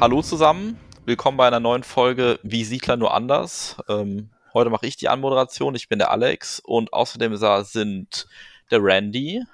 Hallo 0.00 0.22
zusammen, 0.22 0.78
willkommen 1.04 1.36
bei 1.36 1.46
einer 1.46 1.60
neuen 1.60 1.82
Folge 1.82 2.40
Wie 2.42 2.64
Siedler 2.64 2.96
nur 2.96 3.12
anders. 3.12 3.76
Ähm, 3.86 4.30
heute 4.54 4.70
mache 4.70 4.86
ich 4.86 4.96
die 4.96 5.10
Anmoderation, 5.10 5.74
ich 5.74 5.90
bin 5.90 5.98
der 5.98 6.10
Alex 6.10 6.58
und 6.58 6.94
außerdem 6.94 7.36
sind 7.36 8.26
der 8.70 8.82
Randy. 8.82 9.44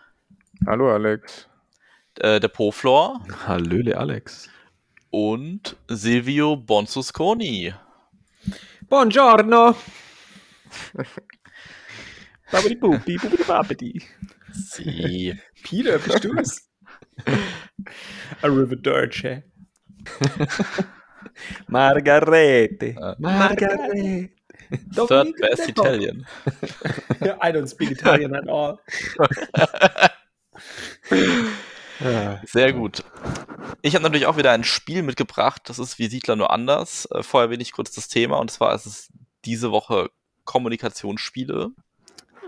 Hallo 0.64 0.95
Alex. 0.95 1.48
Äh, 2.20 2.38
der 2.38 2.46
Poflor. 2.46 3.27
Hallöle 3.45 3.98
Alex. 3.98 4.48
Und 5.10 5.74
Silvio 5.88 6.55
Bonsusconi. 6.55 7.74
Buongiorno. 8.88 9.74
Babidi 12.52 12.77
bubi, 12.77 13.16
bubidi 13.16 13.42
babidi. 13.42 14.02
Sie. 14.52 15.36
Peter, 15.64 15.98
bist 15.98 16.22
du 16.22 16.38
es? 16.38 16.70
Arrivederci. 18.42 19.42
Margarete. 21.69 22.87
Äh, 22.87 23.14
Margarete. 23.19 24.30
Third 24.95 25.37
best 25.37 25.69
Italian. 25.69 26.27
I 27.20 27.52
don't 27.52 27.69
speak 27.69 27.91
Italian 27.91 28.34
at 28.34 28.48
all. 28.48 28.78
Sehr 32.45 32.73
gut. 32.73 33.05
Ich 33.83 33.95
habe 33.95 34.03
natürlich 34.03 34.27
auch 34.27 34.36
wieder 34.36 34.53
ein 34.53 34.64
Spiel 34.64 35.03
mitgebracht. 35.03 35.62
Das 35.67 35.78
ist 35.78 35.98
wie 35.98 36.08
Siedler 36.08 36.36
nur 36.36 36.50
anders. 36.50 37.08
Äh, 37.11 37.23
vorher 37.23 37.50
wenig 37.50 37.73
kurz 37.73 37.92
das 37.92 38.08
Thema. 38.08 38.39
Und 38.39 38.50
zwar 38.50 38.75
ist 38.75 38.86
es 38.86 39.12
diese 39.45 39.70
Woche 39.70 40.11
Kommunikationsspiele. 40.45 41.70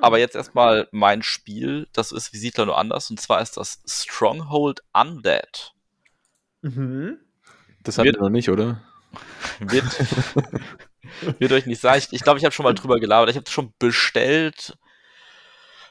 Aber 0.01 0.19
jetzt 0.19 0.37
erstmal 0.37 0.89
mein 0.93 1.23
Spiel. 1.23 1.89
Das 1.93 2.13
ist 2.13 2.33
wie 2.33 2.39
Siedler 2.39 2.67
nur 2.67 2.79
anders. 2.79 3.11
Und 3.11 3.21
zwar 3.21 3.41
ist 3.41 3.57
das 3.57 3.81
Stronghold 3.87 4.83
Undead. 4.93 5.73
Mhm. 6.63 7.19
Das 7.89 7.97
hatten 7.99 8.13
wir 8.13 8.21
noch 8.21 8.29
nicht, 8.29 8.51
oder? 8.51 8.83
Wird, 9.61 9.85
wird 11.39 11.53
euch 11.53 11.67
nicht 11.67 11.81
sagen. 11.81 11.99
Ich, 11.99 12.13
ich 12.13 12.23
glaube, 12.23 12.39
ich 12.39 12.45
habe 12.45 12.55
schon 12.55 12.65
mal 12.65 12.75
drüber 12.75 13.01
gelabert. 13.01 13.31
Ich 13.31 13.37
habe 13.37 13.45
es 13.47 13.53
schon 13.53 13.73
bestellt 13.79 14.77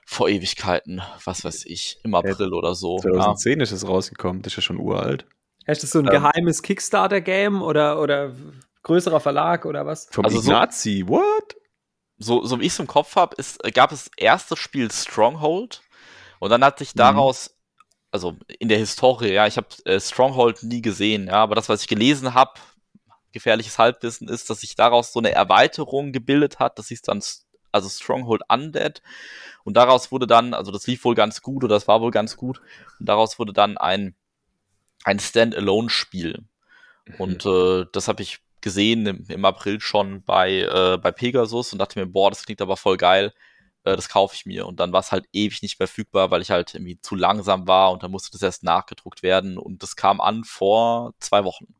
vor 0.06 0.30
Ewigkeiten. 0.30 1.02
Was 1.25 1.44
weiß 1.44 1.66
ich. 1.66 2.00
Im 2.03 2.14
April 2.16 2.53
oder 2.53 2.75
so. 2.75 2.98
Ja. 2.98 3.02
2010 3.14 3.59
ist 3.62 3.72
es 3.72 3.88
rausgekommen, 3.88 4.42
das 4.42 4.53
ist 4.53 4.58
ja 4.58 4.62
schon 4.62 4.78
uralt. 4.78 5.25
Hast 5.68 5.84
du 5.84 5.88
so 5.88 6.00
ein 6.00 6.06
Ähm. 6.06 6.12
geheimes 6.12 6.62
Kickstarter-Game 6.62 7.62
oder, 7.62 8.00
oder 8.02 8.34
größerer 8.84 9.20
Verlag 9.20 9.66
oder 9.66 9.86
was? 9.86 10.08
Vom 10.12 10.23
Also 10.23 10.40
so- 10.40 10.52
Ignazi, 10.52 11.03
what? 11.08 11.56
so, 12.20 12.45
so 12.45 12.59
wie 12.59 12.66
ich 12.66 12.73
es 12.73 12.80
im 12.80 12.88
Kopf 12.88 13.16
habe, 13.16 13.36
gab 13.73 13.92
es 13.92 14.09
erst 14.18 14.50
das 14.52 14.59
Spiel 14.59 14.90
Stronghold 14.92 15.81
und 16.40 16.50
dann 16.52 16.64
hat 16.64 16.80
sich 16.80 16.94
Mhm. 16.94 17.00
Also 18.11 18.36
in 18.59 18.69
der 18.69 18.77
Historie, 18.77 19.33
ja, 19.33 19.47
ich 19.47 19.58
habe 19.58 19.67
äh, 19.86 20.00
Stronghold 20.00 20.63
nie 20.63 20.81
gesehen, 20.81 21.27
ja, 21.27 21.36
aber 21.44 21.55
das, 21.55 21.69
was 21.69 21.81
ich 21.81 21.88
gelesen 21.88 22.33
habe, 22.33 22.53
gefährliches 23.31 23.77
Halbwissen 23.77 24.27
ist, 24.30 24.50
dass 24.50 24.61
sich 24.61 24.75
daraus 24.75 25.13
so 25.13 25.19
eine 25.19 25.31
Erweiterung 25.31 26.11
gebildet 26.11 26.59
hat, 26.59 26.80
das 26.80 26.88
hieß 26.88 27.02
dann, 27.03 27.22
also 27.72 27.89
Stronghold 27.89 28.41
Undead. 28.50 29.02
Und 29.63 29.75
daraus 29.75 30.11
wurde 30.11 30.28
dann, 30.28 30.53
also 30.53 30.72
das 30.72 30.88
lief 30.88 31.03
wohl 31.03 31.16
ganz 31.16 31.41
gut 31.41 31.63
oder 31.63 31.75
das 31.75 31.88
war 31.88 32.02
wohl 32.02 32.11
ganz 32.11 32.38
gut 32.38 32.61
und 33.00 33.08
daraus 33.08 33.38
wurde 33.38 33.53
dann 33.53 33.78
ein, 33.78 34.16
ein 35.03 35.19
Standalone-Spiel. 35.19 36.45
Und 37.17 37.45
äh, 37.45 37.85
das 37.91 38.08
habe 38.08 38.23
ich 38.23 38.39
gesehen 38.61 39.05
im, 39.05 39.25
im 39.28 39.45
April 39.45 39.79
schon 39.79 40.24
bei, 40.24 40.62
äh, 40.62 40.97
bei 40.97 41.12
Pegasus 41.12 41.74
und 41.74 41.79
dachte 41.79 42.00
mir, 42.00 42.06
boah, 42.06 42.29
das 42.29 42.45
klingt 42.45 42.62
aber 42.62 42.78
voll 42.78 42.97
geil. 42.97 43.34
Äh, 43.88 43.96
das 43.96 44.09
kaufe 44.09 44.36
ich 44.36 44.46
mir. 44.46 44.66
Und 44.66 44.80
dann 44.80 44.92
war 44.92 45.00
es 45.00 45.12
halt 45.12 45.25
ewig 45.31 45.62
nicht 45.62 45.78
verfügbar, 45.78 46.30
weil 46.30 46.42
ich 46.42 46.52
halt 46.52 46.75
irgendwie 46.75 47.00
zu 47.00 47.16
langsam 47.16 47.68
war 47.68 47.92
und 47.92 48.03
dann 48.03 48.12
musste 48.12 48.31
das 48.31 48.42
erst 48.42 48.64
nachgedruckt 48.64 49.24
werden. 49.24 49.58
Und 49.58 49.81
das 49.81 49.96
kam 49.96 50.20
an 50.20 50.44
vor 50.44 51.14
zwei 51.20 51.44
Wochen. 51.46 51.74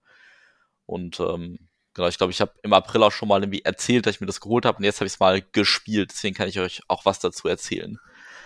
Und 0.85 1.19
ähm, 1.19 1.59
genau, 1.94 2.07
ich 2.07 2.18
glaube, 2.18 2.31
ich 2.31 2.40
habe 2.40 2.53
im 2.63 2.73
April 2.73 3.03
auch 3.03 3.12
schon 3.12 3.28
mal 3.28 3.41
irgendwie 3.41 3.63
erzählt, 3.66 4.06
dass 4.06 4.16
ich 4.16 4.22
mir 4.22 4.28
das 4.28 4.40
geholt 4.40 4.66
habe 4.66 4.78
und 4.78 4.85
jetzt 4.85 5.01
habe 5.01 5.07
ich 5.07 5.13
es 5.13 5.19
mal 5.19 5.41
gespielt. 5.51 6.12
Deswegen 6.12 6.35
kann 6.35 6.47
ich 6.47 6.59
euch 6.59 6.81
auch 6.88 7.03
was 7.03 7.19
dazu 7.19 7.50
erzählen. 7.50 8.00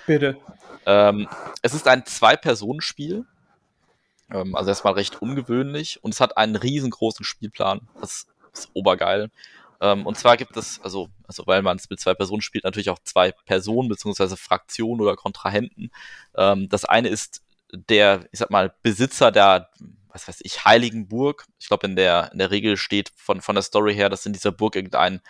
Bitte. 0.08 0.38
Ähm, 0.88 1.28
es 1.62 1.76
ist 1.76 1.88
ein 1.88 2.06
Zwei-Personen-Spiel. 2.06 3.26
Ähm, 4.32 4.56
also 4.56 4.70
erstmal 4.70 4.94
recht 4.94 5.22
ungewöhnlich 5.22 6.04
und 6.04 6.16
es 6.16 6.20
hat 6.20 6.38
einen 6.38 6.56
riesengroßen 6.56 7.24
Spielplan. 7.24 7.88
Das 8.00 8.26
ist 8.54 8.72
obergeil. 8.74 9.30
Ähm, 9.82 10.06
und 10.06 10.18
zwar 10.18 10.38
gibt 10.38 10.56
es, 10.56 10.80
also, 10.82 11.10
also 11.28 11.44
weil 11.48 11.64
man 11.64 11.78
es 11.78 11.90
mit 11.90 12.00
zwei 12.00 12.14
Personen 12.14 12.42
spielt, 12.42 12.64
natürlich 12.64 12.92
auch 12.92 13.00
zwei 13.04 13.32
Personen 13.32 13.90
beziehungsweise 13.90 14.38
Fraktionen 14.38 15.02
oder 15.02 15.16
Kontrahenten. 15.16 15.92
Ähm, 16.36 16.70
das 16.70 16.86
eine 16.86 17.10
ist 17.10 17.42
der, 17.74 18.28
ich 18.32 18.40
sag 18.40 18.52
mal, 18.52 18.74
Besitzer 18.84 19.32
der, 19.32 19.70
was 20.08 20.28
weiß 20.28 20.42
ich, 20.44 20.66
Heiligen 20.66 21.08
Burg. 21.08 21.46
Ich 21.60 21.68
glaube, 21.68 21.88
in 21.88 21.96
der, 21.96 22.32
in 22.32 22.38
der 22.38 22.52
Regel 22.52 22.78
steht 22.78 23.12
von, 23.16 23.42
von 23.42 23.56
der 23.56 23.64
Story 23.64 23.96
her, 23.96 24.10
dass 24.10 24.26
in 24.26 24.34
dieser 24.34 24.52
Burg 24.52 24.76
irgendein 24.76 25.22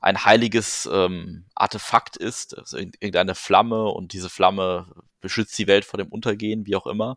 ein 0.00 0.24
heiliges 0.24 0.88
ähm, 0.92 1.44
Artefakt 1.54 2.16
ist, 2.16 2.58
also 2.58 2.76
irg- 2.76 2.96
irgendeine 2.98 3.36
Flamme 3.36 3.84
und 3.84 4.12
diese 4.12 4.28
Flamme 4.28 4.92
beschützt 5.20 5.56
die 5.58 5.68
Welt 5.68 5.84
vor 5.84 5.98
dem 5.98 6.08
Untergehen, 6.08 6.66
wie 6.66 6.74
auch 6.74 6.88
immer. 6.88 7.16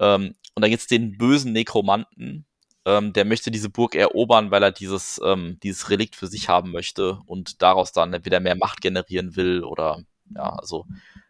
Ähm, 0.00 0.34
und 0.54 0.62
dann 0.62 0.70
gibt's 0.70 0.86
den 0.86 1.18
bösen 1.18 1.52
Nekromanten, 1.52 2.46
ähm, 2.88 3.12
der 3.12 3.26
möchte 3.26 3.50
diese 3.50 3.68
Burg 3.68 3.94
erobern, 3.94 4.50
weil 4.50 4.62
er 4.62 4.72
dieses, 4.72 5.20
ähm, 5.22 5.58
dieses 5.62 5.90
Relikt 5.90 6.16
für 6.16 6.26
sich 6.26 6.48
haben 6.48 6.72
möchte 6.72 7.20
und 7.26 7.60
daraus 7.60 7.92
dann 7.92 8.14
entweder 8.14 8.40
mehr 8.40 8.56
Macht 8.56 8.80
generieren 8.80 9.36
will 9.36 9.62
oder 9.62 10.02
ja, 10.34 10.54
also 10.54 10.86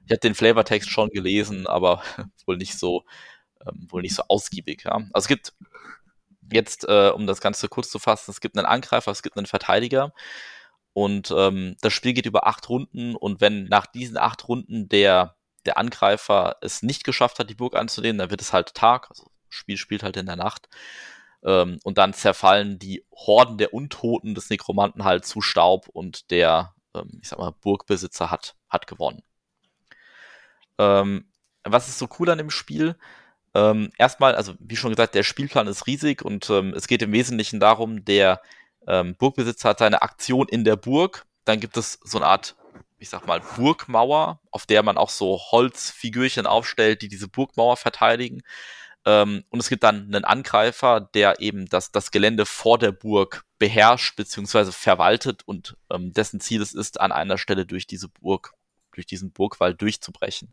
ich 0.07 0.13
habe 0.13 0.21
den 0.21 0.37
Flavortext 0.37 0.89
schon 0.89 1.11
gelesen, 1.11 1.67
aber 1.67 2.03
wohl 2.47 2.59
nicht 2.59 2.79
so, 2.79 3.05
ähm, 3.67 3.89
wohl 3.91 4.03
nicht 4.03 4.15
so 4.15 4.23
ausgiebig. 4.29 4.85
Ja. 4.85 4.93
Also 5.13 5.25
es 5.25 5.29
gibt 5.29 5.53
jetzt, 6.53 6.85
äh, 6.89 7.11
um 7.11 7.27
das 7.27 7.41
Ganze 7.41 7.69
kurz 7.69 7.91
zu 7.91 7.99
fassen, 7.99 8.31
es 8.31 8.41
gibt 8.41 8.57
einen 8.57 8.67
Angreifer, 8.67 9.11
es 9.11 9.23
gibt 9.23 9.37
einen 9.37 9.47
Verteidiger 9.47 10.13
und 10.93 11.35
ähm, 11.37 11.77
das 11.81 11.93
Spiel 11.93 12.13
geht 12.13 12.27
über 12.27 12.47
acht 12.47 12.69
Runden 12.69 13.17
und 13.17 13.41
wenn 13.41 13.65
nach 13.65 13.87
diesen 13.87 14.17
acht 14.17 14.47
Runden 14.47 14.89
der, 14.89 15.37
der 15.67 15.77
Angreifer 15.77 16.57
es 16.61 16.83
nicht 16.83 17.03
geschafft 17.03 17.41
hat, 17.41 17.51
die 17.51 17.55
Burg 17.57 17.75
anzunehmen, 17.75 18.19
dann 18.19 18.31
wird 18.31 18.43
es 18.43 18.53
halt 18.53 18.75
Tag, 18.75 19.11
also 19.11 19.25
das 19.49 19.57
Spiel 19.57 19.77
spielt 19.77 20.05
halt 20.05 20.17
in 20.17 20.27
der 20.27 20.37
Nacht. 20.37 20.69
Ähm, 21.45 21.79
und 21.85 21.99
dann 21.99 22.15
zerfallen 22.15 22.79
die 22.79 23.05
Horden 23.15 23.59
der 23.59 23.73
Untoten 23.75 24.35
des 24.35 24.51
Nekromanten 24.51 25.05
halt 25.05 25.25
zu 25.25 25.41
Staub 25.41 25.89
und 25.89 26.31
der, 26.31 26.75
ähm, 26.95 27.19
ich 27.23 27.29
sag 27.29 27.39
mal, 27.39 27.55
Burgbesitzer 27.61 28.31
hat, 28.31 28.57
hat 28.69 28.87
gewonnen. 28.87 29.23
Ähm, 30.79 31.31
was 31.65 31.89
ist 31.89 31.99
so 31.99 32.09
cool 32.19 32.31
an 32.31 32.39
dem 32.39 32.51
Spiel? 32.51 32.97
Ähm, 33.55 33.91
erstmal, 33.99 34.35
also 34.35 34.55
wie 34.59 34.77
schon 34.77 34.91
gesagt, 34.91 35.15
der 35.15 35.23
Spielplan 35.23 35.67
ist 35.67 35.87
riesig 35.87 36.23
und 36.25 36.49
ähm, 36.51 36.75
es 36.75 36.87
geht 36.87 37.03
im 37.03 37.13
Wesentlichen 37.13 37.61
darum, 37.61 38.05
der 38.05 38.41
ähm, 38.87 39.17
Burgbesitzer 39.17 39.71
hat 39.71 39.79
seine 39.79 40.03
Aktion 40.03 40.49
in 40.49 40.65
der 40.65 40.77
Burg. 40.77 41.27
Dann 41.45 41.61
gibt 41.61 41.77
es 41.77 41.99
so 42.05 42.19
eine 42.19 42.27
Art, 42.27 42.57
ich 42.99 43.11
sag 43.11 43.27
mal, 43.27 43.41
Burgmauer, 43.57 44.41
auf 44.51 44.67
der 44.67 44.83
man 44.83 44.99
auch 44.99 45.11
so 45.11 45.39
Holzfigürchen 45.51 46.47
aufstellt, 46.47 47.03
die 47.03 47.09
diese 47.09 47.29
Burgmauer 47.29 47.77
verteidigen. 47.77 48.43
Ähm, 49.09 49.43
und 49.49 49.61
es 49.61 49.71
gibt 49.71 49.85
dann 49.85 50.15
einen 50.15 50.27
Angreifer, 50.27 51.01
der 51.01 51.41
eben 51.41 51.67
das, 51.67 51.91
das 51.93 52.11
Gelände 52.11 52.45
vor 52.45 52.79
der 52.79 52.93
Burg 52.93 53.43
beherrscht 53.59 54.17
bzw. 54.17 54.71
verwaltet 54.71 55.45
und 55.47 55.79
ähm, 55.91 56.13
dessen 56.13 56.41
Ziel 56.41 56.61
es 56.61 56.75
ist, 56.75 57.01
an 57.01 57.11
einer 57.11 57.39
Stelle 57.39 57.65
durch 57.65 57.87
diese 57.87 58.11
Burg, 58.11 58.53
durch 58.93 59.07
diesen 59.07 59.33
Burgwall 59.33 59.75
durchzubrechen. 59.75 60.53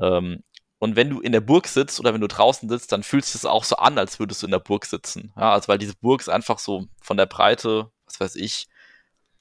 Ähm, 0.00 0.42
und 0.78 0.96
wenn 0.96 1.10
du 1.10 1.20
in 1.20 1.32
der 1.32 1.42
Burg 1.42 1.68
sitzt 1.68 2.00
oder 2.00 2.14
wenn 2.14 2.22
du 2.22 2.28
draußen 2.28 2.66
sitzt, 2.66 2.92
dann 2.92 3.02
fühlt 3.02 3.26
sich 3.26 3.34
das 3.34 3.44
auch 3.44 3.64
so 3.64 3.76
an, 3.76 3.98
als 3.98 4.18
würdest 4.18 4.40
du 4.40 4.46
in 4.46 4.52
der 4.52 4.58
Burg 4.60 4.86
sitzen. 4.86 5.34
Ja, 5.36 5.52
also 5.52 5.68
weil 5.68 5.76
diese 5.76 5.96
Burg 5.96 6.22
ist 6.22 6.30
einfach 6.30 6.58
so 6.58 6.86
von 7.02 7.18
der 7.18 7.26
Breite, 7.26 7.90
was 8.06 8.18
weiß 8.20 8.36
ich, 8.36 8.68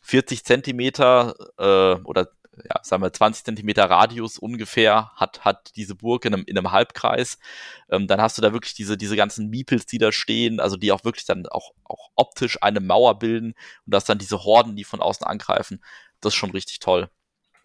40 0.01 0.44
Zentimeter 0.44 1.36
äh, 1.57 2.01
oder 2.04 2.31
ja, 2.57 2.80
sagen 2.84 3.04
wir 3.04 3.13
20 3.13 3.46
Zentimeter 3.46 3.90
Radius 3.90 4.38
ungefähr 4.38 5.12
hat, 5.16 5.46
hat 5.46 5.75
diese 5.75 5.96
Burg 5.96 6.25
in 6.25 6.34
einem, 6.34 6.44
in 6.46 6.57
einem 6.57 6.72
Halbkreis. 6.72 7.38
Ähm, 7.90 8.07
dann 8.07 8.22
hast 8.22 8.38
du 8.38 8.42
da 8.42 8.54
wirklich 8.54 8.74
diese, 8.74 8.98
diese 8.98 9.16
ganzen 9.16 9.50
Miepels, 9.50 9.86
die 9.86 9.98
da 9.98 10.12
stehen, 10.12 10.60
also 10.60 10.75
die 10.75 10.92
auch 10.92 11.04
wirklich 11.04 11.25
dann 11.25 11.46
auch, 11.48 11.72
auch 11.84 12.10
optisch 12.16 12.62
eine 12.62 12.80
Mauer 12.80 13.19
bilden 13.19 13.54
und 13.86 13.94
das 13.94 14.06
dann 14.06 14.18
diese 14.18 14.44
Horden, 14.44 14.75
die 14.75 14.84
von 14.84 15.01
außen 15.01 15.25
angreifen. 15.25 15.84
Das 16.22 16.34
ist 16.34 16.38
schon 16.38 16.51
richtig 16.51 16.80
toll. 16.80 17.10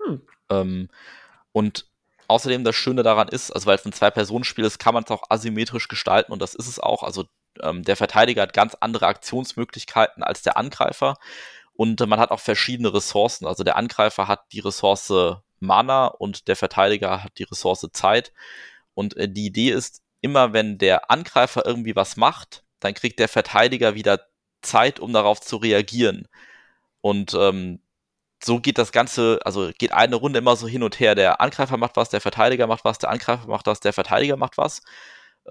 Hm. 0.05 0.23
Ähm, 0.51 0.89
und 1.53 1.87
außerdem 2.29 2.65
das 2.65 2.77
Schöne 2.77 3.03
daran 3.03 3.29
ist, 3.29 3.51
also 3.51 3.67
weil 3.67 3.77
es 3.77 3.85
ein 3.85 3.93
Zwei-Personen-Spiel 3.93 4.65
ist, 4.65 4.79
kann 4.79 4.95
man 4.95 5.05
es 5.05 5.11
auch 5.11 5.25
asymmetrisch 5.31 5.89
gestalten 5.89 6.33
und 6.33 6.41
das 6.41 6.55
ist 6.55 6.69
es 6.69 6.79
auch. 6.79 7.03
Also 7.03 7.25
ähm, 7.61 7.83
der 7.85 7.97
Verteidiger 7.97 8.43
hat 8.43 8.53
ganz 8.53 8.75
andere 8.75 9.07
Aktionsmöglichkeiten 9.07 10.23
als 10.23 10.43
der 10.43 10.57
Angreifer 10.57 11.17
und 11.77 12.01
man 12.07 12.21
hat 12.21 12.31
auch 12.31 12.41
verschiedene 12.41 12.93
Ressourcen. 12.95 13.47
Also 13.47 13.65
der 13.65 13.77
Angreifer 13.77 14.29
hat 14.29 14.53
die 14.53 14.61
Ressource 14.61 15.13
Mana 15.61 16.07
und 16.07 16.49
der 16.49 16.57
Verteidiger 16.57 17.25
hat 17.25 17.39
die 17.39 17.45
Ressource 17.45 17.87
Zeit. 17.93 18.33
Und 18.95 19.17
äh, 19.17 19.29
die 19.29 19.47
Idee 19.47 19.71
ist, 19.71 20.03
immer 20.21 20.53
wenn 20.53 20.79
der 20.79 21.11
Angreifer 21.11 21.67
irgendwie 21.67 21.97
was 21.97 22.17
macht, 22.17 22.65
dann 22.81 22.95
kriegt 22.95 23.19
der 23.19 23.29
Verteidiger 23.29 23.95
wieder 23.95 24.21
Zeit, 24.63 25.01
um 25.01 25.13
darauf 25.13 25.41
zu 25.41 25.57
reagieren. 25.57 26.29
Und 27.01 27.35
ähm, 27.35 27.81
so 28.43 28.61
geht 28.61 28.79
das 28.79 28.93
Ganze, 28.93 29.41
also 29.45 29.71
geht 29.79 29.93
eine 29.93 30.17
Runde 30.17 30.39
immer 30.39 30.57
so 30.57 30.69
hin 30.69 30.83
und 30.83 31.01
her. 31.01 31.15
Der 31.15 31.41
Angreifer 31.41 31.77
macht 31.77 31.97
was, 31.97 32.11
der 32.11 32.21
Verteidiger 32.21 32.67
macht 32.67 32.85
was, 32.85 32.99
der 32.99 33.11
Angreifer 33.11 33.47
macht 33.49 33.67
was, 33.67 33.81
der 33.81 33.93
Verteidiger 33.93 34.37
macht 34.37 34.59
was. 34.59 34.83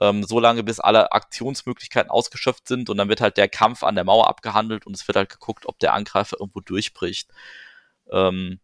Ähm, 0.01 0.23
so 0.23 0.39
lange, 0.39 0.63
bis 0.63 0.79
alle 0.79 1.11
Aktionsmöglichkeiten 1.11 2.09
ausgeschöpft 2.09 2.67
sind 2.67 2.89
und 2.89 2.97
dann 2.97 3.09
wird 3.09 3.21
halt 3.21 3.37
der 3.37 3.47
Kampf 3.47 3.83
an 3.83 3.95
der 3.95 4.03
Mauer 4.03 4.27
abgehandelt 4.27 4.85
und 4.85 4.95
es 4.95 5.07
wird 5.07 5.15
halt 5.15 5.29
geguckt, 5.29 5.65
ob 5.65 5.79
der 5.79 5.93
Angreifer 5.93 6.37
irgendwo 6.39 6.61
durchbricht. 6.61 7.29
Ähm, 8.11 8.59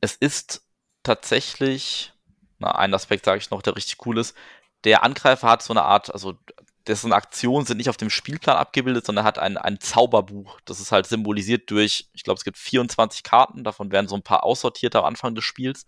es 0.00 0.14
ist 0.16 0.62
tatsächlich, 1.02 2.12
na, 2.58 2.72
ein 2.72 2.94
Aspekt 2.94 3.24
sage 3.24 3.38
ich 3.38 3.50
noch, 3.50 3.62
der 3.62 3.76
richtig 3.76 4.04
cool 4.06 4.18
ist. 4.18 4.36
Der 4.84 5.02
Angreifer 5.02 5.48
hat 5.48 5.62
so 5.62 5.72
eine 5.72 5.82
Art, 5.82 6.12
also 6.12 6.38
dessen 6.86 7.12
Aktionen 7.12 7.66
sind 7.66 7.76
nicht 7.76 7.90
auf 7.90 7.96
dem 7.96 8.10
Spielplan 8.10 8.56
abgebildet, 8.56 9.06
sondern 9.06 9.24
hat 9.24 9.38
ein, 9.38 9.56
ein 9.56 9.80
Zauberbuch. 9.80 10.60
Das 10.64 10.80
ist 10.80 10.90
halt 10.92 11.06
symbolisiert 11.06 11.70
durch, 11.70 12.08
ich 12.12 12.24
glaube, 12.24 12.38
es 12.38 12.44
gibt 12.44 12.56
24 12.56 13.22
Karten, 13.22 13.64
davon 13.64 13.92
werden 13.92 14.08
so 14.08 14.16
ein 14.16 14.22
paar 14.22 14.44
aussortiert 14.44 14.96
am 14.96 15.04
Anfang 15.04 15.34
des 15.34 15.44
Spiels. 15.44 15.86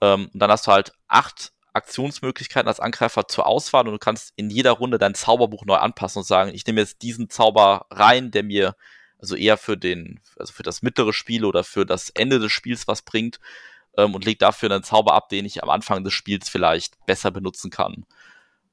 Ähm, 0.00 0.30
und 0.32 0.40
dann 0.40 0.50
hast 0.50 0.66
du 0.66 0.72
halt 0.72 0.92
acht 1.08 1.52
Aktionsmöglichkeiten 1.72 2.68
als 2.68 2.80
Angreifer 2.80 3.28
zur 3.28 3.46
Auswahl 3.46 3.86
und 3.86 3.92
du 3.92 3.98
kannst 3.98 4.32
in 4.36 4.50
jeder 4.50 4.72
Runde 4.72 4.98
dein 4.98 5.14
Zauberbuch 5.14 5.64
neu 5.64 5.76
anpassen 5.76 6.20
und 6.20 6.26
sagen, 6.26 6.52
ich 6.54 6.66
nehme 6.66 6.80
jetzt 6.80 7.02
diesen 7.02 7.30
Zauber 7.30 7.86
rein, 7.90 8.30
der 8.30 8.42
mir 8.42 8.76
also 9.18 9.36
eher 9.36 9.56
für 9.56 9.76
den, 9.76 10.20
also 10.36 10.52
für 10.52 10.64
das 10.64 10.82
mittlere 10.82 11.12
Spiel 11.12 11.44
oder 11.44 11.64
für 11.64 11.86
das 11.86 12.10
Ende 12.10 12.40
des 12.40 12.52
Spiels 12.52 12.88
was 12.88 13.02
bringt 13.02 13.38
ähm, 13.96 14.14
und 14.14 14.24
leg 14.24 14.38
dafür 14.38 14.70
einen 14.70 14.82
Zauber 14.82 15.14
ab, 15.14 15.28
den 15.28 15.44
ich 15.44 15.62
am 15.62 15.70
Anfang 15.70 16.04
des 16.04 16.12
Spiels 16.12 16.48
vielleicht 16.48 17.04
besser 17.06 17.30
benutzen 17.30 17.70
kann. 17.70 18.04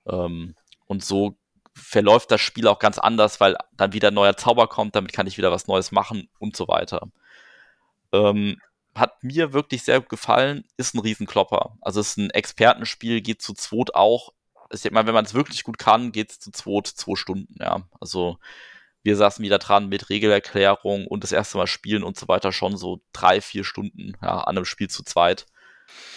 Ähm, 0.08 0.56
und 0.88 1.06
so 1.06 1.38
verläuft 1.76 2.32
das 2.32 2.42
Spiel 2.42 2.68
auch 2.68 2.80
ganz 2.80 2.98
anders, 2.98 3.40
weil 3.40 3.56
dann 3.74 3.94
wieder 3.94 4.10
ein 4.10 4.16
neuer 4.16 4.36
Zauber 4.36 4.68
kommt, 4.68 4.96
damit 4.96 5.14
kann 5.14 5.28
ich 5.28 5.38
wieder 5.38 5.52
was 5.52 5.68
Neues 5.68 5.92
machen 5.92 6.30
und 6.40 6.58
so 6.58 6.68
weiter. 6.68 7.08
Ähm, 8.12 8.58
hat 9.00 9.24
mir 9.24 9.54
wirklich 9.54 9.84
sehr 9.84 10.00
gut 10.00 10.10
gefallen, 10.10 10.66
ist 10.78 10.96
ein 10.96 11.00
Riesenklopper. 11.00 11.78
Also 11.82 12.00
es 12.02 12.10
ist 12.10 12.18
ein 12.18 12.30
Expertenspiel, 12.30 13.22
geht 13.22 13.42
zu 13.42 13.54
zweit 13.54 13.96
auch. 13.96 14.34
Ich 14.72 14.82
denke 14.82 14.96
mal, 14.96 15.08
wenn 15.08 15.14
man 15.14 15.26
es 15.26 15.34
wirklich 15.34 15.64
gut 15.64 15.78
kann, 15.78 16.12
geht 16.12 16.32
es 16.32 16.40
zu 16.40 16.52
zweit 16.52 16.88
zwei 16.88 17.16
Stunden, 17.16 17.56
ja. 17.60 17.82
Also 18.00 18.38
wir 19.04 19.16
saßen 19.16 19.44
wieder 19.44 19.60
dran 19.60 19.90
mit 19.90 20.10
Regelerklärung 20.10 21.08
und 21.08 21.24
das 21.24 21.32
erste 21.32 21.58
Mal 21.58 21.68
spielen 21.68 22.04
und 22.04 22.18
so 22.18 22.28
weiter 22.28 22.52
schon 22.52 22.78
so 22.78 23.02
drei, 23.14 23.42
vier 23.42 23.64
Stunden 23.64 24.14
ja, 24.22 24.40
an 24.42 24.58
einem 24.58 24.66
Spiel 24.66 24.90
zu 24.90 25.04
zweit. 25.04 25.46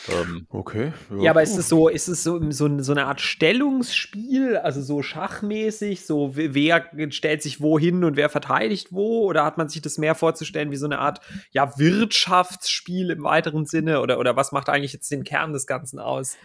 Ähm, 0.09 0.47
okay. 0.51 0.93
Ja. 1.11 1.23
ja. 1.23 1.31
aber 1.31 1.43
ist 1.43 1.57
es 1.57 1.69
so, 1.69 1.89
ist 1.89 2.09
es 2.09 2.25
so, 2.25 2.41
so, 2.51 2.81
so, 2.81 2.93
eine 2.93 3.07
Art 3.07 3.21
Stellungsspiel, 3.21 4.57
also 4.57 4.83
so 4.83 5.03
schachmäßig, 5.03 6.05
so 6.07 6.33
wer 6.35 6.89
stellt 7.11 7.43
sich 7.43 7.61
wohin 7.61 8.03
und 8.03 8.17
wer 8.17 8.29
verteidigt 8.29 8.89
wo? 8.91 9.25
Oder 9.25 9.45
hat 9.45 9.59
man 9.59 9.69
sich 9.69 9.81
das 9.81 9.99
mehr 9.99 10.15
vorzustellen 10.15 10.71
wie 10.71 10.77
so 10.77 10.87
eine 10.87 10.99
Art 10.99 11.21
ja, 11.53 11.79
Wirtschaftsspiel 11.79 13.11
im 13.11 13.23
weiteren 13.23 13.67
Sinne? 13.67 14.01
Oder, 14.01 14.19
oder 14.19 14.35
was 14.37 14.51
macht 14.51 14.69
eigentlich 14.69 14.93
jetzt 14.93 15.11
den 15.11 15.25
Kern 15.25 15.53
des 15.53 15.67
Ganzen 15.67 16.01
aus? 16.01 16.37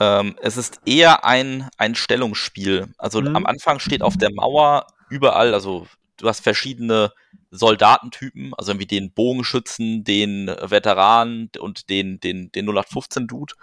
Ähm, 0.00 0.34
es 0.42 0.56
ist 0.56 0.80
eher 0.84 1.24
ein, 1.24 1.68
ein 1.78 1.94
Stellungsspiel. 1.94 2.88
Also 2.98 3.20
mhm. 3.20 3.36
am 3.36 3.46
Anfang 3.46 3.78
steht 3.78 4.02
auf 4.02 4.16
der 4.16 4.32
Mauer 4.34 4.88
überall, 5.08 5.54
also 5.54 5.86
du 6.16 6.28
hast 6.28 6.40
verschiedene 6.40 7.12
Soldatentypen, 7.50 8.52
also 8.54 8.72
irgendwie 8.72 8.86
den 8.86 9.12
Bogenschützen, 9.12 10.04
den 10.04 10.46
Veteran 10.46 11.50
und 11.58 11.88
den, 11.90 12.20
den, 12.20 12.50
den 12.52 12.68
0815-Dude. 12.68 13.54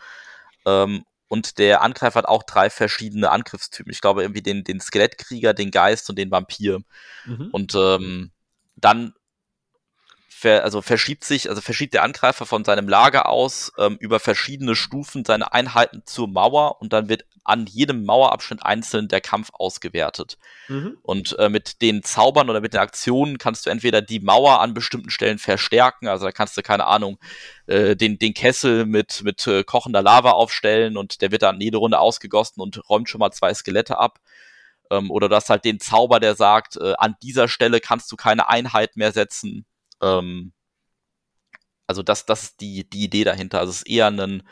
Ähm, 0.66 1.04
und 1.28 1.60
der 1.60 1.82
Angreifer 1.82 2.20
hat 2.20 2.26
auch 2.26 2.44
drei 2.44 2.70
verschiedene 2.70 3.32
Angriffstypen. 3.32 3.92
Ich 3.92 4.02
glaube, 4.02 4.22
irgendwie 4.22 4.42
den, 4.42 4.66
den 4.66 4.82
Skelettkrieger, 4.82 5.54
den 5.54 5.72
Geist 5.72 6.10
und 6.10 6.18
den 6.18 6.30
Vampir. 6.30 6.82
Mhm. 7.26 7.50
Und 7.52 7.74
ähm, 7.76 8.32
dann 8.76 9.14
ver, 10.42 10.64
also 10.64 10.82
verschiebt 10.82 11.24
sich, 11.24 11.50
also 11.50 11.62
verschiebt 11.62 11.94
der 11.94 12.04
Angreifer 12.04 12.46
von 12.46 12.66
seinem 12.66 12.90
Lager 12.90 13.30
aus 13.30 13.72
ähm, 13.78 13.98
über 14.00 14.20
verschiedene 14.20 14.76
Stufen 14.76 15.24
seine 15.24 15.54
Einheiten 15.54 16.02
zur 16.06 16.28
Mauer 16.28 16.82
und 16.82 16.94
dann 16.94 17.10
wird 17.10 17.26
an 17.44 17.66
jedem 17.66 18.06
Mauerabschnitt 18.06 18.64
einzeln 18.64 19.08
der 19.08 19.22
Kampf 19.22 19.50
ausgewertet. 19.54 20.38
Mhm. 20.68 20.98
Und 21.02 21.38
äh, 21.40 21.50
mit 21.50 21.82
den 21.82 22.04
Zaubern 22.04 22.50
oder 22.50 22.62
mit 22.62 22.74
den 22.74 22.82
Aktionen 22.82 23.38
kannst 23.38 23.66
du 23.66 23.70
entweder 23.70 24.02
die 24.02 24.20
Mauer 24.20 24.62
an 24.62 24.74
bestimmten 24.74 25.10
Stellen 25.10 25.38
verstärken, 25.38 26.08
also 26.08 26.26
da 26.26 26.32
kannst 26.32 26.58
du, 26.58 26.62
keine 26.62 26.86
Ahnung, 26.86 27.18
äh, 27.68 27.96
den, 27.96 28.18
den 28.18 28.34
Kessel 28.34 28.86
mit, 28.86 29.22
mit 29.24 29.46
äh, 29.48 29.64
kochender 29.64 30.02
Lava 30.02 30.32
aufstellen 30.32 30.98
und 30.98 31.22
der 31.22 31.32
wird 31.32 31.44
dann 31.44 31.62
jede 31.62 31.78
Runde 31.78 32.00
ausgegossen 32.00 32.62
und 32.62 32.90
räumt 32.90 33.10
schon 33.10 33.20
mal 33.20 33.32
zwei 33.32 33.54
Skelette 33.54 33.98
ab. 33.98 34.20
Ähm, 34.90 35.12
oder 35.12 35.30
du 35.30 35.36
hast 35.36 35.50
halt 35.50 35.66
den 35.66 35.80
Zauber, 35.80 36.20
der 36.20 36.36
sagt, 36.36 36.78
äh, 36.78 36.94
an 36.98 37.16
dieser 37.22 37.48
Stelle 37.48 37.80
kannst 37.80 38.12
du 38.12 38.16
keine 38.16 38.50
Einheit 38.50 38.98
mehr 38.98 39.12
setzen. 39.12 39.66
Ähm, 40.02 40.54
also 41.88 42.04
das, 42.04 42.26
das 42.26 42.44
ist 42.44 42.62
die, 42.62 42.90
die 42.90 43.04
Idee 43.04 43.24
dahinter. 43.24 43.60
Also 43.60 43.72
es 43.72 43.78
ist 43.78 43.88
eher 43.88 44.08
ein 44.08 44.44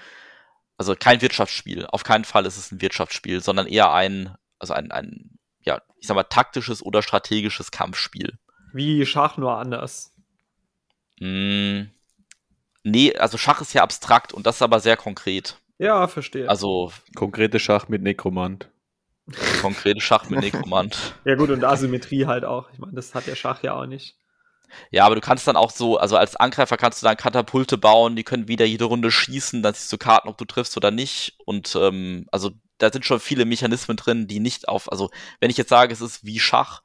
also 0.80 0.96
kein 0.96 1.22
Wirtschaftsspiel. 1.22 1.86
Auf 1.88 2.04
keinen 2.04 2.24
Fall 2.24 2.46
ist 2.46 2.58
es 2.58 2.72
ein 2.72 2.82
Wirtschaftsspiel, 2.82 3.44
sondern 3.44 3.68
eher 3.68 3.92
ein, 3.92 4.36
also 4.60 4.74
ein, 4.74 4.92
ein, 4.92 5.38
ja, 5.60 5.82
ich 6.00 6.08
sag 6.08 6.16
mal, 6.16 6.24
taktisches 6.24 6.82
oder 6.82 7.04
strategisches 7.04 7.72
Kampfspiel. 7.72 8.40
Wie 8.72 9.06
Schach 9.06 9.36
nur 9.36 9.58
anders. 9.58 10.14
Mm, 11.20 11.82
nee, 12.84 13.14
also 13.14 13.38
Schach 13.38 13.60
ist 13.60 13.74
ja 13.74 13.84
abstrakt 13.84 14.32
und 14.34 14.48
das 14.48 14.56
ist 14.56 14.62
aber 14.62 14.80
sehr 14.80 14.96
konkret. 14.96 15.60
Ja, 15.80 16.08
verstehe. 16.08 16.48
Also. 16.48 16.94
Konkrete 17.14 17.60
Schach 17.60 17.90
mit 17.90 18.02
Nekromant. 18.02 18.70
Konkrete 19.62 20.00
Schach 20.00 20.30
mit 20.30 20.40
Nekromant. 20.40 21.14
ja, 21.26 21.36
gut, 21.36 21.50
und 21.50 21.66
Asymmetrie 21.66 22.26
halt 22.26 22.46
auch. 22.46 22.72
Ich 22.72 22.80
meine, 22.80 22.94
das 22.94 23.14
hat 23.14 23.28
der 23.28 23.36
Schach 23.36 23.64
ja 23.64 23.74
auch 23.74 23.86
nicht. 23.86 24.16
Ja, 24.92 25.06
aber 25.06 25.16
du 25.16 25.22
kannst 25.22 25.48
dann 25.48 25.56
auch 25.56 25.72
so, 25.72 25.98
also 25.98 26.18
als 26.18 26.36
Angreifer 26.36 26.78
kannst 26.78 27.02
du 27.02 27.06
dann 27.06 27.18
Katapulte 27.18 27.78
bauen, 27.78 28.16
die 28.16 28.24
können 28.24 28.48
wieder 28.48 28.66
jede 28.66 28.86
Runde 28.86 29.12
schießen, 29.12 29.64
dann 29.64 29.74
siehst 29.74 29.92
du 29.92 29.98
Karten, 29.98 30.30
ob 30.30 30.38
du 30.38 30.46
triffst 30.46 30.78
oder 30.78 30.92
nicht. 30.92 31.38
Und 31.46 31.76
ähm, 31.76 32.28
also 32.32 32.52
da 32.78 32.92
sind 32.92 33.06
schon 33.06 33.20
viele 33.20 33.46
Mechanismen 33.46 33.98
drin, 33.98 34.28
die 34.28 34.40
nicht 34.40 34.68
auf, 34.68 34.92
also 34.92 35.10
wenn 35.40 35.50
ich 35.52 35.58
jetzt 35.58 35.70
sage, 35.70 35.94
es 35.94 36.02
ist 36.02 36.26
wie 36.26 36.40
Schach, 36.40 36.82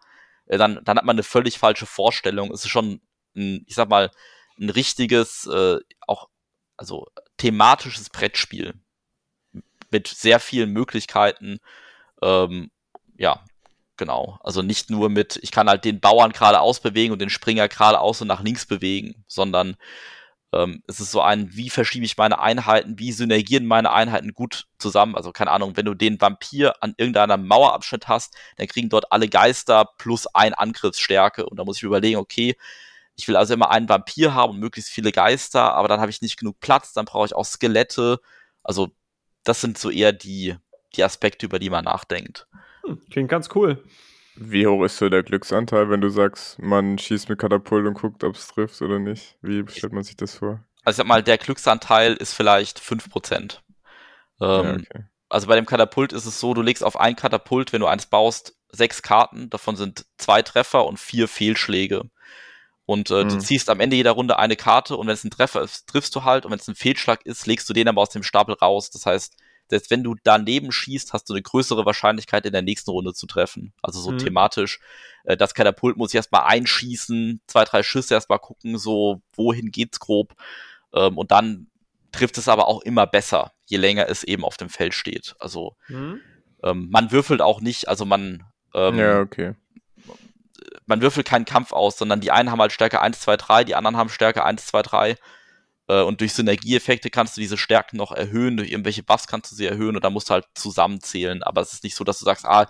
äh, 0.46 0.58
dann, 0.58 0.80
dann 0.84 0.98
hat 0.98 1.04
man 1.04 1.16
eine 1.16 1.22
völlig 1.22 1.58
falsche 1.58 1.86
Vorstellung. 1.86 2.50
Es 2.52 2.64
ist 2.64 2.70
schon 2.70 3.00
ein, 3.36 3.64
ich 3.66 3.74
sag 3.74 3.88
mal, 3.88 4.10
ein 4.58 4.70
richtiges, 4.70 5.46
äh, 5.46 5.78
auch, 6.06 6.28
also 6.76 7.06
thematisches 7.36 8.10
Brettspiel 8.10 8.74
mit 9.90 10.08
sehr 10.08 10.40
vielen 10.40 10.70
Möglichkeiten. 10.70 11.60
Ähm, 12.22 12.70
ja, 13.16 13.44
Genau. 13.96 14.38
Also 14.42 14.62
nicht 14.62 14.90
nur 14.90 15.08
mit, 15.08 15.38
ich 15.42 15.52
kann 15.52 15.68
halt 15.68 15.84
den 15.84 16.00
Bauern 16.00 16.32
geradeaus 16.32 16.80
bewegen 16.80 17.12
und 17.12 17.20
den 17.20 17.30
Springer 17.30 17.68
geradeaus 17.68 18.20
und 18.20 18.28
nach 18.28 18.42
links 18.42 18.66
bewegen, 18.66 19.24
sondern 19.28 19.76
ähm, 20.52 20.82
es 20.88 21.00
ist 21.00 21.12
so 21.12 21.20
ein, 21.20 21.54
wie 21.54 21.70
verschiebe 21.70 22.04
ich 22.04 22.16
meine 22.16 22.40
Einheiten, 22.40 22.98
wie 22.98 23.12
synergieren 23.12 23.66
meine 23.66 23.92
Einheiten 23.92 24.34
gut 24.34 24.66
zusammen. 24.78 25.16
Also 25.16 25.32
keine 25.32 25.50
Ahnung, 25.52 25.76
wenn 25.76 25.86
du 25.86 25.94
den 25.94 26.20
Vampir 26.20 26.82
an 26.82 26.94
irgendeiner 26.96 27.36
Mauerabschnitt 27.36 28.08
hast, 28.08 28.36
dann 28.56 28.68
kriegen 28.68 28.88
dort 28.88 29.12
alle 29.12 29.28
Geister 29.28 29.88
plus 29.98 30.26
ein 30.28 30.54
Angriffsstärke 30.54 31.46
und 31.46 31.58
da 31.58 31.64
muss 31.64 31.76
ich 31.76 31.82
mir 31.84 31.88
überlegen, 31.88 32.18
okay, 32.18 32.56
ich 33.16 33.28
will 33.28 33.36
also 33.36 33.54
immer 33.54 33.70
einen 33.70 33.88
Vampir 33.88 34.34
haben 34.34 34.54
und 34.54 34.60
möglichst 34.60 34.90
viele 34.90 35.12
Geister, 35.12 35.74
aber 35.74 35.88
dann 35.88 36.00
habe 36.00 36.10
ich 36.10 36.22
nicht 36.22 36.38
genug 36.38 36.60
Platz, 36.60 36.92
dann 36.92 37.04
brauche 37.04 37.26
ich 37.26 37.34
auch 37.34 37.44
Skelette. 37.44 38.20
Also 38.64 38.88
das 39.44 39.60
sind 39.60 39.78
so 39.78 39.90
eher 39.90 40.12
die, 40.12 40.56
die 40.96 41.04
Aspekte, 41.04 41.46
über 41.46 41.58
die 41.58 41.70
man 41.70 41.84
nachdenkt. 41.84 42.46
Hm, 42.84 43.00
klingt 43.10 43.30
ganz 43.30 43.48
cool. 43.54 43.82
Wie 44.36 44.66
hoch 44.66 44.84
ist 44.84 44.98
so 44.98 45.08
der 45.08 45.22
Glücksanteil, 45.22 45.90
wenn 45.90 46.00
du 46.00 46.08
sagst, 46.08 46.58
man 46.58 46.98
schießt 46.98 47.28
mit 47.28 47.38
Katapult 47.38 47.86
und 47.86 47.94
guckt, 47.94 48.24
ob 48.24 48.34
es 48.34 48.48
trifft 48.48 48.82
oder 48.82 48.98
nicht? 48.98 49.36
Wie 49.42 49.64
stellt 49.68 49.92
man 49.92 50.02
sich 50.02 50.16
das 50.16 50.36
vor? 50.36 50.64
Also 50.84 50.94
ich 50.94 50.96
sag 50.96 51.06
mal, 51.06 51.22
der 51.22 51.38
Glücksanteil 51.38 52.14
ist 52.14 52.32
vielleicht 52.32 52.80
5%. 52.80 53.60
Ähm, 54.40 54.64
ja, 54.64 54.74
okay. 54.74 55.04
Also 55.28 55.46
bei 55.46 55.56
dem 55.56 55.66
Katapult 55.66 56.12
ist 56.12 56.26
es 56.26 56.40
so, 56.40 56.52
du 56.52 56.62
legst 56.62 56.84
auf 56.84 56.98
ein 56.98 57.16
Katapult, 57.16 57.72
wenn 57.72 57.80
du 57.80 57.86
eins 57.86 58.06
baust, 58.06 58.56
sechs 58.70 59.02
Karten, 59.02 59.50
davon 59.50 59.76
sind 59.76 60.04
zwei 60.18 60.42
Treffer 60.42 60.84
und 60.86 60.98
vier 60.98 61.28
Fehlschläge. 61.28 62.10
Und 62.86 63.10
äh, 63.10 63.24
mhm. 63.24 63.28
du 63.30 63.38
ziehst 63.38 63.70
am 63.70 63.80
Ende 63.80 63.96
jeder 63.96 64.12
Runde 64.12 64.38
eine 64.38 64.56
Karte 64.56 64.96
und 64.96 65.06
wenn 65.06 65.14
es 65.14 65.24
ein 65.24 65.30
Treffer 65.30 65.62
ist, 65.62 65.88
triffst 65.88 66.14
du 66.14 66.24
halt 66.24 66.44
und 66.44 66.52
wenn 66.52 66.58
es 66.58 66.68
ein 66.68 66.74
Fehlschlag 66.74 67.24
ist, 67.24 67.46
legst 67.46 67.68
du 67.68 67.72
den 67.72 67.88
aber 67.88 68.02
aus 68.02 68.10
dem 68.10 68.22
Stapel 68.22 68.54
raus. 68.54 68.90
Das 68.90 69.06
heißt, 69.06 69.36
selbst 69.74 69.90
wenn 69.90 70.04
du 70.04 70.14
daneben 70.22 70.70
schießt, 70.70 71.12
hast 71.12 71.28
du 71.28 71.32
eine 71.32 71.42
größere 71.42 71.84
Wahrscheinlichkeit, 71.84 72.46
in 72.46 72.52
der 72.52 72.62
nächsten 72.62 72.92
Runde 72.92 73.12
zu 73.12 73.26
treffen. 73.26 73.72
Also 73.82 74.00
so 74.00 74.12
mhm. 74.12 74.18
thematisch. 74.18 74.78
Äh, 75.24 75.36
das 75.36 75.52
Katapult 75.52 75.96
muss 75.96 76.10
ich 76.10 76.14
erstmal 76.14 76.44
einschießen, 76.44 77.40
zwei, 77.48 77.64
drei 77.64 77.82
Schüsse 77.82 78.14
erstmal 78.14 78.38
gucken, 78.38 78.78
so 78.78 79.20
wohin 79.34 79.72
geht's 79.72 79.98
grob. 79.98 80.34
Ähm, 80.94 81.18
und 81.18 81.32
dann 81.32 81.66
trifft 82.12 82.38
es 82.38 82.46
aber 82.46 82.68
auch 82.68 82.82
immer 82.82 83.08
besser, 83.08 83.50
je 83.66 83.78
länger 83.78 84.08
es 84.08 84.22
eben 84.22 84.44
auf 84.44 84.56
dem 84.56 84.68
Feld 84.68 84.94
steht. 84.94 85.34
Also 85.40 85.74
mhm. 85.88 86.20
ähm, 86.62 86.88
man 86.88 87.10
würfelt 87.10 87.42
auch 87.42 87.60
nicht, 87.60 87.88
also 87.88 88.04
man 88.04 88.44
ähm, 88.74 88.96
ja, 88.96 89.20
okay. 89.20 89.54
Man 90.86 91.00
würfelt 91.00 91.26
keinen 91.26 91.46
Kampf 91.46 91.72
aus, 91.72 91.98
sondern 91.98 92.20
die 92.20 92.30
einen 92.30 92.52
haben 92.52 92.60
halt 92.60 92.70
Stärke 92.70 93.00
1, 93.00 93.18
2, 93.20 93.36
3, 93.38 93.64
die 93.64 93.74
anderen 93.74 93.96
haben 93.96 94.08
Stärke 94.08 94.44
1, 94.44 94.66
2, 94.66 94.82
3. 94.82 95.16
Äh, 95.88 96.02
und 96.02 96.20
durch 96.20 96.32
Synergieeffekte 96.32 97.10
kannst 97.10 97.36
du 97.36 97.40
diese 97.40 97.56
Stärken 97.56 97.96
noch 97.96 98.12
erhöhen, 98.12 98.56
durch 98.56 98.70
irgendwelche 98.70 99.02
Buffs 99.02 99.26
kannst 99.26 99.52
du 99.52 99.56
sie 99.56 99.66
erhöhen 99.66 99.96
und 99.96 100.04
da 100.04 100.10
musst 100.10 100.30
du 100.30 100.34
halt 100.34 100.46
zusammenzählen. 100.54 101.42
Aber 101.42 101.60
es 101.60 101.72
ist 101.72 101.84
nicht 101.84 101.96
so, 101.96 102.04
dass 102.04 102.18
du 102.18 102.24
sagst, 102.24 102.44
ah, 102.44 102.66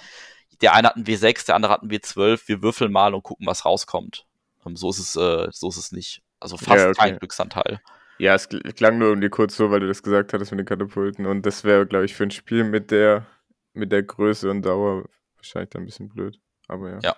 der 0.60 0.74
eine 0.74 0.88
hat 0.88 0.96
einen 0.96 1.06
W6, 1.06 1.46
der 1.46 1.56
andere 1.56 1.72
hat 1.72 1.82
einen 1.82 1.90
W12, 1.90 2.48
wir 2.48 2.62
würfeln 2.62 2.92
mal 2.92 3.14
und 3.14 3.22
gucken, 3.22 3.46
was 3.46 3.64
rauskommt. 3.64 4.26
Ähm, 4.66 4.76
so 4.76 4.90
ist 4.90 4.98
es, 4.98 5.16
äh, 5.16 5.48
so 5.50 5.68
ist 5.68 5.76
es 5.76 5.92
nicht. 5.92 6.22
Also 6.40 6.56
fast 6.56 6.80
ja, 6.80 6.88
okay. 6.88 6.98
kein 6.98 7.18
Glücksanteil. 7.18 7.80
Ja, 8.18 8.34
es 8.34 8.48
klang 8.48 8.98
nur 8.98 9.08
irgendwie 9.08 9.28
kurz 9.28 9.56
so, 9.56 9.70
weil 9.70 9.80
du 9.80 9.88
das 9.88 10.02
gesagt 10.02 10.32
hattest 10.32 10.52
mit 10.52 10.60
den 10.60 10.66
Katapulten. 10.66 11.26
Und 11.26 11.44
das 11.46 11.64
wäre, 11.64 11.86
glaube 11.86 12.04
ich, 12.04 12.14
für 12.14 12.24
ein 12.24 12.30
Spiel 12.30 12.62
mit 12.62 12.90
der 12.90 13.26
mit 13.72 13.90
der 13.90 14.04
Größe 14.04 14.48
und 14.50 14.62
Dauer 14.62 15.04
wahrscheinlich 15.36 15.70
dann 15.70 15.82
ein 15.82 15.86
bisschen 15.86 16.08
blöd. 16.08 16.40
Aber 16.68 16.90
ja. 16.90 16.98
Ja. 17.02 17.16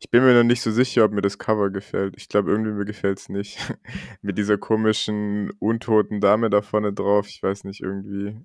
Ich 0.00 0.10
bin 0.10 0.24
mir 0.24 0.34
noch 0.34 0.44
nicht 0.44 0.62
so 0.62 0.70
sicher, 0.70 1.04
ob 1.04 1.12
mir 1.12 1.22
das 1.22 1.38
Cover 1.38 1.70
gefällt. 1.70 2.14
Ich 2.16 2.28
glaube, 2.28 2.50
irgendwie 2.50 2.72
mir 2.72 2.84
gefällt 2.84 3.18
es 3.18 3.28
nicht. 3.28 3.58
mit 4.22 4.38
dieser 4.38 4.58
komischen, 4.58 5.50
untoten 5.58 6.20
Dame 6.20 6.50
da 6.50 6.62
vorne 6.62 6.92
drauf. 6.92 7.28
Ich 7.28 7.42
weiß 7.42 7.64
nicht, 7.64 7.80
irgendwie 7.80 8.40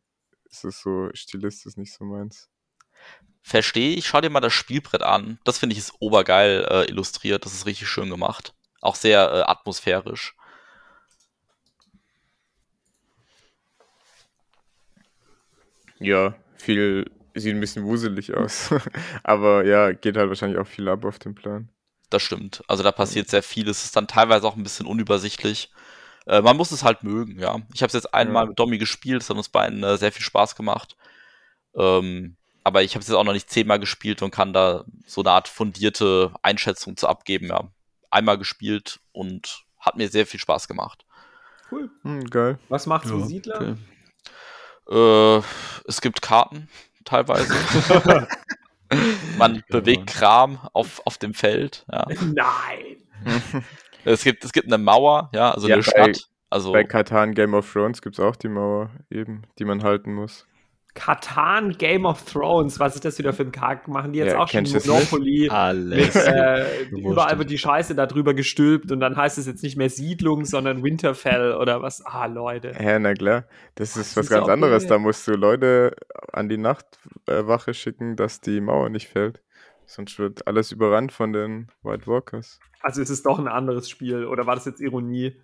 ist 0.50 0.64
es 0.64 0.82
so 0.82 1.10
stilistisch 1.14 1.78
nicht 1.78 1.94
so 1.94 2.06
meins. 2.06 2.50
Verstehe 3.42 3.96
ich. 3.96 4.08
Schau 4.08 4.22
dir 4.22 4.30
mal 4.30 4.40
das 4.40 4.54
Spielbrett 4.54 5.02
an. 5.02 5.40
Das 5.44 5.58
finde 5.58 5.74
ich 5.74 5.80
ist 5.80 5.94
obergeil 6.00 6.66
äh, 6.70 6.90
illustriert. 6.90 7.46
Das 7.46 7.54
ist 7.54 7.66
richtig 7.66 7.90
schön 7.90 8.10
gemacht. 8.10 8.54
Auch 8.82 8.96
sehr 8.96 9.32
äh, 9.32 9.42
atmosphärisch. 9.50 10.36
Ja, 16.00 16.36
viel, 16.58 17.10
sieht 17.42 17.54
ein 17.56 17.60
bisschen 17.60 17.86
wuselig 17.86 18.36
aus. 18.36 18.70
Aber 19.24 19.66
ja, 19.66 19.92
geht 19.94 20.18
halt 20.18 20.30
wahrscheinlich 20.30 20.60
auch 20.60 20.68
viel 20.68 20.88
ab 20.90 21.06
auf 21.06 21.20
dem 21.20 21.36
Plan. 21.36 21.70
Das 22.10 22.22
stimmt. 22.22 22.64
Also 22.68 22.84
da 22.84 22.92
passiert 22.92 23.30
sehr 23.30 23.42
viel. 23.44 23.68
Es 23.70 23.84
ist 23.86 23.96
dann 23.96 24.08
teilweise 24.08 24.48
auch 24.48 24.56
ein 24.56 24.64
bisschen 24.64 24.86
unübersichtlich. 24.86 25.72
Äh, 26.28 26.42
man 26.42 26.56
muss 26.58 26.72
es 26.72 26.84
halt 26.84 27.04
mögen, 27.04 27.40
ja. 27.40 27.60
Ich 27.74 27.82
habe 27.82 27.88
es 27.88 27.94
jetzt 27.94 28.14
einmal 28.14 28.44
Ja. 28.44 28.50
mit 28.50 28.60
Domi 28.60 28.78
gespielt. 28.78 29.22
Es 29.24 29.30
hat 29.30 29.38
uns 29.38 29.50
beiden 29.50 29.84
äh, 29.84 29.98
sehr 29.98 30.12
viel 30.12 30.24
Spaß 30.24 30.56
gemacht. 30.56 30.96
Ähm, 31.76 32.38
aber 32.64 32.84
ich 32.84 32.94
habe 32.96 33.02
es 33.02 33.08
jetzt 33.08 33.16
auch 33.18 33.24
noch 33.24 33.34
nicht 33.34 33.50
zehnmal 33.50 33.80
gespielt 33.80 34.22
und 34.22 34.32
kann 34.32 34.54
da 34.54 34.86
so 35.06 35.22
eine 35.22 35.32
Art 35.32 35.48
fundierte 35.48 36.34
Einschätzung 36.44 36.96
zu 36.98 37.08
abgeben, 37.08 37.48
ja. 37.48 37.68
Einmal 38.12 38.38
gespielt 38.38 39.00
und 39.12 39.66
hat 39.80 39.98
mir 39.98 40.08
sehr 40.08 40.28
viel 40.28 40.40
Spaß 40.40 40.68
gemacht. 40.68 41.04
Cool. 41.72 41.90
Hm, 42.04 42.30
geil. 42.30 42.60
Was 42.70 42.86
macht's 42.86 43.10
Ja, 43.10 43.18
für 43.18 43.26
Siedler? 43.26 43.56
okay. 43.56 43.76
Äh, 44.90 45.42
es 45.88 46.00
gibt 46.00 46.22
Karten, 46.22 46.70
teilweise. 47.06 47.54
Man 49.38 49.56
Ja, 49.56 49.62
bewegt. 49.70 50.08
Kram 50.08 50.60
auf, 50.74 51.02
auf 51.06 51.18
dem 51.18 51.34
Feld, 51.34 51.86
ja. 51.92 52.06
Nein. 52.34 52.98
Es 54.06 54.22
gibt, 54.26 54.44
es 54.44 54.52
gibt 54.52 54.68
eine 54.68 54.78
Mauer, 54.78 55.30
ja, 55.34 55.52
also 55.52 55.70
Ja, 55.70 55.76
eine 55.76 55.84
bei- 55.84 55.90
Stadt. 56.14 56.28
Also, 56.50 56.74
Bei 56.74 56.84
Katan 56.84 57.34
Game 57.34 57.54
of 57.54 57.72
Thrones 57.72 58.02
gibt 58.02 58.20
es 58.20 58.24
auch 58.24 58.36
die 58.36 58.50
Mauer, 58.50 58.92
eben, 59.10 59.44
die 59.58 59.64
man 59.66 59.82
halten 59.82 60.14
muss. 60.14 60.46
Katan 60.96 61.72
Game 61.72 62.06
of 62.06 62.24
Thrones, 62.32 62.80
was 62.80 62.94
ist 62.96 63.04
das 63.04 63.18
wieder 63.18 63.34
für 63.34 63.44
ein 63.44 63.52
Kack? 63.52 63.88
Machen 63.88 64.14
die 64.14 64.20
jetzt 64.20 64.34
Ja, 64.34 64.40
auch 64.40 64.48
schon 64.48 64.60
kennst 64.64 64.74
du 64.74 64.78
das 64.78 64.86
nicht? 64.86 65.12
Monopoly? 65.12 65.50
Alles. 65.50 66.14
Mit, 66.14 66.26
äh, 66.26 66.84
überall 66.90 67.40
wird 67.40 67.50
die 67.50 67.58
Scheiße 67.58 67.96
da 67.96 68.06
drüber 68.06 68.34
gestülpt 68.36 68.92
und 68.92 69.00
dann 69.00 69.16
heißt 69.16 69.38
es 69.40 69.48
jetzt 69.48 69.64
nicht 69.64 69.76
mehr 69.76 69.90
Siedlung, 69.90 70.46
sondern 70.46 70.84
Winterfell 70.84 71.54
oder 71.56 71.82
was. 71.82 72.06
Ah, 72.06 72.28
Leute. 72.28 72.74
Ja, 72.80 73.00
na 73.00 73.14
klar. 73.14 73.46
Das 73.76 73.94
Das 73.94 74.08
ist 74.08 74.18
was 74.18 74.26
ist 74.26 74.32
ganz 74.32 74.48
anderes. 74.48 74.86
Da 74.86 75.00
musst 75.00 75.28
du 75.28 75.32
Leute 75.32 75.96
an 76.32 76.48
die 76.48 76.58
Nachtwache 76.58 77.74
schicken, 77.74 78.16
dass 78.16 78.40
die 78.42 78.62
Mauer 78.62 78.90
nicht 78.90 79.08
fällt. 79.08 79.42
Sonst 79.86 80.20
wird 80.20 80.48
alles 80.48 80.72
überrannt 80.72 81.12
von 81.12 81.34
den 81.34 81.72
White 81.82 82.08
Walkers. 82.08 82.60
Also 82.82 83.02
ist 83.02 83.10
es 83.10 83.24
doch 83.24 83.40
ein 83.40 83.48
anderes 83.48 83.90
Spiel 83.90 84.26
oder 84.26 84.46
war 84.46 84.56
das 84.56 84.66
jetzt 84.66 84.80
Ironie? 84.80 85.36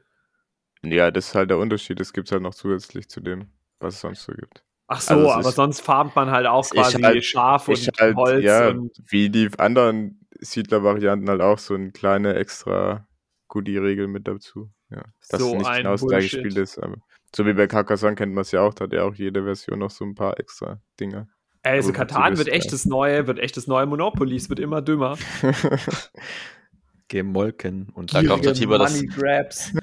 Ja, 0.83 1.11
das 1.11 1.29
ist 1.29 1.35
halt 1.35 1.49
der 1.49 1.57
Unterschied. 1.57 1.99
Das 1.99 2.13
gibt 2.13 2.27
es 2.27 2.31
halt 2.31 2.41
noch 2.43 2.53
zusätzlich 2.53 3.09
zu 3.09 3.19
dem, 3.19 3.49
was 3.79 3.95
es 3.95 4.01
sonst 4.01 4.23
so 4.23 4.33
gibt. 4.33 4.63
Ach 4.91 4.99
so, 5.01 5.13
Also 5.13 5.31
aber 5.31 5.49
ist- 5.49 5.55
sonst 5.55 5.81
farmt 5.81 6.15
man 6.15 6.31
halt 6.31 6.47
auch 6.47 6.67
quasi 6.69 6.99
halt- 7.01 7.23
Schaf 7.23 7.67
und 7.67 7.77
halt, 7.99 8.15
Holz 8.15 8.43
ja, 8.43 8.69
und 8.69 8.91
wie 9.07 9.29
die 9.29 9.49
anderen 9.57 10.19
Siedler-Varianten 10.39 11.29
halt 11.29 11.41
auch 11.41 11.59
so 11.59 11.75
eine 11.75 11.91
kleine 11.91 12.33
extra 12.35 13.05
Goodie-Regel 13.49 14.07
mit 14.07 14.27
dazu. 14.27 14.71
Ja, 14.89 15.03
dass 15.29 15.39
So 15.41 15.51
es 15.51 15.57
nicht 15.59 15.73
genau 15.77 15.91
das 15.91 16.07
gleiche. 16.07 16.39
Spiel 16.39 16.57
ist. 16.57 16.79
Aber 16.79 16.95
so 17.35 17.45
wie 17.45 17.53
bei 17.53 17.67
Carcassonne 17.67 18.15
kennt 18.15 18.33
man 18.33 18.41
es 18.41 18.51
ja 18.51 18.61
auch, 18.61 18.73
da 18.73 18.85
hat 18.85 18.93
ja 18.93 19.03
auch 19.03 19.13
jede 19.13 19.43
Version 19.43 19.77
noch 19.77 19.91
so 19.91 20.03
ein 20.05 20.15
paar 20.15 20.39
extra 20.39 20.81
Dinger. 20.99 21.27
Ey, 21.61 21.73
also 21.73 21.91
Katan 21.93 22.37
wird 22.39 22.47
echt 22.47 22.71
das 22.73 22.85
neue, 22.85 23.27
wird 23.27 23.37
echt 23.37 23.57
das 23.57 23.67
neue 23.67 23.85
Monopoly, 23.85 24.35
es 24.37 24.49
wird 24.49 24.59
immer 24.59 24.81
dümmer. 24.81 25.17
Gemolken 27.07 27.89
und 27.93 28.13
Da 28.13 28.23
kauft 28.23 28.45
euch 28.45 28.59
lieber 28.59 28.77
das- 28.77 28.95
Money 28.95 29.07
Grabs. 29.07 29.73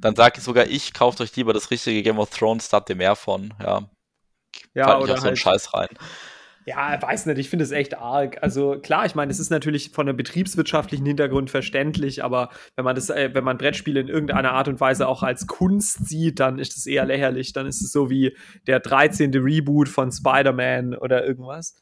dann 0.00 0.16
sage 0.16 0.38
ich 0.38 0.44
sogar 0.44 0.66
ich, 0.66 0.92
kauft 0.94 1.20
euch 1.20 1.34
lieber 1.36 1.52
das 1.52 1.70
richtige 1.70 2.02
Game 2.02 2.18
of 2.18 2.30
Thrones, 2.30 2.68
da 2.68 2.78
habt 2.78 2.88
ihr 2.90 2.96
mehr 2.96 3.16
von, 3.16 3.52
ja. 3.62 3.88
Ja, 4.74 4.86
nicht 4.94 5.04
oder 5.04 5.12
auf 5.14 5.18
so 5.20 5.24
einen 5.26 5.36
halt- 5.36 5.38
Scheiß 5.38 5.74
rein. 5.74 5.88
Ja, 6.66 7.00
weiß 7.00 7.26
nicht, 7.26 7.38
ich 7.38 7.48
finde 7.48 7.64
es 7.64 7.70
echt 7.72 7.96
arg. 7.96 8.42
Also 8.42 8.78
klar, 8.78 9.06
ich 9.06 9.14
meine, 9.14 9.32
es 9.32 9.40
ist 9.40 9.50
natürlich 9.50 9.90
von 9.90 10.06
einem 10.06 10.16
betriebswirtschaftlichen 10.16 11.06
Hintergrund 11.06 11.50
verständlich, 11.50 12.22
aber 12.22 12.50
wenn 12.76 12.84
man 12.84 12.94
das, 12.94 13.08
äh, 13.08 13.30
wenn 13.32 13.44
man 13.44 13.56
Brettspiele 13.56 13.98
in 13.98 14.08
irgendeiner 14.08 14.52
Art 14.52 14.68
und 14.68 14.78
Weise 14.78 15.08
auch 15.08 15.22
als 15.22 15.46
Kunst 15.46 16.06
sieht, 16.06 16.38
dann 16.38 16.58
ist 16.58 16.76
es 16.76 16.86
eher 16.86 17.06
lächerlich. 17.06 17.54
Dann 17.54 17.66
ist 17.66 17.80
es 17.82 17.90
so 17.92 18.10
wie 18.10 18.36
der 18.66 18.78
13. 18.78 19.32
Reboot 19.34 19.88
von 19.88 20.12
Spider-Man 20.12 20.94
oder 20.94 21.24
irgendwas. 21.24 21.76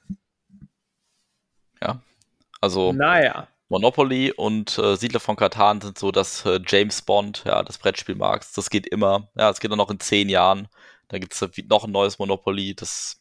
Also 2.61 2.93
Naja. 2.93 3.47
Monopoly 3.69 4.33
und 4.33 4.79
äh, 4.79 4.97
Siedler 4.97 5.21
von 5.21 5.37
Katan 5.37 5.81
sind 5.81 5.97
so 5.99 6.11
das 6.11 6.45
äh, 6.45 6.59
James 6.67 7.03
Bond, 7.03 7.45
ja, 7.47 7.63
des 7.63 7.79
Brettspielmarkts. 7.79 8.53
Das 8.55 8.69
geht 8.71 8.87
immer. 8.89 9.29
Ja, 9.37 9.51
es 9.51 9.61
geht 9.61 9.71
dann 9.71 9.79
noch 9.79 9.91
in 9.91 10.01
zehn 10.01 10.29
Jahren. 10.29 10.67
Dann 11.09 11.21
gibt 11.21 11.35
es 11.35 11.49
noch 11.69 11.85
ein 11.85 11.93
neues 11.93 12.19
Monopoly, 12.19 12.75
das 12.75 13.21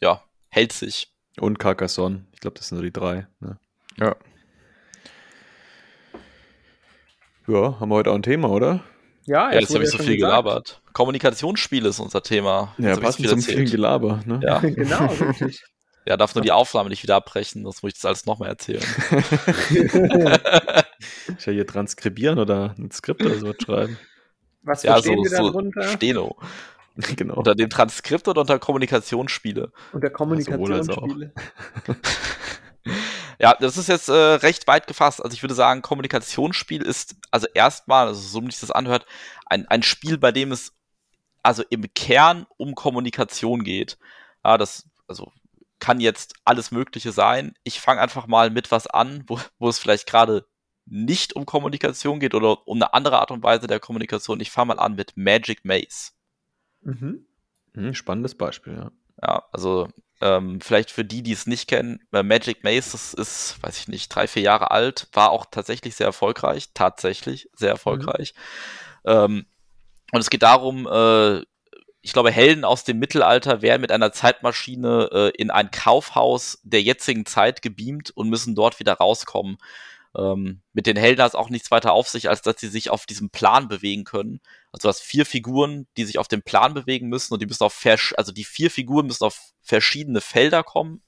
ja, 0.00 0.22
hält 0.48 0.72
sich. 0.72 1.12
Und 1.38 1.58
Carcassonne. 1.58 2.26
Ich 2.32 2.40
glaube, 2.40 2.58
das 2.58 2.68
sind 2.68 2.78
nur 2.78 2.84
die 2.84 2.92
drei. 2.92 3.28
Ne? 3.38 3.58
Ja. 3.96 4.16
Ja, 7.46 7.80
haben 7.80 7.88
wir 7.88 7.94
heute 7.94 8.10
auch 8.10 8.14
ein 8.16 8.22
Thema, 8.22 8.48
oder? 8.48 8.82
Ja, 9.26 9.52
Ja, 9.52 9.60
jetzt 9.60 9.74
habe 9.74 9.84
ich 9.84 9.90
so 9.90 9.98
viel 9.98 10.16
gesagt. 10.16 10.30
gelabert. 10.30 10.82
Kommunikationsspiele 10.92 11.88
ist 11.88 12.00
unser 12.00 12.22
Thema. 12.22 12.74
Ja, 12.78 12.90
Jetzt 12.90 13.00
passend 13.00 13.26
so 13.26 13.34
zum 13.34 13.42
viel 13.42 13.54
vielen. 13.54 13.70
Gelaber. 13.70 14.20
Ne? 14.26 14.40
Ja, 14.42 14.58
genau, 14.60 15.18
wirklich. 15.18 15.62
ja, 16.06 16.16
darf 16.16 16.34
nur 16.34 16.42
die 16.42 16.52
Aufnahme 16.52 16.88
nicht 16.88 17.02
wieder 17.02 17.16
abbrechen, 17.16 17.62
sonst 17.62 17.82
muss 17.82 17.90
ich 17.90 17.94
das 17.94 18.04
alles 18.06 18.26
nochmal 18.26 18.48
erzählen. 18.48 18.82
Ich 21.38 21.46
ja 21.46 21.52
hier 21.52 21.66
transkribieren 21.66 22.38
oder 22.38 22.74
ein 22.78 22.90
Skript 22.90 23.24
oder 23.24 23.38
so 23.38 23.54
schreiben. 23.58 23.98
Was 24.62 24.82
ja, 24.82 24.92
verstehen 24.92 25.24
so, 25.24 25.24
wir 25.24 25.30
so 25.30 25.50
darunter? 25.50 25.82
Steno. 25.88 26.36
genau. 27.16 27.34
Unter 27.34 27.54
dem 27.54 27.70
Transkript 27.70 28.28
oder 28.28 28.42
unter 28.42 28.58
Kommunikationsspiele? 28.58 29.72
Unter. 29.92 30.10
Kommunikationsspiele. 30.10 31.32
Ja, 33.40 33.56
das 33.58 33.78
ist 33.78 33.88
jetzt 33.88 34.10
äh, 34.10 34.12
recht 34.12 34.66
weit 34.66 34.86
gefasst. 34.86 35.24
Also 35.24 35.34
ich 35.34 35.42
würde 35.42 35.54
sagen, 35.54 35.80
Kommunikationsspiel 35.80 36.82
ist 36.82 37.16
also 37.30 37.46
erstmal, 37.54 38.08
also 38.08 38.20
so 38.20 38.42
wie 38.42 38.50
sich 38.50 38.60
das 38.60 38.70
anhört, 38.70 39.06
ein, 39.46 39.66
ein 39.68 39.82
Spiel, 39.82 40.18
bei 40.18 40.30
dem 40.30 40.52
es 40.52 40.74
also 41.42 41.62
im 41.70 41.86
Kern 41.94 42.46
um 42.58 42.74
Kommunikation 42.74 43.64
geht. 43.64 43.96
Ja, 44.44 44.58
das 44.58 44.86
also 45.08 45.32
kann 45.78 46.00
jetzt 46.00 46.34
alles 46.44 46.70
Mögliche 46.70 47.12
sein. 47.12 47.54
Ich 47.64 47.80
fange 47.80 48.02
einfach 48.02 48.26
mal 48.26 48.50
mit 48.50 48.70
was 48.70 48.86
an, 48.86 49.24
wo, 49.26 49.40
wo 49.58 49.70
es 49.70 49.78
vielleicht 49.78 50.06
gerade 50.06 50.46
nicht 50.84 51.34
um 51.34 51.46
Kommunikation 51.46 52.20
geht 52.20 52.34
oder 52.34 52.68
um 52.68 52.76
eine 52.76 52.92
andere 52.92 53.20
Art 53.20 53.30
und 53.30 53.42
Weise 53.42 53.66
der 53.66 53.80
Kommunikation. 53.80 54.40
Ich 54.40 54.50
fange 54.50 54.74
mal 54.74 54.78
an 54.78 54.96
mit 54.96 55.16
Magic 55.16 55.64
Maze. 55.64 56.12
Mhm. 56.82 57.26
Hm, 57.74 57.94
spannendes 57.94 58.34
Beispiel, 58.34 58.74
ja. 58.74 58.90
Ja, 59.22 59.44
also 59.52 59.88
ähm, 60.20 60.60
vielleicht 60.60 60.90
für 60.90 61.04
die, 61.04 61.22
die 61.22 61.32
es 61.32 61.46
nicht 61.46 61.68
kennen, 61.68 62.00
äh, 62.12 62.22
Magic 62.22 62.64
Maze, 62.64 62.92
das 62.92 63.14
ist, 63.14 63.62
weiß 63.62 63.78
ich 63.78 63.88
nicht, 63.88 64.14
drei, 64.14 64.26
vier 64.26 64.42
Jahre 64.42 64.70
alt, 64.70 65.08
war 65.12 65.30
auch 65.30 65.46
tatsächlich 65.50 65.96
sehr 65.96 66.06
erfolgreich, 66.06 66.70
tatsächlich 66.74 67.48
sehr 67.54 67.70
erfolgreich. 67.70 68.34
Ähm, 69.04 69.46
und 70.12 70.20
es 70.20 70.30
geht 70.30 70.42
darum, 70.42 70.86
äh, 70.86 71.42
ich 72.02 72.12
glaube, 72.12 72.30
Helden 72.30 72.64
aus 72.64 72.84
dem 72.84 72.98
Mittelalter 72.98 73.62
werden 73.62 73.82
mit 73.82 73.92
einer 73.92 74.12
Zeitmaschine 74.12 75.08
äh, 75.12 75.30
in 75.36 75.50
ein 75.50 75.70
Kaufhaus 75.70 76.60
der 76.64 76.82
jetzigen 76.82 77.26
Zeit 77.26 77.62
gebeamt 77.62 78.10
und 78.10 78.28
müssen 78.28 78.54
dort 78.54 78.78
wieder 78.78 78.94
rauskommen. 78.94 79.58
Ähm, 80.16 80.60
mit 80.72 80.86
den 80.86 80.96
Helden 80.96 81.22
hat 81.22 81.30
es 81.30 81.34
auch 81.34 81.50
nichts 81.50 81.70
weiter 81.70 81.92
auf 81.92 82.08
sich, 82.08 82.28
als 82.28 82.42
dass 82.42 82.56
sie 82.58 82.68
sich 82.68 82.90
auf 82.90 83.06
diesem 83.06 83.30
Plan 83.30 83.68
bewegen 83.68 84.04
können. 84.04 84.40
Also 84.72 84.82
du 84.82 84.88
hast 84.88 85.02
vier 85.02 85.24
Figuren, 85.24 85.86
die 85.96 86.04
sich 86.04 86.18
auf 86.18 86.28
dem 86.28 86.42
Plan 86.42 86.74
bewegen 86.74 87.08
müssen 87.08 87.32
und 87.32 87.40
die 87.40 87.46
müssen 87.46 87.64
auf 87.64 87.72
versch 87.72 88.14
also 88.16 88.32
die 88.32 88.44
vier 88.44 88.70
Figuren 88.70 89.06
müssen 89.06 89.24
auf 89.24 89.52
verschiedene 89.62 90.20
Felder 90.20 90.64
kommen. 90.64 91.02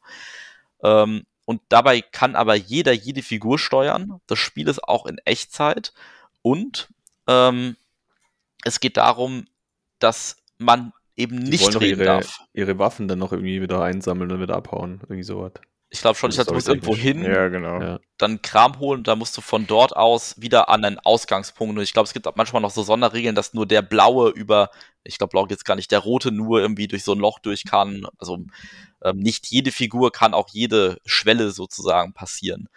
Ähm, 0.83 1.25
und 1.45 1.61
dabei 1.69 2.01
kann 2.01 2.37
aber 2.37 2.55
jeder 2.55 2.93
jede 2.93 3.23
Figur 3.23 3.59
steuern. 3.59 4.21
Das 4.27 4.39
Spiel 4.39 4.69
ist 4.69 4.85
auch 4.85 5.07
in 5.07 5.19
Echtzeit 5.25 5.93
und 6.43 6.89
ähm, 7.27 7.77
es 8.65 8.79
geht 8.79 8.97
darum, 8.97 9.47
dass 9.99 10.37
man 10.59 10.93
eben 11.17 11.45
Die 11.45 11.51
nicht 11.51 11.65
wollen 11.65 11.77
reden 11.77 12.01
ihre, 12.01 12.05
darf. 12.05 12.41
ihre 12.53 12.79
Waffen 12.79 13.09
dann 13.09 13.19
noch 13.19 13.33
irgendwie 13.33 13.61
wieder 13.61 13.83
einsammeln 13.83 14.31
und 14.31 14.41
wieder 14.41 14.57
abhauen. 14.57 15.01
Irgendwie 15.03 15.25
sowas. 15.25 15.53
Ich 15.95 16.01
glaube 16.01 16.17
schon, 16.17 16.31
ich 16.31 16.37
Das 16.37 16.47
du 16.47 16.55
musst 16.55 16.69
irgendwo 16.69 16.97
hin, 16.97 17.23
Ja, 17.23 17.49
genau. 17.49 17.79
Ja. 17.79 18.01
dann 18.17 18.41
Kram 18.41 18.79
holen 18.79 19.01
und 19.01 19.09
dann 19.09 19.19
musst 19.19 19.37
du 19.37 19.43
von 19.43 19.67
dort 19.67 19.95
aus 19.95 20.41
wieder 20.41 20.71
an 20.71 20.87
einen 20.87 20.99
Ausgangspunkt. 20.99 21.77
Und 21.77 21.83
ich 21.83 21.93
glaube, 21.93 22.07
es 22.07 22.15
gibt 22.15 22.27
auch 22.27 22.35
manchmal 22.35 22.63
noch 22.63 22.71
so 22.71 22.83
Sonderregeln, 22.83 23.35
dass 23.35 23.53
nur 23.53 23.67
der 23.67 23.83
Blaue 23.83 24.31
über, 24.31 24.71
ich 25.05 25.19
glaube, 25.19 25.33
Blau 25.33 25.45
geht's 25.45 25.65
gar 25.65 25.77
nicht, 25.77 25.91
der 25.91 25.99
Rote 25.99 26.33
nur 26.33 26.63
irgendwie 26.63 26.89
durch 26.89 27.05
so 27.05 27.13
ein 27.13 27.19
Loch 27.19 27.41
durch 27.41 27.65
kann. 27.67 28.07
Also 28.17 28.39
ähm, 29.03 29.19
nicht 29.19 29.49
jede 29.49 29.71
Figur 29.71 30.13
kann 30.13 30.33
auch 30.33 30.49
jede 30.51 30.99
Schwelle 31.05 31.51
sozusagen 31.51 32.15
passieren. 32.15 32.71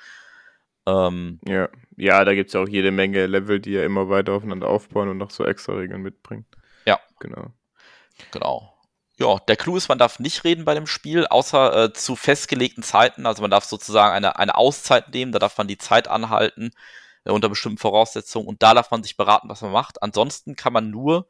Ähm, 0.85 1.39
Ja, 1.47 1.69
ja 1.95 2.25
da 2.25 2.35
gibt 2.35 2.49
es 2.49 2.53
ja 2.53 2.59
auch 2.59 2.67
jede 2.67 2.91
Menge 2.91 3.27
Level, 3.27 3.61
die 3.61 3.71
ja 3.71 3.85
immer 3.85 4.09
weiter 4.09 4.33
aufeinander 4.33 4.67
aufbauen 4.67 5.07
und 5.07 5.17
noch 5.17 5.31
so 5.31 5.45
extra 5.45 5.71
Regeln 5.71 6.01
mitbringen. 6.01 6.45
Ja. 6.85 6.99
Genau. 7.21 7.53
genau. 8.31 8.74
Ja, 9.17 9.39
der 9.47 9.55
Clou 9.55 9.77
ist, 9.77 9.87
man 9.87 9.97
darf 9.97 10.19
nicht 10.19 10.43
reden 10.43 10.65
bei 10.65 10.73
dem 10.73 10.87
Spiel, 10.87 11.25
außer 11.25 11.85
äh, 11.85 11.93
zu 11.93 12.17
festgelegten 12.17 12.83
Zeiten. 12.83 13.25
Also 13.25 13.41
man 13.41 13.51
darf 13.51 13.63
sozusagen 13.63 14.13
eine, 14.13 14.37
eine 14.37 14.55
Auszeit 14.55 15.13
nehmen, 15.13 15.31
da 15.31 15.39
darf 15.39 15.57
man 15.57 15.67
die 15.67 15.77
Zeit 15.77 16.09
anhalten 16.09 16.71
äh, 17.23 17.31
unter 17.31 17.47
bestimmten 17.49 17.77
Voraussetzungen 17.77 18.47
und 18.47 18.61
da 18.61 18.73
darf 18.73 18.91
man 18.91 19.03
sich 19.03 19.15
beraten, 19.15 19.49
was 19.49 19.61
man 19.61 19.71
macht. 19.71 20.03
Ansonsten 20.03 20.55
kann 20.57 20.73
man 20.73 20.89
nur, 20.91 21.27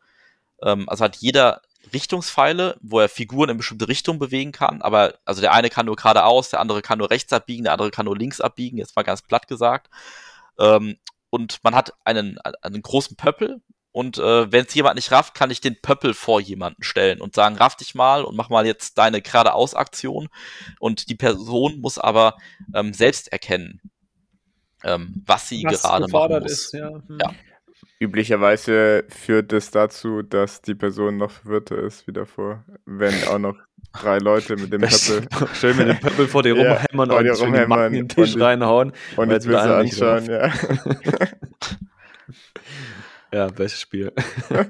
ähm, 0.63 0.89
also 0.89 1.03
hat 1.03 1.17
jeder 1.17 1.61
Richtungspfeile, 1.93 2.77
wo 2.81 2.99
er 2.99 3.09
Figuren 3.09 3.49
in 3.49 3.57
bestimmte 3.57 3.87
Richtungen 3.87 4.19
bewegen 4.19 4.51
kann, 4.51 4.81
aber 4.81 5.15
also 5.25 5.41
der 5.41 5.53
eine 5.53 5.69
kann 5.69 5.85
nur 5.85 5.95
geradeaus, 5.95 6.49
der 6.49 6.61
andere 6.61 6.81
kann 6.81 6.97
nur 6.99 7.11
rechts 7.11 7.31
abbiegen, 7.33 7.65
der 7.65 7.73
andere 7.73 7.91
kann 7.91 8.05
nur 8.05 8.17
links 8.17 8.41
abbiegen, 8.41 8.77
jetzt 8.79 8.95
mal 8.95 9.03
ganz 9.03 9.21
platt 9.21 9.47
gesagt. 9.47 9.89
Ähm, 10.59 10.97
und 11.29 11.63
man 11.63 11.75
hat 11.75 11.93
einen, 12.05 12.39
einen 12.39 12.81
großen 12.81 13.17
Pöppel, 13.17 13.61
und 13.95 14.17
äh, 14.17 14.51
wenn 14.51 14.65
es 14.65 14.73
jemand 14.73 14.97
nicht 14.97 15.13
rafft, 15.13 15.35
kann 15.35 15.51
ich 15.51 15.61
den 15.61 15.79
Pöppel 15.81 16.13
vor 16.13 16.41
jemanden 16.41 16.83
stellen 16.83 17.21
und 17.21 17.33
sagen, 17.33 17.55
raff 17.55 17.77
dich 17.77 17.95
mal 17.95 18.25
und 18.25 18.35
mach 18.35 18.49
mal 18.49 18.65
jetzt 18.65 18.97
deine 18.97 19.21
geradeaus-Aktion. 19.21 20.27
Und 20.81 21.09
die 21.09 21.15
Person 21.15 21.79
muss 21.79 21.97
aber 21.97 22.35
ähm, 22.73 22.93
selbst 22.93 23.31
erkennen, 23.31 23.79
ähm, 24.83 25.23
was 25.25 25.47
sie 25.47 25.63
was 25.63 25.81
gerade 25.81 26.09
machen 26.09 26.41
muss. 26.41 26.51
Ist, 26.51 26.73
ja. 26.73 26.89
Hm. 26.89 27.19
ja. 27.21 27.33
Üblicherweise 27.97 29.05
führt 29.07 29.53
es 29.53 29.71
dazu, 29.71 30.23
dass 30.23 30.61
die 30.61 30.75
Person 30.75 31.15
noch 31.15 31.31
verwirrter 31.31 31.77
ist 31.77 32.05
wie 32.05 32.11
davor, 32.11 32.65
wenn 32.85 33.13
auch 33.29 33.39
noch 33.39 33.55
drei 33.93 34.17
Leute 34.17 34.57
mit 34.57 34.73
dem 34.73 34.81
Pöppel. 34.81 35.25
Schön 35.53 35.77
mit 35.77 35.87
dem 35.87 35.99
Pöppel 36.01 36.27
vor 36.27 36.43
dir 36.43 36.53
rumhämmern 36.53 37.11
ja, 37.11 37.17
und 37.17 37.23
dir 37.23 37.33
rumhämmern 37.33 37.93
den 37.93 38.09
Tisch 38.09 38.35
und 38.35 38.41
reinhauen. 38.41 38.91
Und 39.15 39.31
jetzt 39.31 39.47
willst 39.47 39.65
du 39.65 39.73
anschauen, 39.73 40.25
ja. 40.25 40.51
Ja, 43.35 43.47
bestes 43.47 43.81
Spiel. 43.81 44.13
da 44.49 44.63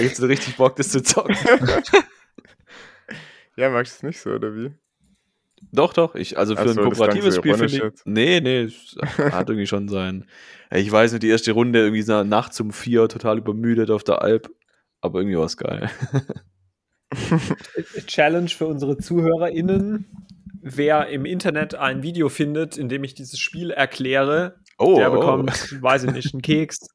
gibt 0.00 0.12
es 0.12 0.22
richtig 0.22 0.56
Bock, 0.56 0.76
das 0.76 0.88
zu 0.88 1.02
zocken. 1.02 1.36
ja, 3.56 3.68
magst 3.68 3.92
du 3.92 3.96
es 3.96 4.02
nicht 4.02 4.18
so, 4.18 4.30
oder 4.30 4.56
wie? 4.56 4.70
Doch, 5.70 5.92
doch. 5.92 6.14
Ich, 6.14 6.38
also 6.38 6.56
für 6.56 6.62
Ach 6.62 6.68
ein 6.68 6.76
kooperatives 6.76 7.36
Spiel 7.36 7.54
finde 7.54 7.88
ich. 7.88 7.92
Nee, 8.06 8.40
nee, 8.40 8.62
es 8.62 8.96
hat 8.98 9.10
irgendwie 9.50 9.66
schon 9.66 9.90
sein. 9.90 10.24
Ich 10.70 10.90
weiß 10.90 11.12
nicht, 11.12 11.22
die 11.22 11.28
erste 11.28 11.52
Runde 11.52 11.80
irgendwie 11.80 12.00
so 12.00 12.24
nachts 12.24 12.58
um 12.62 12.72
vier 12.72 13.10
total 13.10 13.36
übermüdet 13.36 13.90
auf 13.90 14.04
der 14.04 14.22
Alp. 14.22 14.48
Aber 15.02 15.20
irgendwie 15.20 15.36
war 15.36 15.44
es 15.44 15.58
geil. 15.58 15.90
Challenge 18.06 18.48
für 18.48 18.68
unsere 18.68 18.96
ZuhörerInnen. 18.96 20.06
Wer 20.62 21.08
im 21.08 21.26
Internet 21.26 21.74
ein 21.74 22.02
Video 22.02 22.30
findet, 22.30 22.78
in 22.78 22.88
dem 22.88 23.04
ich 23.04 23.12
dieses 23.12 23.38
Spiel 23.38 23.70
erkläre, 23.70 24.60
oh, 24.78 24.96
der 24.96 25.12
oh. 25.12 25.16
bekommt, 25.16 25.50
oh. 25.50 25.82
weiß 25.82 26.04
ich 26.04 26.12
nicht, 26.12 26.32
einen 26.32 26.40
Keks 26.40 26.86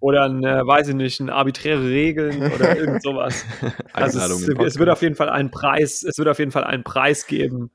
oder 0.00 0.24
ein, 0.24 0.44
äh, 0.44 0.66
weiß 0.66 0.88
ich 0.88 0.94
nicht, 0.94 1.20
ein 1.20 1.30
arbiträre 1.30 1.88
Regeln 1.88 2.52
oder 2.52 2.76
irgend 2.78 3.02
sowas. 3.02 3.44
also 3.92 4.18
es, 4.20 4.48
es, 4.48 4.78
wird 4.78 4.88
auf 4.88 5.02
jeden 5.02 5.14
Fall 5.14 5.28
einen 5.28 5.50
Preis, 5.50 6.02
es 6.02 6.18
wird 6.18 6.28
auf 6.28 6.38
jeden 6.38 6.52
Fall 6.52 6.64
einen 6.64 6.84
Preis 6.84 7.26
geben. 7.26 7.70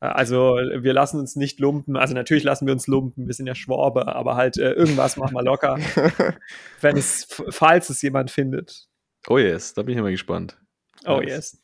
Äh, 0.00 0.06
also 0.06 0.56
wir 0.56 0.92
lassen 0.92 1.18
uns 1.18 1.36
nicht 1.36 1.58
lumpen. 1.60 1.96
Also 1.96 2.14
natürlich 2.14 2.44
lassen 2.44 2.66
wir 2.66 2.72
uns 2.72 2.86
lumpen, 2.86 3.26
wir 3.26 3.34
sind 3.34 3.46
ja 3.46 3.54
Schwabe, 3.54 4.14
aber 4.14 4.36
halt 4.36 4.56
äh, 4.56 4.72
irgendwas 4.72 5.16
machen 5.16 5.34
wir 5.34 5.42
locker. 5.42 5.78
wenn 6.80 6.96
es, 6.96 7.26
falls 7.50 7.90
es 7.90 8.02
jemand 8.02 8.30
findet. 8.30 8.86
Oh 9.28 9.38
yes, 9.38 9.74
da 9.74 9.82
bin 9.82 9.94
ich 9.94 9.98
immer 9.98 10.10
gespannt. 10.10 10.58
Oh 11.06 11.20
yes. 11.20 11.63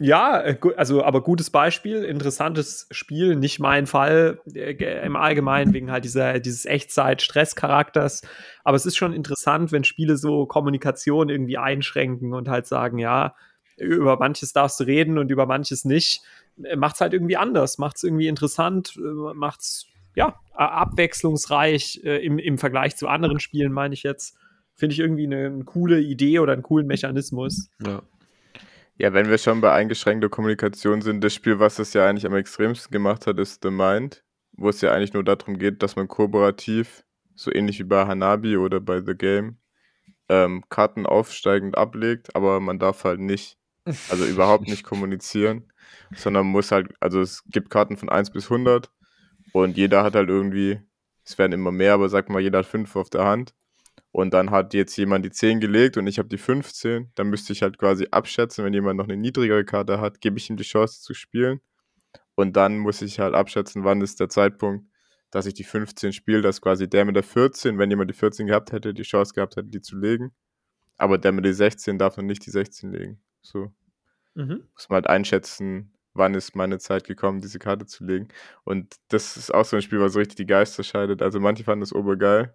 Ja, 0.00 0.40
äh, 0.40 0.58
also 0.76 1.04
aber 1.04 1.22
gutes 1.22 1.50
Beispiel, 1.50 2.02
interessantes 2.02 2.88
Spiel, 2.90 3.36
nicht 3.36 3.60
mein 3.60 3.86
Fall 3.86 4.40
äh, 4.52 5.04
im 5.04 5.14
Allgemeinen 5.14 5.72
wegen 5.72 5.92
halt 5.92 6.04
dieser 6.04 6.40
dieses 6.40 6.64
Echtzeit-Stress-Charakters. 6.64 8.22
Aber 8.64 8.76
es 8.76 8.86
ist 8.86 8.96
schon 8.96 9.12
interessant, 9.12 9.70
wenn 9.70 9.84
Spiele 9.84 10.16
so 10.16 10.46
Kommunikation 10.46 11.28
irgendwie 11.28 11.58
einschränken 11.58 12.34
und 12.34 12.48
halt 12.48 12.66
sagen, 12.66 12.98
ja, 12.98 13.36
über 13.76 14.18
manches 14.18 14.52
darfst 14.52 14.80
du 14.80 14.84
reden 14.84 15.18
und 15.18 15.30
über 15.30 15.46
manches 15.46 15.84
nicht. 15.84 16.22
Äh, 16.62 16.74
macht's 16.74 17.00
halt 17.00 17.12
irgendwie 17.12 17.36
anders, 17.36 17.78
macht's 17.78 18.02
irgendwie 18.02 18.26
interessant, 18.28 18.98
macht's 19.34 19.86
ja 20.16 20.36
abwechslungsreich 20.54 22.04
im, 22.04 22.38
im 22.38 22.56
Vergleich 22.56 22.94
zu 22.94 23.08
anderen 23.08 23.40
Spielen, 23.40 23.72
meine 23.72 23.94
ich 23.94 24.04
jetzt. 24.04 24.36
Finde 24.76 24.92
ich 24.92 25.00
irgendwie 25.00 25.26
eine, 25.26 25.46
eine 25.46 25.64
coole 25.64 26.00
Idee 26.00 26.38
oder 26.38 26.52
einen 26.52 26.62
coolen 26.62 26.86
Mechanismus. 26.86 27.68
Ja. 27.84 28.02
Ja, 28.96 29.12
wenn 29.12 29.28
wir 29.28 29.38
schon 29.38 29.60
bei 29.60 29.72
eingeschränkter 29.72 30.28
Kommunikation 30.28 31.02
sind, 31.02 31.24
das 31.24 31.34
Spiel, 31.34 31.58
was 31.58 31.76
das 31.76 31.92
ja 31.94 32.06
eigentlich 32.06 32.26
am 32.26 32.36
extremsten 32.36 32.92
gemacht 32.92 33.26
hat, 33.26 33.40
ist 33.40 33.62
The 33.62 33.70
Mind, 33.70 34.22
wo 34.52 34.68
es 34.68 34.80
ja 34.82 34.92
eigentlich 34.92 35.12
nur 35.12 35.24
darum 35.24 35.58
geht, 35.58 35.82
dass 35.82 35.96
man 35.96 36.06
kooperativ, 36.06 37.04
so 37.34 37.52
ähnlich 37.52 37.80
wie 37.80 37.84
bei 37.84 38.06
Hanabi 38.06 38.56
oder 38.56 38.78
bei 38.80 39.02
The 39.04 39.16
Game, 39.16 39.58
ähm, 40.28 40.62
Karten 40.68 41.06
aufsteigend 41.06 41.76
ablegt, 41.76 42.36
aber 42.36 42.60
man 42.60 42.78
darf 42.78 43.02
halt 43.02 43.18
nicht, 43.18 43.58
also 44.10 44.24
überhaupt 44.26 44.68
nicht 44.68 44.84
kommunizieren, 44.84 45.72
sondern 46.14 46.46
muss 46.46 46.70
halt, 46.70 46.92
also 47.00 47.20
es 47.20 47.42
gibt 47.48 47.70
Karten 47.70 47.96
von 47.96 48.08
1 48.08 48.30
bis 48.30 48.44
100 48.44 48.92
und 49.52 49.76
jeder 49.76 50.04
hat 50.04 50.14
halt 50.14 50.28
irgendwie, 50.28 50.80
es 51.24 51.36
werden 51.36 51.52
immer 51.52 51.72
mehr, 51.72 51.94
aber 51.94 52.08
sag 52.08 52.30
mal, 52.30 52.40
jeder 52.40 52.60
hat 52.60 52.66
5 52.66 52.94
auf 52.94 53.10
der 53.10 53.24
Hand 53.24 53.54
und 54.14 54.32
dann 54.32 54.52
hat 54.52 54.74
jetzt 54.74 54.96
jemand 54.96 55.24
die 55.24 55.32
10 55.32 55.58
gelegt 55.58 55.96
und 55.96 56.06
ich 56.06 56.20
habe 56.20 56.28
die 56.28 56.38
15, 56.38 57.10
dann 57.16 57.30
müsste 57.30 57.52
ich 57.52 57.62
halt 57.62 57.78
quasi 57.78 58.06
abschätzen, 58.12 58.64
wenn 58.64 58.72
jemand 58.72 58.96
noch 58.96 59.06
eine 59.06 59.16
niedrigere 59.16 59.64
Karte 59.64 60.00
hat, 60.00 60.20
gebe 60.20 60.38
ich 60.38 60.48
ihm 60.48 60.56
die 60.56 60.62
Chance 60.62 61.02
zu 61.02 61.14
spielen. 61.14 61.60
Und 62.36 62.54
dann 62.56 62.78
muss 62.78 63.02
ich 63.02 63.18
halt 63.18 63.34
abschätzen, 63.34 63.82
wann 63.82 64.02
ist 64.02 64.20
der 64.20 64.28
Zeitpunkt, 64.28 64.86
dass 65.32 65.46
ich 65.46 65.54
die 65.54 65.64
15 65.64 66.12
spiele, 66.12 66.42
dass 66.42 66.60
quasi 66.60 66.88
der 66.88 67.04
mit 67.04 67.16
der 67.16 67.24
14, 67.24 67.76
wenn 67.76 67.90
jemand 67.90 68.08
die 68.08 68.14
14 68.14 68.46
gehabt 68.46 68.70
hätte, 68.70 68.94
die 68.94 69.02
Chance 69.02 69.34
gehabt 69.34 69.56
hätte, 69.56 69.66
die 69.68 69.80
zu 69.80 69.98
legen. 69.98 70.32
Aber 70.96 71.18
der 71.18 71.32
mit 71.32 71.44
der 71.44 71.54
16 71.54 71.98
darf 71.98 72.16
noch 72.16 72.22
nicht 72.22 72.46
die 72.46 72.50
16 72.50 72.92
legen. 72.92 73.20
So. 73.42 73.72
Mhm. 74.34 74.62
Muss 74.74 74.88
man 74.90 74.94
halt 74.94 75.08
einschätzen, 75.08 75.92
wann 76.12 76.34
ist 76.34 76.54
meine 76.54 76.78
Zeit 76.78 77.02
gekommen, 77.02 77.40
diese 77.40 77.58
Karte 77.58 77.86
zu 77.86 78.04
legen. 78.04 78.28
Und 78.62 78.94
das 79.08 79.36
ist 79.36 79.52
auch 79.52 79.64
so 79.64 79.74
ein 79.74 79.82
Spiel, 79.82 79.98
was 79.98 80.12
so 80.12 80.20
richtig 80.20 80.36
die 80.36 80.46
Geister 80.46 80.84
scheidet. 80.84 81.20
Also 81.20 81.40
manche 81.40 81.64
fanden 81.64 81.80
das 81.80 81.92
obergeil, 81.92 82.54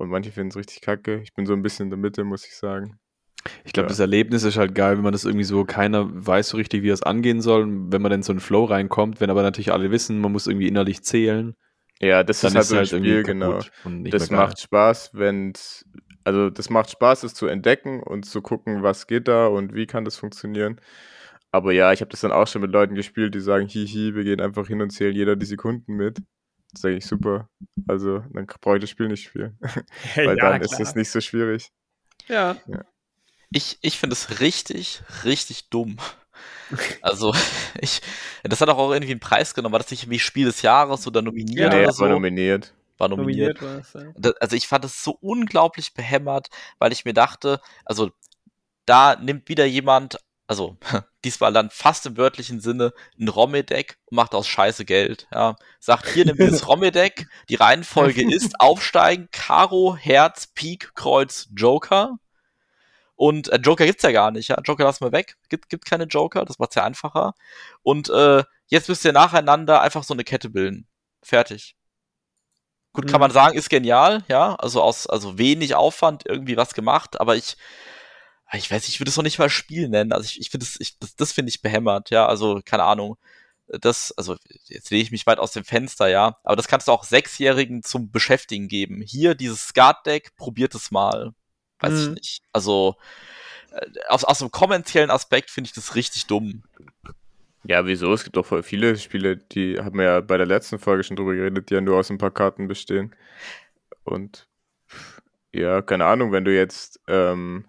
und 0.00 0.08
manche 0.08 0.32
finden 0.32 0.50
es 0.50 0.56
richtig 0.56 0.80
kacke. 0.80 1.20
Ich 1.22 1.34
bin 1.34 1.46
so 1.46 1.52
ein 1.52 1.62
bisschen 1.62 1.86
in 1.86 1.90
der 1.90 1.98
Mitte, 1.98 2.24
muss 2.24 2.46
ich 2.46 2.56
sagen. 2.56 2.98
Ich 3.64 3.72
glaube, 3.72 3.86
ja. 3.86 3.88
das 3.88 4.00
Erlebnis 4.00 4.42
ist 4.42 4.56
halt 4.56 4.74
geil, 4.74 4.96
wenn 4.96 5.04
man 5.04 5.12
das 5.12 5.24
irgendwie 5.24 5.44
so, 5.44 5.64
keiner 5.64 6.08
weiß 6.10 6.50
so 6.50 6.56
richtig, 6.56 6.82
wie 6.82 6.88
es 6.88 7.02
angehen 7.02 7.40
soll, 7.40 7.66
wenn 7.90 8.02
man 8.02 8.10
dann 8.10 8.22
so 8.22 8.32
einen 8.32 8.40
Flow 8.40 8.64
reinkommt, 8.64 9.20
wenn 9.20 9.30
aber 9.30 9.42
natürlich 9.42 9.72
alle 9.72 9.90
wissen, 9.90 10.20
man 10.20 10.32
muss 10.32 10.46
irgendwie 10.46 10.68
innerlich 10.68 11.02
zählen. 11.02 11.54
Ja, 12.00 12.22
das 12.22 12.42
ist 12.42 12.54
halt 12.54 12.64
so 12.64 12.74
ein 12.74 12.78
halt 12.78 12.88
Spiel, 12.88 13.22
genau. 13.22 13.60
Das 14.10 14.30
macht 14.30 14.60
Spaß, 14.60 15.10
wenn 15.14 15.52
also 16.24 16.50
das 16.50 16.70
macht 16.70 16.90
Spaß, 16.90 17.22
es 17.24 17.34
zu 17.34 17.46
entdecken 17.46 18.02
und 18.02 18.24
zu 18.24 18.42
gucken, 18.42 18.82
was 18.82 19.06
geht 19.06 19.28
da 19.28 19.46
und 19.46 19.74
wie 19.74 19.86
kann 19.86 20.04
das 20.04 20.16
funktionieren. 20.16 20.80
Aber 21.50 21.72
ja, 21.72 21.92
ich 21.92 22.00
habe 22.00 22.10
das 22.10 22.20
dann 22.20 22.32
auch 22.32 22.46
schon 22.46 22.62
mit 22.62 22.70
Leuten 22.70 22.94
gespielt, 22.94 23.34
die 23.34 23.40
sagen, 23.40 23.66
hihi, 23.66 24.14
wir 24.14 24.24
gehen 24.24 24.40
einfach 24.40 24.66
hin 24.66 24.80
und 24.82 24.90
zählen 24.90 25.14
jeder 25.14 25.36
die 25.36 25.46
Sekunden 25.46 25.94
mit. 25.94 26.18
Das 26.72 26.80
ist 26.80 26.84
eigentlich 26.84 27.06
super. 27.06 27.48
Also, 27.88 28.20
dann 28.32 28.46
brauche 28.46 28.76
ich 28.76 28.80
das 28.82 28.90
Spiel 28.90 29.08
nicht 29.08 29.24
spielen. 29.24 29.58
Weil 30.14 30.26
ja, 30.26 30.34
dann 30.36 30.60
klar. 30.60 30.62
ist 30.62 30.80
es 30.80 30.94
nicht 30.94 31.10
so 31.10 31.20
schwierig. 31.20 31.72
Ja. 32.28 32.56
ja. 32.66 32.84
Ich, 33.50 33.78
ich 33.82 33.98
finde 33.98 34.14
es 34.14 34.40
richtig, 34.40 35.02
richtig 35.24 35.70
dumm. 35.70 35.96
Also, 37.02 37.34
ich, 37.80 38.00
das 38.44 38.60
hat 38.60 38.68
auch 38.68 38.92
irgendwie 38.92 39.10
einen 39.10 39.18
Preis 39.18 39.54
genommen. 39.54 39.72
War 39.72 39.80
das 39.80 39.90
nicht 39.90 40.04
irgendwie 40.04 40.20
Spiel 40.20 40.46
des 40.46 40.62
Jahres 40.62 41.04
oder 41.04 41.20
nominiert 41.20 41.72
ja, 41.72 41.80
oder 41.80 41.92
so? 41.92 42.02
war 42.02 42.10
nominiert. 42.10 42.72
War 42.96 43.08
nominiert. 43.08 43.60
nominiert 43.60 44.24
ja. 44.24 44.32
Also, 44.38 44.54
ich 44.54 44.68
fand 44.68 44.84
es 44.84 45.02
so 45.02 45.18
unglaublich 45.20 45.94
behämmert, 45.94 46.48
weil 46.78 46.92
ich 46.92 47.04
mir 47.04 47.12
dachte, 47.12 47.60
also, 47.84 48.12
da 48.86 49.16
nimmt 49.16 49.48
wieder 49.48 49.64
jemand 49.64 50.20
also 50.50 50.76
diesmal 51.24 51.52
dann 51.52 51.70
fast 51.70 52.06
im 52.06 52.16
wörtlichen 52.16 52.60
Sinne, 52.60 52.92
ein 53.18 53.28
Romme-Deck 53.28 53.98
und 54.06 54.16
macht 54.16 54.34
aus 54.34 54.48
Scheiße 54.48 54.84
Geld. 54.84 55.28
Ja. 55.32 55.54
Sagt, 55.78 56.08
hier 56.08 56.24
nimm 56.24 56.38
das 56.38 56.66
Romme-Deck, 56.68 57.28
die 57.48 57.54
Reihenfolge 57.54 58.28
ist 58.34 58.58
Aufsteigen, 58.58 59.28
Karo, 59.30 59.94
Herz, 59.94 60.48
Pik, 60.48 60.96
Kreuz, 60.96 61.48
Joker. 61.54 62.18
Und 63.14 63.48
äh, 63.50 63.60
Joker 63.62 63.86
gibt's 63.86 64.02
ja 64.02 64.10
gar 64.10 64.32
nicht, 64.32 64.48
ja. 64.48 64.56
Joker 64.64 64.82
lassen 64.82 65.04
wir 65.04 65.12
weg. 65.12 65.36
Gibt, 65.50 65.68
gibt 65.68 65.84
keine 65.84 66.04
Joker, 66.04 66.44
das 66.44 66.58
macht's 66.58 66.74
ja 66.74 66.82
einfacher. 66.82 67.34
Und 67.82 68.10
äh, 68.10 68.42
jetzt 68.66 68.88
müsst 68.88 69.04
ihr 69.04 69.12
nacheinander 69.12 69.80
einfach 69.80 70.02
so 70.02 70.14
eine 70.14 70.24
Kette 70.24 70.50
bilden. 70.50 70.88
Fertig. 71.22 71.76
Gut, 72.92 73.06
kann 73.06 73.18
mhm. 73.18 73.20
man 73.20 73.30
sagen, 73.30 73.56
ist 73.56 73.70
genial, 73.70 74.24
ja. 74.26 74.56
Also 74.56 74.82
aus 74.82 75.06
also 75.06 75.38
wenig 75.38 75.76
Aufwand 75.76 76.24
irgendwie 76.26 76.56
was 76.56 76.74
gemacht, 76.74 77.20
aber 77.20 77.36
ich 77.36 77.56
ich 78.56 78.70
weiß, 78.70 78.88
ich 78.88 79.00
würde 79.00 79.10
es 79.10 79.16
noch 79.16 79.24
nicht 79.24 79.38
mal 79.38 79.50
Spiel 79.50 79.88
nennen. 79.88 80.12
Also 80.12 80.24
ich, 80.26 80.40
ich 80.40 80.50
finde 80.50 80.66
ich, 80.78 80.98
das, 80.98 81.16
das 81.16 81.32
finde 81.32 81.50
ich 81.50 81.62
behämmert, 81.62 82.10
ja. 82.10 82.26
Also, 82.26 82.60
keine 82.64 82.84
Ahnung. 82.84 83.16
Das, 83.68 84.12
also, 84.12 84.36
jetzt 84.66 84.90
lehne 84.90 85.02
ich 85.02 85.12
mich 85.12 85.26
weit 85.26 85.38
aus 85.38 85.52
dem 85.52 85.64
Fenster, 85.64 86.08
ja. 86.08 86.38
Aber 86.42 86.56
das 86.56 86.66
kannst 86.66 86.88
du 86.88 86.92
auch 86.92 87.04
Sechsjährigen 87.04 87.82
zum 87.82 88.10
Beschäftigen 88.10 88.68
geben. 88.68 89.02
Hier, 89.02 89.34
dieses 89.34 89.68
Skat-Deck, 89.68 90.36
probiert 90.36 90.74
es 90.74 90.90
mal. 90.90 91.32
Weiß 91.78 91.92
mhm. 91.92 92.00
ich 92.00 92.08
nicht. 92.08 92.42
Also, 92.52 92.96
äh, 93.72 93.86
aus, 94.08 94.24
aus 94.24 94.40
einem 94.42 94.50
kommerziellen 94.50 95.10
Aspekt 95.10 95.50
finde 95.50 95.68
ich 95.68 95.74
das 95.74 95.94
richtig 95.94 96.26
dumm. 96.26 96.64
Ja, 97.64 97.86
wieso? 97.86 98.12
Es 98.12 98.24
gibt 98.24 98.36
doch 98.36 98.46
voll 98.46 98.62
viele 98.62 98.96
Spiele, 98.96 99.36
die 99.36 99.78
haben 99.78 99.98
wir 99.98 100.04
ja 100.06 100.20
bei 100.20 100.38
der 100.38 100.46
letzten 100.46 100.78
Folge 100.78 101.04
schon 101.04 101.16
drüber 101.16 101.34
geredet, 101.34 101.70
die 101.70 101.74
ja 101.74 101.80
nur 101.80 101.98
aus 101.98 102.10
ein 102.10 102.18
paar 102.18 102.30
Karten 102.30 102.68
bestehen. 102.68 103.14
Und 104.02 104.48
ja, 105.52 105.82
keine 105.82 106.06
Ahnung, 106.06 106.32
wenn 106.32 106.44
du 106.44 106.54
jetzt 106.54 107.00
ähm, 107.06 107.66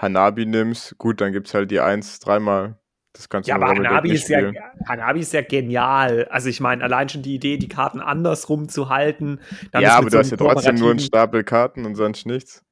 Hanabi 0.00 0.46
nimmst, 0.46 0.96
gut, 0.98 1.20
dann 1.20 1.32
gibt 1.32 1.48
es 1.48 1.54
halt 1.54 1.70
die 1.70 1.80
1 1.80 2.20
dreimal. 2.20 2.76
Das 3.12 3.28
kannst 3.28 3.48
du 3.48 3.50
ja, 3.50 3.56
aber 3.56 3.68
Hanabi 3.68 4.12
ist 4.12 4.28
ja, 4.28 4.52
Hanabi 4.88 5.20
ist 5.20 5.32
ja 5.32 5.42
genial. 5.42 6.26
Also 6.30 6.48
ich 6.48 6.60
meine, 6.60 6.84
allein 6.84 7.08
schon 7.08 7.22
die 7.22 7.34
Idee, 7.34 7.56
die 7.56 7.68
Karten 7.68 8.00
andersrum 8.00 8.68
zu 8.68 8.88
halten. 8.88 9.40
ja, 9.74 9.96
aber 9.96 10.06
du 10.06 10.12
so 10.12 10.18
hast 10.18 10.30
ja 10.30 10.36
trotzdem 10.36 10.76
nur 10.76 10.90
einen 10.90 11.00
Stapel 11.00 11.42
Karten 11.42 11.84
und 11.86 11.96
sonst 11.96 12.24
nichts. 12.24 12.64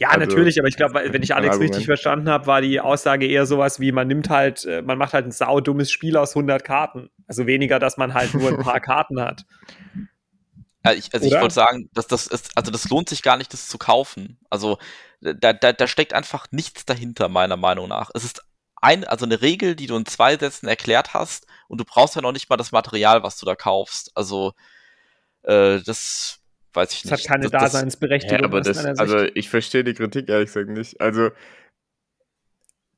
Ja, 0.00 0.08
also, 0.08 0.20
natürlich, 0.20 0.58
aber 0.58 0.66
ich 0.66 0.76
glaube, 0.76 0.94
wenn 0.94 1.22
ich 1.22 1.34
Alex 1.34 1.60
richtig 1.60 1.86
verstanden 1.86 2.28
habe, 2.28 2.46
war 2.46 2.60
die 2.60 2.80
Aussage 2.80 3.26
eher 3.26 3.46
sowas 3.46 3.78
wie, 3.78 3.92
man 3.92 4.08
nimmt 4.08 4.28
halt, 4.28 4.64
äh, 4.64 4.82
man 4.82 4.98
macht 4.98 5.12
halt 5.12 5.26
ein 5.26 5.30
saudummes 5.30 5.90
Spiel 5.90 6.16
aus 6.16 6.34
100 6.34 6.64
Karten. 6.64 7.10
Also 7.28 7.46
weniger, 7.46 7.78
dass 7.78 7.96
man 7.96 8.12
halt 8.12 8.34
nur 8.34 8.48
ein 8.48 8.58
paar 8.58 8.80
Karten 8.80 9.20
hat. 9.20 9.44
Ja, 10.84 10.92
ich, 10.92 11.12
also 11.14 11.26
Oder? 11.26 11.36
ich 11.36 11.40
wollte 11.40 11.54
sagen, 11.54 11.88
dass 11.94 12.06
das 12.06 12.26
ist, 12.26 12.50
also 12.56 12.70
das 12.70 12.88
lohnt 12.90 13.08
sich 13.08 13.22
gar 13.22 13.36
nicht, 13.36 13.52
das 13.52 13.68
zu 13.68 13.78
kaufen. 13.78 14.38
Also 14.50 14.78
da, 15.20 15.52
da, 15.52 15.72
da 15.72 15.86
steckt 15.86 16.12
einfach 16.12 16.46
nichts 16.50 16.84
dahinter, 16.84 17.28
meiner 17.28 17.56
Meinung 17.56 17.88
nach. 17.88 18.10
Es 18.14 18.24
ist 18.24 18.42
ein, 18.82 19.04
also 19.04 19.24
eine 19.24 19.40
Regel, 19.40 19.76
die 19.76 19.86
du 19.86 19.96
in 19.96 20.04
zwei 20.04 20.36
Sätzen 20.36 20.68
erklärt 20.68 21.14
hast 21.14 21.46
und 21.68 21.80
du 21.80 21.84
brauchst 21.84 22.16
ja 22.16 22.22
noch 22.22 22.32
nicht 22.32 22.50
mal 22.50 22.58
das 22.58 22.72
Material, 22.72 23.22
was 23.22 23.38
du 23.38 23.46
da 23.46 23.54
kaufst. 23.56 24.10
Also 24.14 24.52
äh, 25.42 25.80
das 25.80 26.40
weiß 26.74 26.92
ich 26.92 27.02
das 27.02 27.12
nicht. 27.12 27.30
hat 27.30 27.36
keine 27.36 27.48
das, 27.48 27.62
Daseinsberechtigung. 27.62 28.40
Ja, 28.40 28.44
aber 28.44 28.60
das, 28.60 28.84
also 28.84 29.22
ich 29.22 29.48
verstehe 29.48 29.84
die 29.84 29.94
Kritik 29.94 30.28
ehrlich 30.28 30.52
gesagt 30.52 30.68
nicht. 30.68 31.00
Also 31.00 31.30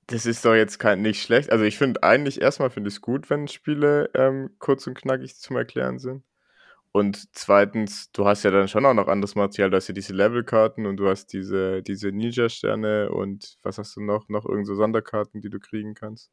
das 0.08 0.26
ist 0.26 0.44
doch 0.44 0.54
jetzt 0.54 0.78
kein, 0.78 1.02
nicht 1.02 1.22
schlecht. 1.22 1.50
Also 1.52 1.64
ich 1.64 1.78
finde 1.78 2.02
eigentlich 2.02 2.40
erstmal 2.40 2.70
finde 2.70 2.88
ich 2.88 2.96
es 2.96 3.00
gut, 3.00 3.30
wenn 3.30 3.46
Spiele 3.46 4.10
ähm, 4.14 4.56
kurz 4.58 4.88
und 4.88 4.94
knackig 4.94 5.36
zum 5.36 5.56
Erklären 5.56 6.00
sind. 6.00 6.24
Und 6.96 7.28
zweitens, 7.36 8.10
du 8.12 8.26
hast 8.26 8.42
ja 8.42 8.50
dann 8.50 8.68
schon 8.68 8.86
auch 8.86 8.94
noch 8.94 9.06
anderes 9.06 9.34
Material. 9.34 9.68
Du 9.68 9.76
hast 9.76 9.86
ja 9.86 9.92
diese 9.92 10.14
Levelkarten 10.14 10.86
und 10.86 10.96
du 10.96 11.10
hast 11.10 11.26
diese, 11.26 11.82
diese 11.82 12.08
Ninja-Sterne 12.08 13.10
und 13.10 13.58
was 13.60 13.76
hast 13.76 13.96
du 13.96 14.00
noch? 14.00 14.30
Noch 14.30 14.46
irgend 14.46 14.66
so 14.66 14.74
Sonderkarten, 14.74 15.42
die 15.42 15.50
du 15.50 15.60
kriegen 15.60 15.92
kannst. 15.92 16.30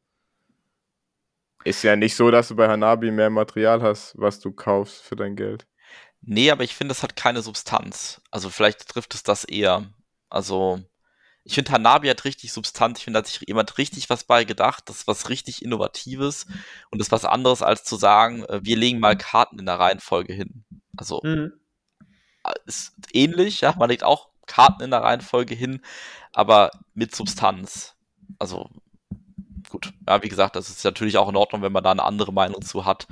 Ist 1.64 1.82
ja 1.82 1.96
nicht 1.96 2.16
so, 2.16 2.30
dass 2.30 2.48
du 2.48 2.56
bei 2.56 2.66
Hanabi 2.66 3.10
mehr 3.10 3.28
Material 3.28 3.82
hast, 3.82 4.14
was 4.16 4.40
du 4.40 4.52
kaufst 4.52 5.02
für 5.02 5.16
dein 5.16 5.36
Geld. 5.36 5.66
Nee, 6.22 6.50
aber 6.50 6.64
ich 6.64 6.74
finde, 6.74 6.92
das 6.92 7.02
hat 7.02 7.14
keine 7.14 7.42
Substanz. 7.42 8.22
Also 8.30 8.48
vielleicht 8.48 8.88
trifft 8.88 9.12
es 9.12 9.22
das 9.22 9.44
eher. 9.44 9.92
Also 10.30 10.80
ich 11.44 11.54
finde, 11.54 11.72
Hanabi 11.72 12.08
hat 12.08 12.24
richtig 12.24 12.52
Substanz. 12.52 12.98
Ich 12.98 13.04
finde, 13.04 13.18
da 13.18 13.24
hat 13.24 13.26
sich 13.26 13.46
jemand 13.46 13.76
richtig 13.76 14.08
was 14.08 14.24
bei 14.24 14.44
gedacht. 14.44 14.88
Das 14.88 15.00
ist 15.00 15.06
was 15.06 15.28
richtig 15.28 15.62
Innovatives 15.62 16.46
und 16.90 16.98
das 16.98 17.08
ist 17.08 17.12
was 17.12 17.26
anderes, 17.26 17.62
als 17.62 17.84
zu 17.84 17.96
sagen, 17.96 18.44
äh, 18.44 18.60
wir 18.62 18.76
legen 18.76 18.98
mal 18.98 19.16
Karten 19.16 19.58
in 19.58 19.66
der 19.66 19.78
Reihenfolge 19.78 20.32
hin. 20.32 20.64
Also 20.96 21.20
mhm. 21.22 21.52
Äh, 22.44 22.52
ist 22.66 22.94
ähnlich, 23.12 23.60
ja, 23.60 23.74
man 23.78 23.90
legt 23.90 24.04
auch 24.04 24.28
Karten 24.46 24.82
in 24.82 24.90
der 24.90 25.02
Reihenfolge 25.02 25.54
hin, 25.54 25.80
aber 26.32 26.70
mit 26.94 27.14
Substanz. 27.14 27.94
Also 28.38 28.70
gut, 29.68 29.92
ja, 30.06 30.22
wie 30.22 30.28
gesagt, 30.28 30.56
das 30.56 30.70
ist 30.70 30.84
natürlich 30.84 31.18
auch 31.18 31.28
in 31.28 31.36
Ordnung, 31.36 31.62
wenn 31.62 31.72
man 31.72 31.84
da 31.84 31.90
eine 31.90 32.04
andere 32.04 32.32
Meinung 32.32 32.62
zu 32.62 32.86
hat. 32.86 33.06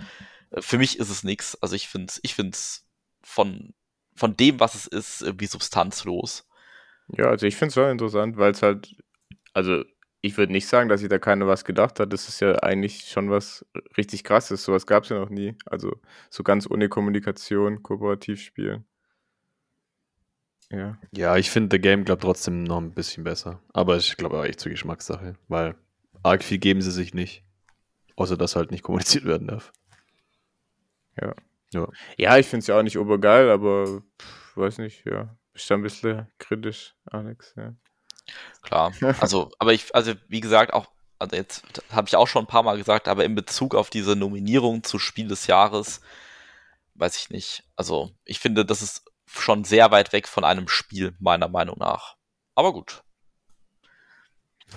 Äh, 0.51 0.63
für 0.63 0.79
mich 0.79 0.99
ist 0.99 1.11
es 1.11 1.23
nichts. 1.23 1.61
Also 1.63 1.77
ich 1.77 1.89
finde 1.89 2.07
es 2.09 2.21
ich 2.23 2.35
find's 2.35 2.87
von, 3.23 3.75
von 4.15 4.37
dem, 4.37 4.59
was 4.59 4.75
es 4.75 4.87
ist, 4.87 5.23
irgendwie 5.23 5.47
substanzlos. 5.47 6.47
Ja, 7.17 7.27
also 7.27 7.47
ich 7.47 7.57
finde 7.57 7.69
es 7.69 7.75
schon 7.75 7.91
interessant, 7.91 8.37
weil 8.37 8.53
es 8.53 8.63
halt, 8.63 8.97
also 9.53 9.85
ich 10.23 10.37
würde 10.39 10.53
nicht 10.53 10.67
sagen, 10.67 10.89
dass 10.89 11.01
sich 11.01 11.09
da 11.09 11.19
keiner 11.19 11.47
was 11.47 11.65
gedacht 11.65 12.01
hat. 12.01 12.13
Das 12.13 12.29
ist 12.29 12.41
ja 12.41 12.55
eigentlich 12.63 13.09
schon 13.09 13.29
was 13.29 13.67
richtig 13.97 14.25
krasses. 14.25 14.65
Sowas 14.65 14.87
gab 14.87 15.03
es 15.03 15.11
ja 15.11 15.19
noch 15.19 15.31
nie. 15.31 15.57
Also 15.67 16.01
so 16.31 16.45
ganz 16.45 16.71
ohne 16.71 16.89
Kommunikation, 16.89 17.83
kooperativ 17.83 18.41
spielen. 18.41 18.85
Ja. 20.71 20.97
Ja, 21.15 21.37
ich 21.37 21.51
finde 21.51 21.77
The 21.77 21.81
Game, 21.81 22.05
glaube 22.05 22.23
trotzdem 22.23 22.63
noch 22.63 22.79
ein 22.79 22.95
bisschen 22.95 23.25
besser. 23.25 23.61
Aber 23.73 23.97
ich 23.97 24.17
glaube 24.17 24.39
auch 24.39 24.45
echt 24.45 24.61
zur 24.61 24.71
Geschmackssache, 24.71 25.35
weil 25.49 25.75
arg 26.23 26.43
viel 26.45 26.59
geben 26.59 26.81
sie 26.81 26.93
sich 26.93 27.13
nicht. 27.15 27.45
Außer 28.17 28.37
dass 28.37 28.57
halt 28.57 28.71
nicht 28.71 28.85
kommuniziert 28.85 29.25
werden 29.25 29.49
darf. 29.49 29.73
Ja. 31.21 31.35
Ja, 31.75 31.89
ja 32.17 32.39
ich 32.39 32.47
finde 32.47 32.61
es 32.61 32.69
ja 32.69 32.79
auch 32.79 32.83
nicht 32.83 32.99
obergeil, 32.99 33.51
aber 33.51 34.03
pff, 34.21 34.57
weiß 34.57 34.79
nicht, 34.79 35.05
ja. 35.05 35.37
Bist 35.53 35.69
du 35.69 35.75
ein 35.75 35.83
bisschen 35.83 36.27
kritisch, 36.39 36.95
Alex, 37.11 37.55
ja. 37.57 37.75
Klar, 38.63 38.93
also, 39.21 39.51
aber 39.59 39.73
ich, 39.73 39.95
also 39.95 40.15
wie 40.29 40.41
gesagt, 40.41 40.73
auch, 40.73 40.87
also 41.19 41.37
jetzt 41.37 41.65
habe 41.91 42.09
ich 42.09 42.17
auch 42.17 42.29
schon 42.29 42.45
ein 42.45 42.49
paar 42.49 42.63
Mal 42.63 42.77
gesagt, 42.77 43.09
aber 43.09 43.25
in 43.25 43.35
Bezug 43.35 43.75
auf 43.75 43.91
diese 43.91 44.17
Nominierung 44.17 44.83
zu 44.83 44.99
Spiel 44.99 45.29
des 45.29 45.47
Jahres, 45.47 46.01
weiß 46.95 47.17
ich 47.17 47.31
nicht. 47.31 47.65
Also, 47.77 48.11
ich 48.25 48.39
finde, 48.39 48.65
das 48.65 48.83
ist 48.83 49.05
schon 49.27 49.65
sehr 49.65 49.91
weit 49.91 50.13
weg 50.13 50.29
von 50.29 50.45
einem 50.45 50.69
Spiel, 50.69 51.15
meiner 51.19 51.49
Meinung 51.49 51.79
nach. 51.79 52.17
Aber 52.55 52.73
gut. 52.73 53.03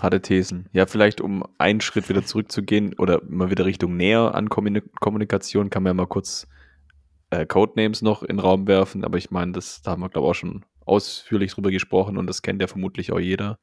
Harte 0.01 0.21
Thesen. 0.21 0.69
Ja, 0.73 0.85
vielleicht 0.85 1.21
um 1.21 1.43
einen 1.57 1.81
Schritt 1.81 2.09
wieder 2.09 2.25
zurückzugehen 2.25 2.93
oder 2.95 3.21
mal 3.27 3.49
wieder 3.49 3.65
Richtung 3.65 3.95
näher 3.95 4.35
an 4.35 4.49
Kommunikation, 4.49 5.69
kann 5.69 5.83
man 5.83 5.91
ja 5.91 5.93
mal 5.93 6.07
kurz 6.07 6.47
äh, 7.29 7.45
Codenames 7.45 8.01
noch 8.01 8.21
in 8.21 8.37
den 8.37 8.39
Raum 8.39 8.67
werfen, 8.67 9.03
aber 9.03 9.17
ich 9.17 9.31
meine, 9.31 9.53
das, 9.53 9.81
da 9.81 9.91
haben 9.91 10.01
wir, 10.01 10.09
glaube 10.09 10.27
ich, 10.27 10.31
auch 10.31 10.35
schon 10.35 10.65
ausführlich 10.85 11.53
drüber 11.53 11.71
gesprochen 11.71 12.17
und 12.17 12.27
das 12.27 12.41
kennt 12.41 12.61
ja 12.61 12.67
vermutlich 12.67 13.11
auch 13.11 13.19
jeder. 13.19 13.59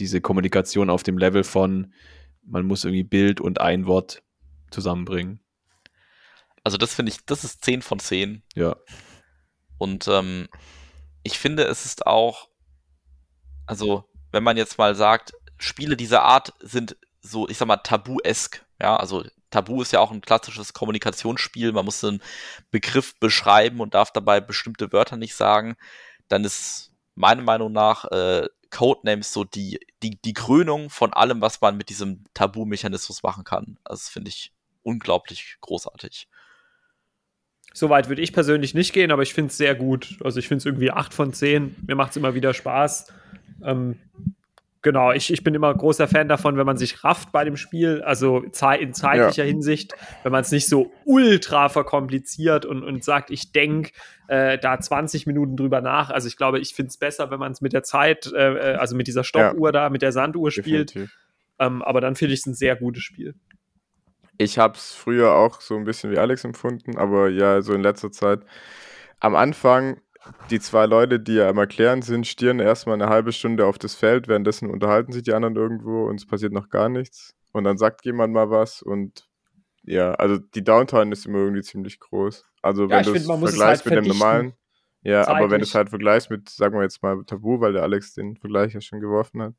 Diese 0.00 0.20
Kommunikation 0.20 0.90
auf 0.90 1.02
dem 1.02 1.18
Level 1.18 1.44
von, 1.44 1.92
man 2.42 2.66
muss 2.66 2.84
irgendwie 2.84 3.04
Bild 3.04 3.40
und 3.40 3.60
ein 3.60 3.86
Wort 3.86 4.22
zusammenbringen. 4.70 5.40
Also 6.64 6.76
das 6.76 6.94
finde 6.94 7.10
ich, 7.12 7.24
das 7.24 7.44
ist 7.44 7.64
10 7.64 7.82
von 7.82 7.98
10. 7.98 8.42
Ja. 8.54 8.76
Und 9.78 10.08
ähm, 10.08 10.48
ich 11.22 11.38
finde, 11.38 11.64
es 11.64 11.84
ist 11.84 12.06
auch, 12.06 12.48
also 13.66 14.04
wenn 14.32 14.42
man 14.42 14.56
jetzt 14.56 14.78
mal 14.78 14.94
sagt, 14.94 15.32
Spiele 15.56 15.96
dieser 15.96 16.22
Art 16.22 16.52
sind 16.60 16.96
so, 17.20 17.48
ich 17.48 17.56
sag 17.56 17.66
mal, 17.66 17.78
tabu-esk. 17.78 18.64
Ja, 18.80 18.96
also 18.96 19.24
Tabu 19.50 19.82
ist 19.82 19.92
ja 19.92 20.00
auch 20.00 20.10
ein 20.10 20.20
klassisches 20.20 20.72
Kommunikationsspiel. 20.72 21.72
Man 21.72 21.84
muss 21.84 22.04
einen 22.04 22.22
Begriff 22.70 23.18
beschreiben 23.18 23.80
und 23.80 23.94
darf 23.94 24.12
dabei 24.12 24.40
bestimmte 24.40 24.92
Wörter 24.92 25.16
nicht 25.16 25.34
sagen. 25.34 25.76
Dann 26.28 26.44
ist 26.44 26.92
meiner 27.14 27.42
Meinung 27.42 27.72
nach 27.72 28.04
äh, 28.06 28.46
Codenames 28.70 29.32
so 29.32 29.44
die, 29.44 29.80
die, 30.02 30.18
die 30.22 30.34
Krönung 30.34 30.90
von 30.90 31.12
allem, 31.12 31.40
was 31.40 31.60
man 31.60 31.76
mit 31.76 31.88
diesem 31.88 32.24
Tabu-Mechanismus 32.34 33.22
machen 33.22 33.44
kann. 33.44 33.78
Also 33.84 34.00
das 34.00 34.08
finde 34.08 34.28
ich 34.28 34.52
unglaublich 34.82 35.56
großartig. 35.60 36.28
Soweit 37.74 38.08
würde 38.08 38.22
ich 38.22 38.32
persönlich 38.32 38.74
nicht 38.74 38.92
gehen, 38.92 39.10
aber 39.10 39.22
ich 39.22 39.34
finde 39.34 39.50
es 39.50 39.56
sehr 39.56 39.74
gut. 39.74 40.16
Also 40.22 40.38
ich 40.38 40.48
finde 40.48 40.58
es 40.58 40.66
irgendwie 40.66 40.90
8 40.90 41.14
von 41.14 41.32
10. 41.32 41.76
Mir 41.86 41.94
macht 41.94 42.10
es 42.10 42.16
immer 42.16 42.34
wieder 42.34 42.54
Spaß. 42.54 43.12
Ähm, 43.62 43.98
Genau, 44.82 45.10
ich, 45.10 45.32
ich 45.32 45.42
bin 45.42 45.54
immer 45.54 45.74
großer 45.74 46.06
Fan 46.06 46.28
davon, 46.28 46.56
wenn 46.56 46.66
man 46.66 46.76
sich 46.76 47.02
rafft 47.02 47.32
bei 47.32 47.44
dem 47.44 47.56
Spiel, 47.56 48.00
also 48.02 48.42
in 48.42 48.52
zeitlicher 48.52 49.44
ja. 49.44 49.48
Hinsicht, 49.48 49.94
wenn 50.22 50.30
man 50.30 50.42
es 50.42 50.52
nicht 50.52 50.68
so 50.68 50.92
ultra 51.04 51.68
verkompliziert 51.68 52.64
und, 52.64 52.84
und 52.84 53.02
sagt, 53.02 53.30
ich 53.30 53.50
denke 53.50 53.90
äh, 54.28 54.56
da 54.56 54.78
20 54.78 55.26
Minuten 55.26 55.56
drüber 55.56 55.80
nach. 55.80 56.10
Also 56.10 56.28
ich 56.28 56.36
glaube, 56.36 56.60
ich 56.60 56.74
finde 56.74 56.90
es 56.90 56.96
besser, 56.96 57.30
wenn 57.32 57.40
man 57.40 57.50
es 57.50 57.60
mit 57.60 57.72
der 57.72 57.82
Zeit, 57.82 58.32
äh, 58.32 58.74
äh, 58.74 58.76
also 58.76 58.94
mit 58.94 59.08
dieser 59.08 59.24
Stoppuhr 59.24 59.68
ja. 59.68 59.72
da, 59.72 59.90
mit 59.90 60.02
der 60.02 60.12
Sanduhr 60.12 60.52
spielt. 60.52 60.94
Ähm, 61.58 61.82
aber 61.82 62.00
dann 62.00 62.14
finde 62.14 62.34
ich 62.34 62.40
es 62.40 62.46
ein 62.46 62.54
sehr 62.54 62.76
gutes 62.76 63.02
Spiel. 63.02 63.34
Ich 64.36 64.58
habe 64.58 64.74
es 64.74 64.94
früher 64.94 65.32
auch 65.34 65.60
so 65.60 65.76
ein 65.76 65.84
bisschen 65.84 66.12
wie 66.12 66.18
Alex 66.18 66.44
empfunden, 66.44 66.96
aber 66.96 67.28
ja, 67.28 67.60
so 67.62 67.74
in 67.74 67.82
letzter 67.82 68.12
Zeit. 68.12 68.42
Am 69.18 69.34
Anfang 69.34 70.00
die 70.50 70.60
zwei 70.60 70.86
Leute, 70.86 71.20
die 71.20 71.34
ja 71.34 71.48
am 71.48 71.58
Erklären 71.58 72.02
sind, 72.02 72.26
stieren 72.26 72.60
erstmal 72.60 72.94
eine 72.94 73.08
halbe 73.08 73.32
Stunde 73.32 73.66
auf 73.66 73.78
das 73.78 73.94
Feld, 73.94 74.28
währenddessen 74.28 74.70
unterhalten 74.70 75.12
sich 75.12 75.22
die 75.22 75.32
anderen 75.32 75.56
irgendwo 75.56 76.06
und 76.06 76.16
es 76.16 76.26
passiert 76.26 76.52
noch 76.52 76.68
gar 76.68 76.88
nichts. 76.88 77.34
Und 77.52 77.64
dann 77.64 77.78
sagt 77.78 78.04
jemand 78.04 78.32
mal 78.32 78.50
was 78.50 78.82
und 78.82 79.28
ja, 79.82 80.12
also 80.12 80.38
die 80.38 80.62
Downtime 80.62 81.12
ist 81.12 81.26
immer 81.26 81.38
irgendwie 81.38 81.62
ziemlich 81.62 81.98
groß. 81.98 82.44
Also 82.62 82.84
ja, 82.84 82.90
wenn 82.90 83.04
du 83.04 83.14
es 83.14 83.26
vergleichst 83.26 83.86
halt 83.86 83.94
mit 83.94 84.04
dem 84.04 84.08
normalen, 84.08 84.52
ja, 85.02 85.22
zeitlich. 85.22 85.36
aber 85.36 85.50
wenn 85.50 85.60
du 85.60 85.64
es 85.64 85.74
halt 85.74 85.88
vergleichst 85.88 86.30
mit, 86.30 86.48
sagen 86.48 86.74
wir 86.76 86.82
jetzt 86.82 87.02
mal 87.02 87.24
Tabu, 87.24 87.60
weil 87.60 87.72
der 87.72 87.82
Alex 87.82 88.14
den 88.14 88.36
Vergleich 88.36 88.74
ja 88.74 88.80
schon 88.80 89.00
geworfen 89.00 89.40
hat, 89.40 89.54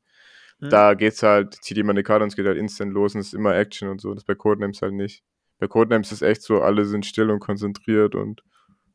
hm. 0.60 0.70
da 0.70 0.94
geht's 0.94 1.22
halt, 1.22 1.54
zieht 1.54 1.76
jemand 1.76 1.96
eine 1.96 2.04
Karte 2.04 2.22
und 2.22 2.28
es 2.28 2.36
geht 2.36 2.46
halt 2.46 2.58
instant 2.58 2.92
los 2.92 3.14
und 3.14 3.22
es 3.22 3.28
ist 3.28 3.34
immer 3.34 3.56
Action 3.56 3.88
und 3.88 4.00
so. 4.00 4.14
Das 4.14 4.24
bei 4.24 4.34
Codenames 4.34 4.82
halt 4.82 4.92
nicht. 4.92 5.24
Bei 5.58 5.66
Codenames 5.66 6.12
ist 6.12 6.22
echt 6.22 6.42
so, 6.42 6.62
alle 6.62 6.84
sind 6.84 7.06
still 7.06 7.30
und 7.30 7.40
konzentriert 7.40 8.14
und 8.14 8.42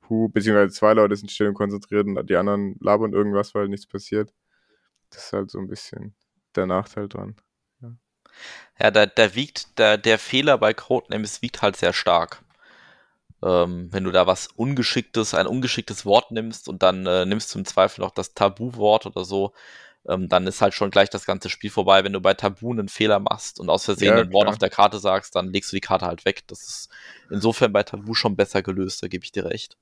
Hu, 0.10 0.30
beziehungsweise 0.30 0.74
zwei 0.74 0.94
Leute 0.94 1.16
sind 1.16 1.32
still 1.32 1.48
und 1.48 1.54
konzentriert 1.54 2.08
und 2.08 2.30
die 2.30 2.36
anderen 2.36 2.76
labern 2.80 3.14
irgendwas, 3.14 3.56
weil 3.56 3.68
nichts 3.68 3.88
passiert. 3.88 4.34
Das 5.10 5.26
ist 5.26 5.34
halt 5.34 5.52
so 5.52 5.60
ein 5.60 5.68
bisschen 5.68 6.16
der 6.56 6.66
Nachteil 6.66 7.08
dran. 7.08 7.36
Ja, 7.82 7.92
ja 8.80 8.92
da, 8.92 9.06
da 9.06 9.36
wiegt, 9.36 9.78
der, 9.80 9.98
der 9.98 10.20
Fehler 10.20 10.58
bei 10.58 10.74
Codenames 10.74 11.42
wiegt 11.42 11.62
halt 11.62 11.76
sehr 11.76 11.94
stark. 11.94 12.44
Ähm, 13.44 13.90
wenn 13.92 14.04
du 14.04 14.12
da 14.12 14.28
was 14.28 14.48
Ungeschicktes, 14.48 15.34
ein 15.34 15.48
ungeschicktes 15.48 16.06
Wort 16.06 16.32
nimmst 16.32 16.68
und 16.70 16.84
dann 16.84 17.06
äh, 17.06 17.26
nimmst 17.26 17.54
du 17.54 17.60
im 17.60 17.66
Zweifel 17.66 18.02
noch 18.02 18.12
das 18.12 18.34
Tabu-Wort 18.34 19.06
oder 19.06 19.26
so, 19.26 19.54
ähm, 20.08 20.30
dann 20.30 20.48
ist 20.48 20.62
halt 20.62 20.74
schon 20.74 20.92
gleich 20.92 21.10
das 21.10 21.26
ganze 21.26 21.50
Spiel 21.50 21.70
vorbei. 21.70 22.04
Wenn 22.04 22.14
du 22.14 22.22
bei 22.22 22.34
Tabu 22.34 22.72
einen 22.72 22.90
Fehler 22.90 23.20
machst 23.20 23.60
und 23.60 23.70
aus 23.70 23.86
Versehen 23.86 24.16
ja, 24.16 24.24
ein 24.24 24.32
Wort 24.32 24.48
auf 24.48 24.58
der 24.58 24.70
Karte 24.70 25.00
sagst, 25.00 25.36
dann 25.36 25.52
legst 25.52 25.72
du 25.72 25.76
die 25.76 25.82
Karte 25.82 26.06
halt 26.06 26.26
weg. 26.26 26.44
Das 26.48 26.62
ist 26.62 26.90
insofern 27.30 27.74
bei 27.74 27.84
Tabu 27.84 28.14
schon 28.14 28.36
besser 28.36 28.62
gelöst, 28.62 29.02
da 29.02 29.08
gebe 29.08 29.24
ich 29.24 29.32
dir 29.32 29.46
recht. 29.46 29.78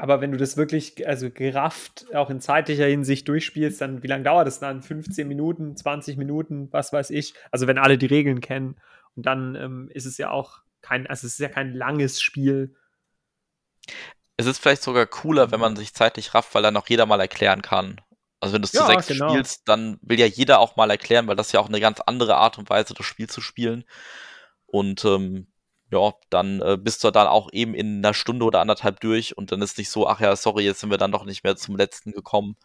Aber 0.00 0.22
wenn 0.22 0.32
du 0.32 0.38
das 0.38 0.56
wirklich, 0.56 1.06
also 1.06 1.28
gerafft, 1.30 2.06
auch 2.14 2.30
in 2.30 2.40
zeitlicher 2.40 2.86
Hinsicht 2.86 3.28
durchspielst, 3.28 3.82
dann 3.82 4.02
wie 4.02 4.06
lange 4.06 4.24
dauert 4.24 4.46
das 4.46 4.58
dann? 4.58 4.80
15 4.80 5.28
Minuten, 5.28 5.76
20 5.76 6.16
Minuten, 6.16 6.72
was 6.72 6.90
weiß 6.90 7.10
ich. 7.10 7.34
Also 7.50 7.66
wenn 7.66 7.76
alle 7.76 7.98
die 7.98 8.06
Regeln 8.06 8.40
kennen. 8.40 8.80
Und 9.14 9.26
dann 9.26 9.56
ähm, 9.56 9.90
ist 9.92 10.06
es 10.06 10.16
ja 10.16 10.30
auch 10.30 10.62
kein, 10.80 11.06
also 11.06 11.26
es 11.26 11.34
ist 11.34 11.38
ja 11.38 11.50
kein 11.50 11.74
langes 11.74 12.22
Spiel. 12.22 12.74
Es 14.38 14.46
ist 14.46 14.58
vielleicht 14.58 14.82
sogar 14.82 15.04
cooler, 15.04 15.50
wenn 15.50 15.60
man 15.60 15.76
sich 15.76 15.92
zeitlich 15.92 16.32
rafft, 16.32 16.54
weil 16.54 16.62
dann 16.62 16.78
auch 16.78 16.88
jeder 16.88 17.04
mal 17.04 17.20
erklären 17.20 17.60
kann. 17.60 18.00
Also 18.40 18.54
wenn 18.54 18.62
du 18.62 18.66
es 18.68 18.72
ja, 18.72 18.80
zu 18.80 18.86
sechs 18.86 19.06
genau. 19.06 19.28
spielst, 19.28 19.68
dann 19.68 19.98
will 20.00 20.18
ja 20.18 20.24
jeder 20.24 20.60
auch 20.60 20.76
mal 20.76 20.90
erklären, 20.90 21.26
weil 21.26 21.36
das 21.36 21.52
ja 21.52 21.60
auch 21.60 21.68
eine 21.68 21.78
ganz 21.78 22.00
andere 22.00 22.36
Art 22.36 22.56
und 22.56 22.70
Weise, 22.70 22.94
das 22.94 23.04
Spiel 23.04 23.28
zu 23.28 23.42
spielen. 23.42 23.84
Und 24.64 25.04
ähm, 25.04 25.48
ja, 25.90 26.12
dann 26.30 26.60
äh, 26.60 26.78
bist 26.80 27.02
du 27.02 27.10
dann 27.10 27.26
auch 27.26 27.48
eben 27.52 27.74
in 27.74 27.98
einer 27.98 28.14
Stunde 28.14 28.44
oder 28.44 28.60
anderthalb 28.60 29.00
durch 29.00 29.36
und 29.36 29.52
dann 29.52 29.62
ist 29.62 29.78
nicht 29.78 29.90
so, 29.90 30.06
ach 30.06 30.20
ja, 30.20 30.34
sorry, 30.36 30.64
jetzt 30.64 30.80
sind 30.80 30.90
wir 30.90 30.98
dann 30.98 31.12
doch 31.12 31.24
nicht 31.24 31.44
mehr 31.44 31.56
zum 31.56 31.76
letzten 31.76 32.12
gekommen. 32.12 32.56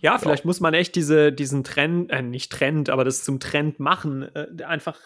Ja, 0.00 0.18
vielleicht 0.18 0.44
ja. 0.44 0.48
muss 0.48 0.60
man 0.60 0.72
echt 0.72 0.96
diese, 0.96 1.32
diesen 1.32 1.62
Trend, 1.62 2.10
äh, 2.10 2.22
nicht 2.22 2.50
Trend, 2.50 2.88
aber 2.88 3.04
das 3.04 3.22
zum 3.22 3.38
Trend 3.38 3.80
machen, 3.80 4.34
äh, 4.34 4.64
einfach 4.64 4.98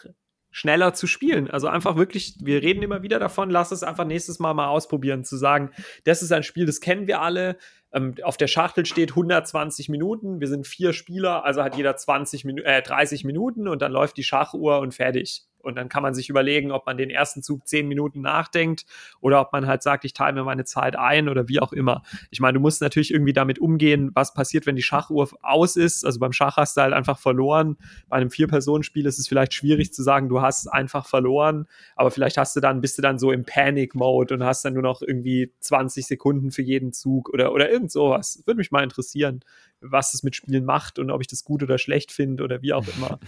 schneller 0.51 0.93
zu 0.93 1.05
spielen. 1.05 1.51
Also 1.51 1.67
einfach 1.67 1.97
wirklich, 1.97 2.37
wir 2.41 2.61
reden 2.61 2.81
immer 2.81 3.03
wieder 3.03 3.19
davon, 3.19 3.49
lass 3.49 3.73
es 3.73 3.83
einfach 3.83 4.05
nächstes 4.05 4.39
Mal 4.39 4.53
mal 4.53 4.67
ausprobieren, 4.67 5.25
zu 5.25 5.35
sagen, 5.35 5.71
das 6.05 6.23
ist 6.23 6.31
ein 6.31 6.43
Spiel, 6.43 6.65
das 6.65 6.79
kennen 6.79 7.07
wir 7.07 7.19
alle. 7.21 7.57
Ähm, 7.91 8.15
auf 8.23 8.37
der 8.37 8.47
Schachtel 8.47 8.85
steht 8.85 9.11
120 9.11 9.89
Minuten, 9.89 10.39
wir 10.39 10.47
sind 10.47 10.65
vier 10.65 10.93
Spieler, 10.93 11.43
also 11.43 11.61
hat 11.61 11.75
jeder 11.75 11.97
20 11.97 12.45
Minu 12.45 12.61
äh, 12.63 12.81
30 12.81 13.25
Minuten 13.25 13.67
und 13.67 13.81
dann 13.81 13.91
läuft 13.91 14.15
die 14.15 14.23
Schachuhr 14.23 14.79
und 14.79 14.93
fertig. 14.93 15.43
Und 15.65 15.75
dann 15.75 15.89
kann 15.89 16.03
man 16.03 16.13
sich 16.13 16.29
überlegen, 16.29 16.71
ob 16.71 16.85
man 16.85 16.97
den 16.97 17.09
ersten 17.09 17.41
Zug 17.43 17.67
zehn 17.67 17.87
Minuten 17.87 18.21
nachdenkt 18.21 18.85
oder 19.19 19.41
ob 19.41 19.51
man 19.53 19.67
halt 19.67 19.83
sagt, 19.83 20.05
ich 20.05 20.13
teile 20.13 20.33
mir 20.33 20.43
meine 20.43 20.65
Zeit 20.65 20.95
ein 20.95 21.29
oder 21.29 21.47
wie 21.47 21.59
auch 21.59 21.73
immer. 21.73 22.03
Ich 22.29 22.39
meine, 22.39 22.53
du 22.53 22.59
musst 22.59 22.81
natürlich 22.81 23.11
irgendwie 23.11 23.33
damit 23.33 23.59
umgehen, 23.59 24.11
was 24.13 24.33
passiert, 24.33 24.65
wenn 24.65 24.75
die 24.75 24.83
Schachuhr 24.83 25.29
aus 25.41 25.75
ist. 25.75 26.05
Also 26.05 26.19
beim 26.19 26.33
Schach 26.33 26.57
hast 26.57 26.77
du 26.77 26.81
halt 26.81 26.93
einfach 26.93 27.17
verloren. 27.17 27.77
Bei 28.07 28.17
einem 28.17 28.29
Vier-Personen-Spiel 28.29 29.05
ist 29.05 29.19
es 29.19 29.27
vielleicht 29.27 29.53
schwierig 29.53 29.93
zu 29.93 30.03
sagen, 30.03 30.29
du 30.29 30.41
hast 30.41 30.67
einfach 30.67 31.07
verloren, 31.07 31.67
aber 31.95 32.11
vielleicht 32.11 32.37
hast 32.37 32.55
du 32.55 32.59
dann, 32.59 32.81
bist 32.81 32.97
du 32.97 33.01
dann 33.01 33.19
so 33.19 33.31
im 33.31 33.43
Panic-Mode 33.45 34.35
und 34.35 34.43
hast 34.43 34.65
dann 34.65 34.73
nur 34.73 34.83
noch 34.83 35.01
irgendwie 35.01 35.51
20 35.59 36.05
Sekunden 36.05 36.51
für 36.51 36.61
jeden 36.61 36.93
Zug 36.93 37.29
oder, 37.29 37.53
oder 37.53 37.69
irgend 37.69 37.91
sowas. 37.91 38.43
Würde 38.45 38.57
mich 38.57 38.71
mal 38.71 38.83
interessieren, 38.83 39.41
was 39.81 40.13
es 40.13 40.23
mit 40.23 40.35
Spielen 40.35 40.65
macht 40.65 40.99
und 40.99 41.11
ob 41.11 41.21
ich 41.21 41.27
das 41.27 41.43
gut 41.43 41.63
oder 41.63 41.77
schlecht 41.77 42.11
finde 42.11 42.43
oder 42.43 42.61
wie 42.61 42.73
auch 42.73 42.85
immer. 42.97 43.19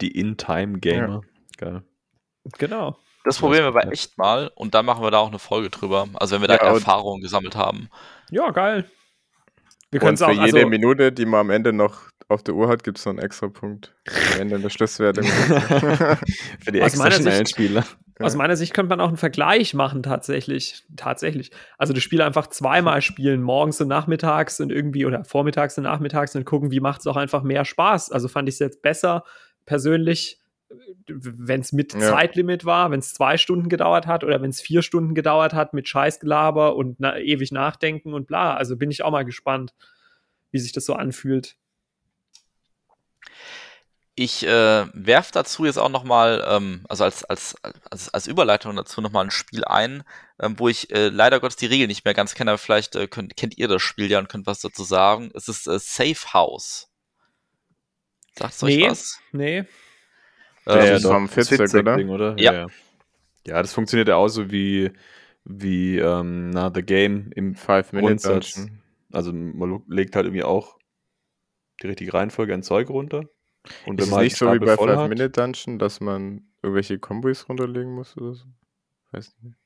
Die 0.00 0.10
In-Time-Gamer. 0.10 1.22
Ja. 1.24 1.35
Geil. 1.56 1.82
Genau. 2.58 2.96
Das 3.24 3.38
probieren 3.38 3.64
wir 3.64 3.68
aber 3.68 3.90
echt 3.90 4.18
mal 4.18 4.52
und 4.54 4.74
dann 4.74 4.86
machen 4.86 5.02
wir 5.02 5.10
da 5.10 5.18
auch 5.18 5.28
eine 5.28 5.40
Folge 5.40 5.68
drüber. 5.68 6.08
Also 6.14 6.36
wenn 6.36 6.42
wir 6.42 6.48
da 6.48 6.54
ja, 6.54 6.72
Erfahrungen 6.72 7.20
gesammelt 7.20 7.56
haben. 7.56 7.88
Ja, 8.30 8.50
geil. 8.50 8.88
Wir 9.90 10.00
können 10.00 10.16
für 10.16 10.26
auch, 10.26 10.30
jede 10.30 10.58
also, 10.58 10.68
Minute, 10.68 11.12
die 11.12 11.26
man 11.26 11.40
am 11.40 11.50
Ende 11.50 11.72
noch 11.72 12.10
auf 12.28 12.42
der 12.42 12.54
Uhr 12.54 12.68
hat, 12.68 12.84
gibt 12.84 12.98
es 12.98 13.04
so 13.04 13.10
einen 13.10 13.18
extra 13.18 13.48
Punkt. 13.48 13.94
Am 14.34 14.40
Ende 14.40 14.58
der 14.58 14.70
Schlusswertung. 14.70 15.24
für 16.64 16.72
die 16.72 16.80
extra 16.80 17.10
schnellen 17.10 17.46
Spieler. 17.46 17.84
Aus 18.18 18.34
meiner 18.34 18.56
Sicht 18.56 18.74
könnte 18.74 18.90
man 18.90 19.00
auch 19.00 19.08
einen 19.08 19.16
Vergleich 19.16 19.74
machen, 19.74 20.02
tatsächlich. 20.02 20.84
Tatsächlich. 20.96 21.50
Also 21.78 21.92
das 21.92 22.02
Spiel 22.02 22.22
einfach 22.22 22.48
zweimal 22.48 23.02
spielen, 23.02 23.42
morgens 23.42 23.80
und 23.80 23.88
nachmittags 23.88 24.58
und 24.60 24.70
irgendwie, 24.70 25.04
oder 25.04 25.24
vormittags 25.24 25.76
und 25.78 25.84
nachmittags 25.84 26.34
und 26.34 26.44
gucken, 26.44 26.70
wie 26.70 26.80
macht 26.80 27.00
es 27.00 27.06
auch 27.06 27.16
einfach 27.16 27.42
mehr 27.42 27.64
Spaß. 27.64 28.10
Also 28.10 28.28
fand 28.28 28.48
ich 28.48 28.54
es 28.54 28.58
jetzt 28.58 28.82
besser, 28.82 29.24
persönlich, 29.66 30.40
wenn 31.06 31.60
es 31.60 31.72
mit 31.72 31.94
ja. 31.94 32.00
Zeitlimit 32.00 32.64
war, 32.64 32.90
wenn 32.90 33.00
es 33.00 33.14
zwei 33.14 33.36
Stunden 33.36 33.68
gedauert 33.68 34.06
hat 34.06 34.24
oder 34.24 34.42
wenn 34.42 34.50
es 34.50 34.60
vier 34.60 34.82
Stunden 34.82 35.14
gedauert 35.14 35.54
hat 35.54 35.74
mit 35.74 35.88
Scheißgelaber 35.88 36.76
und 36.76 37.00
na, 37.00 37.18
ewig 37.18 37.52
nachdenken 37.52 38.14
und 38.14 38.26
bla. 38.26 38.54
Also 38.54 38.76
bin 38.76 38.90
ich 38.90 39.02
auch 39.02 39.10
mal 39.10 39.24
gespannt, 39.24 39.74
wie 40.50 40.58
sich 40.58 40.72
das 40.72 40.84
so 40.86 40.94
anfühlt. 40.94 41.56
Ich 44.18 44.46
äh, 44.46 44.86
werfe 44.94 45.30
dazu 45.32 45.66
jetzt 45.66 45.78
auch 45.78 45.90
noch 45.90 46.02
mal, 46.02 46.42
ähm, 46.48 46.86
also 46.88 47.04
als, 47.04 47.22
als, 47.24 47.54
als, 47.90 48.14
als 48.14 48.26
Überleitung 48.26 48.74
dazu 48.74 49.02
noch 49.02 49.12
mal 49.12 49.20
ein 49.20 49.30
Spiel 49.30 49.62
ein, 49.66 50.04
ähm, 50.40 50.58
wo 50.58 50.68
ich 50.68 50.90
äh, 50.90 51.08
leider 51.08 51.38
Gottes 51.38 51.56
die 51.56 51.66
Regeln 51.66 51.88
nicht 51.88 52.06
mehr 52.06 52.14
ganz 52.14 52.34
kenne, 52.34 52.52
aber 52.52 52.58
vielleicht 52.58 52.96
äh, 52.96 53.08
könnt, 53.08 53.36
kennt 53.36 53.58
ihr 53.58 53.68
das 53.68 53.82
Spiel 53.82 54.10
ja 54.10 54.18
und 54.18 54.30
könnt 54.30 54.46
was 54.46 54.60
dazu 54.60 54.84
sagen. 54.84 55.30
Es 55.34 55.48
ist 55.48 55.66
äh, 55.66 55.78
Safe 55.78 56.32
House. 56.32 56.88
Sagt 58.38 58.54
es 58.54 58.62
euch 58.62 58.76
nee, 59.32 59.64
Nee. 60.66 60.74
Das 60.74 60.88
ja, 60.88 60.96
ist 60.96 61.04
ja, 61.04 61.10
vom 61.10 61.28
Fitzek, 61.28 61.74
oder? 61.74 61.96
Ding, 61.96 62.08
oder? 62.08 62.34
Ja. 62.38 62.52
ja. 62.52 62.66
Ja, 63.46 63.62
das 63.62 63.72
funktioniert 63.72 64.08
ja 64.08 64.16
auch 64.16 64.28
so 64.28 64.50
wie, 64.50 64.90
wie 65.44 65.98
ähm, 65.98 66.50
na, 66.50 66.72
The 66.74 66.82
Game 66.82 67.30
im 67.34 67.54
Five-Minute-Grundsatz. 67.54 68.66
Also 69.12 69.32
man 69.32 69.84
legt 69.88 70.16
halt 70.16 70.26
irgendwie 70.26 70.42
auch 70.42 70.76
die 71.80 71.86
richtige 71.86 72.12
Reihenfolge 72.12 72.52
an 72.54 72.64
Zeug 72.64 72.90
runter. 72.90 73.24
Und 73.84 74.00
ist 74.00 74.10
es 74.10 74.16
nicht 74.16 74.36
so 74.36 74.52
wie 74.52 74.58
bei 74.58 74.76
Five-Minute-Dungeon, 74.76 75.78
dass 75.78 76.00
man 76.00 76.48
irgendwelche 76.62 76.98
Kombos 76.98 77.48
runterlegen 77.48 77.94
muss 77.94 78.16
oder 78.16 78.34
so? 78.34 78.44
Weiß 79.12 79.32
nicht. 79.42 79.56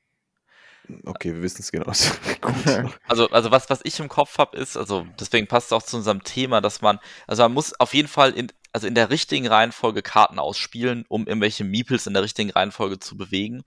Okay, 1.05 1.33
wir 1.33 1.41
wissen 1.41 1.61
es 1.61 1.71
genau. 1.71 1.85
also, 3.07 3.29
also 3.29 3.51
was, 3.51 3.69
was 3.69 3.81
ich 3.83 3.99
im 3.99 4.09
Kopf 4.09 4.37
habe, 4.37 4.57
ist, 4.57 4.75
also 4.75 5.05
deswegen 5.19 5.47
passt 5.47 5.67
es 5.67 5.73
auch 5.73 5.83
zu 5.83 5.97
unserem 5.97 6.23
Thema, 6.23 6.59
dass 6.59 6.81
man, 6.81 6.99
also 7.27 7.43
man 7.43 7.53
muss 7.53 7.79
auf 7.79 7.93
jeden 7.93 8.07
Fall 8.07 8.31
in, 8.31 8.51
also 8.73 8.87
in 8.87 8.95
der 8.95 9.09
richtigen 9.09 9.47
Reihenfolge 9.47 10.01
Karten 10.01 10.39
ausspielen, 10.39 11.05
um 11.09 11.27
irgendwelche 11.27 11.63
Meeples 11.63 12.07
in 12.07 12.13
der 12.13 12.23
richtigen 12.23 12.51
Reihenfolge 12.51 12.99
zu 12.99 13.17
bewegen. 13.17 13.63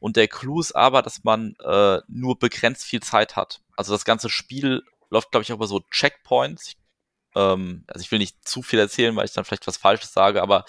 Und 0.00 0.16
der 0.16 0.28
Clou 0.28 0.60
ist 0.60 0.76
aber, 0.76 1.02
dass 1.02 1.24
man 1.24 1.56
äh, 1.64 2.00
nur 2.08 2.38
begrenzt 2.38 2.84
viel 2.84 3.02
Zeit 3.02 3.36
hat. 3.36 3.60
Also 3.76 3.92
das 3.92 4.04
ganze 4.04 4.30
Spiel 4.30 4.82
läuft, 5.10 5.30
glaube 5.30 5.42
ich, 5.42 5.52
auch 5.52 5.56
über 5.56 5.66
so 5.66 5.80
Checkpoints. 5.90 6.74
Ähm, 7.34 7.84
also 7.88 8.02
ich 8.02 8.10
will 8.10 8.18
nicht 8.18 8.46
zu 8.46 8.62
viel 8.62 8.78
erzählen, 8.78 9.14
weil 9.16 9.24
ich 9.24 9.32
dann 9.32 9.44
vielleicht 9.44 9.66
was 9.66 9.76
Falsches 9.76 10.12
sage, 10.12 10.42
aber 10.42 10.64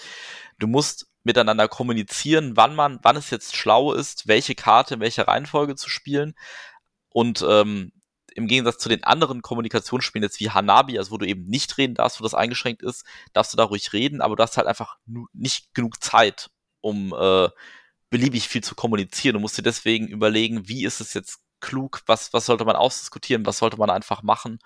du 0.58 0.66
musst 0.66 1.06
miteinander 1.22 1.68
kommunizieren, 1.68 2.56
wann 2.56 2.74
man, 2.74 3.00
wann 3.02 3.16
es 3.16 3.30
jetzt 3.30 3.56
schlau 3.56 3.92
ist, 3.92 4.28
welche 4.28 4.54
Karte 4.54 4.94
in 4.94 5.00
welcher 5.00 5.26
Reihenfolge 5.26 5.74
zu 5.74 5.90
spielen. 5.90 6.34
Und 7.10 7.44
ähm, 7.48 7.92
im 8.36 8.46
Gegensatz 8.46 8.78
zu 8.78 8.88
den 8.88 9.02
anderen 9.04 9.42
Kommunikationsspielen 9.42 10.22
jetzt 10.22 10.40
wie 10.40 10.50
Hanabi, 10.50 10.98
also 10.98 11.10
wo 11.10 11.18
du 11.18 11.26
eben 11.26 11.44
nicht 11.44 11.78
reden 11.78 11.94
darfst, 11.94 12.20
wo 12.20 12.24
das 12.24 12.34
eingeschränkt 12.34 12.82
ist, 12.82 13.04
darfst 13.32 13.52
du 13.52 13.56
da 13.56 13.64
ruhig 13.64 13.92
reden, 13.92 14.20
aber 14.20 14.36
du 14.36 14.42
hast 14.42 14.56
halt 14.56 14.66
einfach 14.66 14.96
nicht 15.32 15.74
genug 15.74 16.02
Zeit, 16.02 16.50
um 16.80 17.14
äh, 17.18 17.48
beliebig 18.10 18.48
viel 18.48 18.62
zu 18.62 18.74
kommunizieren. 18.74 19.34
Du 19.34 19.40
musst 19.40 19.56
dir 19.56 19.62
deswegen 19.62 20.08
überlegen, 20.08 20.68
wie 20.68 20.84
ist 20.84 21.00
es 21.00 21.14
jetzt 21.14 21.40
klug, 21.60 22.02
was, 22.06 22.32
was 22.32 22.46
sollte 22.46 22.64
man 22.64 22.76
ausdiskutieren, 22.76 23.46
was 23.46 23.58
sollte 23.58 23.78
man 23.78 23.90
einfach 23.90 24.22
machen, 24.22 24.58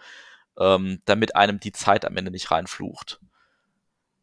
ähm, 0.59 1.00
damit 1.04 1.37
einem 1.37 1.61
die 1.61 1.72
Zeit 1.72 2.04
am 2.04 2.16
Ende 2.16 2.33
nicht 2.33 2.50
reinflucht. 2.50 3.20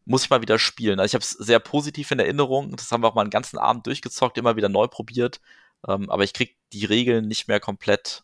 Muss 0.06 0.24
ich 0.24 0.30
mal 0.30 0.42
wieder 0.42 0.60
spielen. 0.60 1.00
Also 1.00 1.12
ich 1.12 1.16
habe 1.16 1.24
es 1.24 1.32
sehr 1.32 1.60
positiv 1.60 2.12
in 2.12 2.20
Erinnerung. 2.20 2.76
Das 2.76 2.92
haben 2.92 3.02
wir 3.02 3.08
auch 3.08 3.16
mal 3.16 3.22
einen 3.22 3.30
ganzen 3.30 3.58
Abend 3.58 3.88
durchgezockt, 3.88 4.38
immer 4.38 4.56
wieder 4.56 4.70
neu 4.70 4.88
probiert. 4.88 5.42
Ähm, 5.88 6.10
aber 6.10 6.24
ich 6.24 6.34
krieg 6.34 6.58
die 6.74 6.86
Regeln 6.86 7.28
nicht 7.28 7.48
mehr 7.48 7.60
komplett 7.60 8.24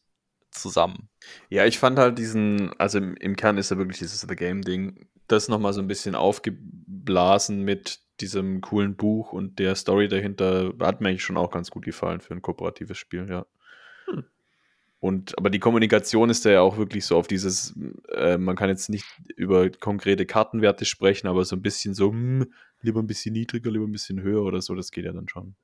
zusammen. 0.54 1.10
Ja, 1.50 1.66
ich 1.66 1.80
fand 1.80 2.00
halt 2.00 2.18
diesen, 2.18 2.72
also 2.80 2.98
im, 2.98 3.16
im 3.18 3.36
Kern 3.36 3.58
ist 3.58 3.72
ja 3.72 3.78
wirklich 3.78 4.00
dieses 4.00 4.22
The 4.22 4.36
Game-Ding, 4.36 5.08
das 5.28 5.48
nochmal 5.48 5.74
so 5.74 5.82
ein 5.82 5.88
bisschen 5.88 6.16
aufgeblasen 6.16 7.64
mit 7.64 8.00
diesem 8.22 8.62
coolen 8.62 8.96
Buch 8.96 9.34
und 9.34 9.60
der 9.60 9.76
Story 9.76 10.08
dahinter, 10.08 10.74
hat 10.80 11.02
mir 11.02 11.10
eigentlich 11.10 11.24
schon 11.24 11.38
auch 11.38 11.52
ganz 11.52 11.72
gut 11.72 11.86
gefallen 11.86 12.22
für 12.22 12.34
ein 12.34 12.42
kooperatives 12.42 12.98
Spiel, 12.98 13.28
ja. 13.30 13.46
Hm. 14.06 14.26
Und, 15.00 15.38
aber 15.38 15.50
die 15.50 15.60
Kommunikation 15.60 16.30
ist 16.30 16.46
da 16.46 16.52
ja 16.52 16.62
auch 16.62 16.78
wirklich 16.78 17.06
so 17.06 17.18
auf 17.18 17.28
dieses, 17.28 17.78
äh, 18.14 18.38
man 18.38 18.56
kann 18.56 18.70
jetzt 18.70 18.90
nicht 18.90 19.06
über 19.36 19.70
konkrete 19.70 20.26
Kartenwerte 20.26 20.86
sprechen, 20.86 21.28
aber 21.28 21.44
so 21.44 21.56
ein 21.56 21.62
bisschen 21.62 21.94
so, 21.94 22.12
mh, 22.12 22.46
hm, 22.46 22.54
lieber 22.82 23.02
ein 23.02 23.08
bisschen 23.08 23.34
niedriger, 23.34 23.72
lieber 23.72 23.86
ein 23.86 23.92
bisschen 23.92 24.22
höher 24.22 24.44
oder 24.44 24.62
so, 24.62 24.76
das 24.76 24.92
geht 24.92 25.06
ja 25.06 25.12
dann 25.12 25.28
schon. 25.28 25.56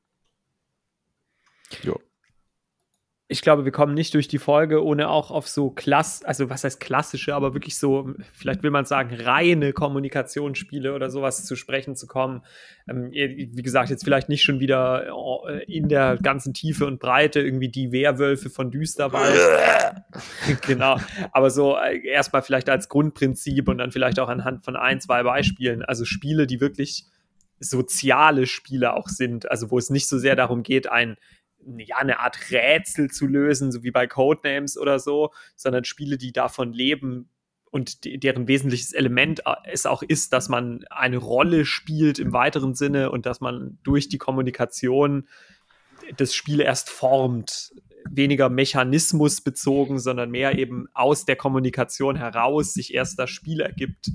Ja 1.83 1.95
ich 3.31 3.43
glaube, 3.43 3.63
wir 3.63 3.71
kommen 3.71 3.93
nicht 3.93 4.15
durch 4.15 4.27
die 4.27 4.39
Folge, 4.39 4.83
ohne 4.83 5.07
auch 5.07 5.29
auf 5.29 5.47
so 5.47 5.69
klass, 5.69 6.25
also 6.25 6.49
was 6.49 6.63
heißt 6.63 6.79
klassische, 6.79 7.35
aber 7.35 7.53
wirklich 7.53 7.77
so, 7.77 8.15
vielleicht 8.33 8.63
will 8.63 8.71
man 8.71 8.85
sagen, 8.85 9.15
reine 9.21 9.71
Kommunikationsspiele 9.71 10.95
oder 10.95 11.11
sowas 11.11 11.45
zu 11.45 11.55
sprechen 11.55 11.95
zu 11.95 12.07
kommen. 12.07 12.41
Ähm, 12.89 13.11
wie 13.11 13.61
gesagt, 13.61 13.91
jetzt 13.91 14.03
vielleicht 14.03 14.29
nicht 14.29 14.41
schon 14.41 14.59
wieder 14.59 15.13
äh, 15.47 15.63
in 15.71 15.89
der 15.89 16.17
ganzen 16.17 16.55
Tiefe 16.55 16.87
und 16.87 16.99
Breite 16.99 17.39
irgendwie 17.39 17.69
die 17.69 17.91
Werwölfe 17.91 18.49
von 18.49 18.71
Düsterwald. 18.71 19.39
genau. 20.65 20.97
Aber 21.31 21.51
so 21.51 21.77
äh, 21.77 22.03
erstmal 22.03 22.41
vielleicht 22.41 22.67
als 22.67 22.89
Grundprinzip 22.89 23.67
und 23.67 23.77
dann 23.77 23.91
vielleicht 23.91 24.19
auch 24.19 24.29
anhand 24.29 24.65
von 24.65 24.75
ein, 24.75 25.01
zwei 25.01 25.21
Beispielen. 25.21 25.83
Also 25.83 26.03
Spiele, 26.03 26.47
die 26.47 26.61
wirklich 26.61 27.05
soziale 27.59 28.47
Spiele 28.47 28.93
auch 28.93 29.07
sind, 29.07 29.51
also 29.51 29.69
wo 29.69 29.77
es 29.77 29.91
nicht 29.91 30.07
so 30.07 30.17
sehr 30.17 30.35
darum 30.35 30.63
geht, 30.63 30.89
ein 30.89 31.17
ja, 31.77 31.97
eine 31.97 32.19
Art 32.19 32.51
Rätsel 32.51 33.09
zu 33.09 33.27
lösen, 33.27 33.71
so 33.71 33.83
wie 33.83 33.91
bei 33.91 34.07
Codenames 34.07 34.77
oder 34.77 34.99
so, 34.99 35.31
sondern 35.55 35.83
Spiele, 35.83 36.17
die 36.17 36.31
davon 36.31 36.73
leben 36.73 37.29
und 37.71 37.99
deren 38.23 38.47
wesentliches 38.47 38.93
Element 38.93 39.41
äh, 39.45 39.53
es 39.65 39.85
auch 39.85 40.01
ist, 40.01 40.33
dass 40.33 40.49
man 40.49 40.85
eine 40.89 41.17
Rolle 41.17 41.65
spielt 41.65 42.19
im 42.19 42.33
weiteren 42.33 42.73
Sinne 42.75 43.11
und 43.11 43.25
dass 43.25 43.41
man 43.41 43.77
durch 43.83 44.09
die 44.09 44.17
Kommunikation 44.17 45.27
das 46.17 46.33
Spiel 46.33 46.61
erst 46.61 46.89
formt. 46.89 47.73
Weniger 48.09 48.49
mechanismusbezogen, 48.49 49.99
sondern 49.99 50.31
mehr 50.31 50.57
eben 50.57 50.87
aus 50.93 51.25
der 51.25 51.35
Kommunikation 51.35 52.15
heraus 52.15 52.73
sich 52.73 52.93
erst 52.93 53.19
das 53.19 53.29
Spiel 53.29 53.59
ergibt 53.59 54.09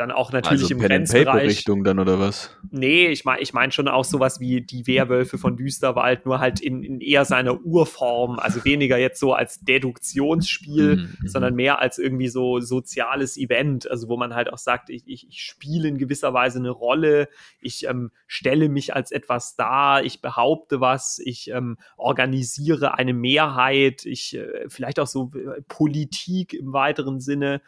dann 0.00 0.10
auch 0.10 0.32
natürlich 0.32 0.62
also 0.62 0.74
im 0.74 0.80
Pen 0.80 0.88
Grenzbereich. 0.88 1.48
Richtung 1.48 1.84
dann 1.84 1.98
oder 1.98 2.18
was? 2.18 2.56
Nee, 2.70 3.08
ich 3.08 3.24
meine 3.24 3.42
ich 3.42 3.52
mein 3.52 3.70
schon 3.70 3.86
auch 3.86 4.04
sowas 4.04 4.40
wie 4.40 4.62
die 4.62 4.86
Werwölfe 4.86 5.36
von 5.36 5.56
Düsterwald, 5.56 6.24
nur 6.24 6.40
halt 6.40 6.60
in, 6.60 6.82
in 6.82 7.00
eher 7.00 7.24
seiner 7.24 7.60
Urform, 7.64 8.38
also 8.38 8.64
weniger 8.64 8.96
jetzt 8.98 9.20
so 9.20 9.34
als 9.34 9.60
Deduktionsspiel, 9.60 10.96
mhm, 10.96 11.16
mhm. 11.20 11.28
sondern 11.28 11.54
mehr 11.54 11.80
als 11.80 11.98
irgendwie 11.98 12.28
so 12.28 12.60
soziales 12.60 13.36
Event, 13.36 13.90
also 13.90 14.08
wo 14.08 14.16
man 14.16 14.34
halt 14.34 14.52
auch 14.52 14.58
sagt, 14.58 14.88
ich, 14.90 15.06
ich, 15.06 15.28
ich 15.28 15.42
spiele 15.42 15.88
in 15.88 15.98
gewisser 15.98 16.32
Weise 16.32 16.58
eine 16.58 16.70
Rolle, 16.70 17.28
ich 17.60 17.86
ähm, 17.86 18.10
stelle 18.26 18.68
mich 18.70 18.94
als 18.94 19.12
etwas 19.12 19.54
dar, 19.56 20.02
ich 20.02 20.22
behaupte 20.22 20.80
was, 20.80 21.20
ich 21.22 21.50
ähm, 21.50 21.76
organisiere 21.96 22.94
eine 22.94 23.12
Mehrheit, 23.12 24.06
ich 24.06 24.36
äh, 24.36 24.68
vielleicht 24.68 24.98
auch 24.98 25.06
so 25.06 25.30
äh, 25.34 25.60
Politik 25.68 26.54
im 26.54 26.72
weiteren 26.72 27.20
Sinne 27.20 27.60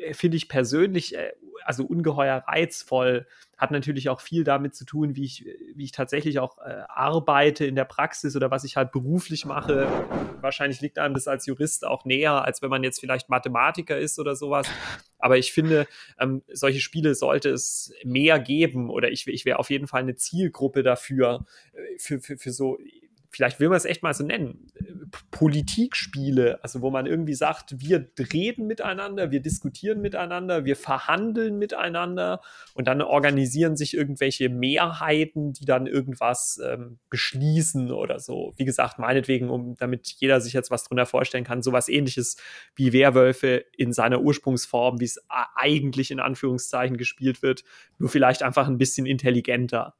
äh, 0.00 0.14
finde 0.14 0.36
ich 0.36 0.48
persönlich 0.48 1.16
äh, 1.16 1.32
also 1.64 1.84
ungeheuer 1.84 2.44
reizvoll. 2.46 3.26
Hat 3.56 3.70
natürlich 3.70 4.08
auch 4.08 4.20
viel 4.20 4.44
damit 4.44 4.74
zu 4.74 4.84
tun, 4.84 5.16
wie 5.16 5.24
ich, 5.24 5.46
wie 5.74 5.84
ich 5.84 5.92
tatsächlich 5.92 6.38
auch 6.38 6.58
äh, 6.58 6.82
arbeite 6.88 7.66
in 7.66 7.74
der 7.74 7.84
Praxis 7.84 8.34
oder 8.36 8.50
was 8.50 8.64
ich 8.64 8.76
halt 8.76 8.92
beruflich 8.92 9.44
mache. 9.44 9.86
Wahrscheinlich 10.40 10.80
liegt 10.80 10.98
einem 10.98 11.14
das 11.14 11.28
als 11.28 11.46
Jurist 11.46 11.86
auch 11.86 12.04
näher, 12.04 12.44
als 12.44 12.62
wenn 12.62 12.70
man 12.70 12.82
jetzt 12.82 13.00
vielleicht 13.00 13.28
Mathematiker 13.28 13.98
ist 13.98 14.18
oder 14.18 14.34
sowas. 14.34 14.66
Aber 15.18 15.36
ich 15.36 15.52
finde, 15.52 15.86
ähm, 16.18 16.42
solche 16.52 16.80
Spiele 16.80 17.14
sollte 17.14 17.50
es 17.50 17.92
mehr 18.04 18.38
geben 18.40 18.88
oder 18.88 19.10
ich, 19.10 19.26
ich 19.26 19.44
wäre 19.44 19.58
auf 19.58 19.70
jeden 19.70 19.86
Fall 19.86 20.02
eine 20.02 20.16
Zielgruppe 20.16 20.82
dafür, 20.82 21.44
äh, 21.72 21.98
für, 21.98 22.20
für, 22.20 22.38
für 22.38 22.52
so 22.52 22.78
vielleicht 23.30 23.60
will 23.60 23.68
man 23.68 23.76
es 23.76 23.84
echt 23.84 24.02
mal 24.02 24.12
so 24.12 24.24
nennen, 24.24 24.66
Politikspiele, 25.30 26.62
also 26.62 26.82
wo 26.82 26.90
man 26.90 27.06
irgendwie 27.06 27.34
sagt, 27.34 27.80
wir 27.80 28.10
reden 28.32 28.66
miteinander, 28.66 29.30
wir 29.30 29.40
diskutieren 29.40 30.00
miteinander, 30.00 30.64
wir 30.64 30.76
verhandeln 30.76 31.58
miteinander 31.58 32.40
und 32.74 32.88
dann 32.88 33.00
organisieren 33.02 33.76
sich 33.76 33.94
irgendwelche 33.94 34.48
Mehrheiten, 34.48 35.52
die 35.52 35.64
dann 35.64 35.86
irgendwas 35.86 36.60
ähm, 36.64 36.98
beschließen 37.08 37.92
oder 37.92 38.18
so. 38.18 38.52
Wie 38.56 38.64
gesagt, 38.64 38.98
meinetwegen, 38.98 39.48
um 39.48 39.76
damit 39.76 40.08
jeder 40.18 40.40
sich 40.40 40.52
jetzt 40.52 40.70
was 40.70 40.84
drunter 40.84 41.06
vorstellen 41.06 41.44
kann, 41.44 41.62
sowas 41.62 41.88
ähnliches 41.88 42.36
wie 42.74 42.92
Werwölfe 42.92 43.64
in 43.76 43.92
seiner 43.92 44.20
Ursprungsform, 44.20 45.00
wie 45.00 45.04
es 45.04 45.20
eigentlich 45.28 46.10
in 46.10 46.20
Anführungszeichen 46.20 46.96
gespielt 46.96 47.42
wird, 47.42 47.64
nur 47.98 48.08
vielleicht 48.08 48.42
einfach 48.42 48.66
ein 48.66 48.78
bisschen 48.78 49.06
intelligenter. 49.06 49.94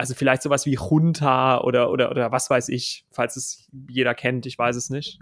Also 0.00 0.14
vielleicht 0.14 0.40
sowas 0.40 0.64
wie 0.64 0.76
Junta 0.76 1.60
oder, 1.60 1.90
oder, 1.90 2.10
oder 2.10 2.32
was 2.32 2.48
weiß 2.48 2.70
ich, 2.70 3.04
falls 3.10 3.36
es 3.36 3.68
jeder 3.86 4.14
kennt, 4.14 4.46
ich 4.46 4.58
weiß 4.58 4.74
es 4.76 4.88
nicht. 4.88 5.20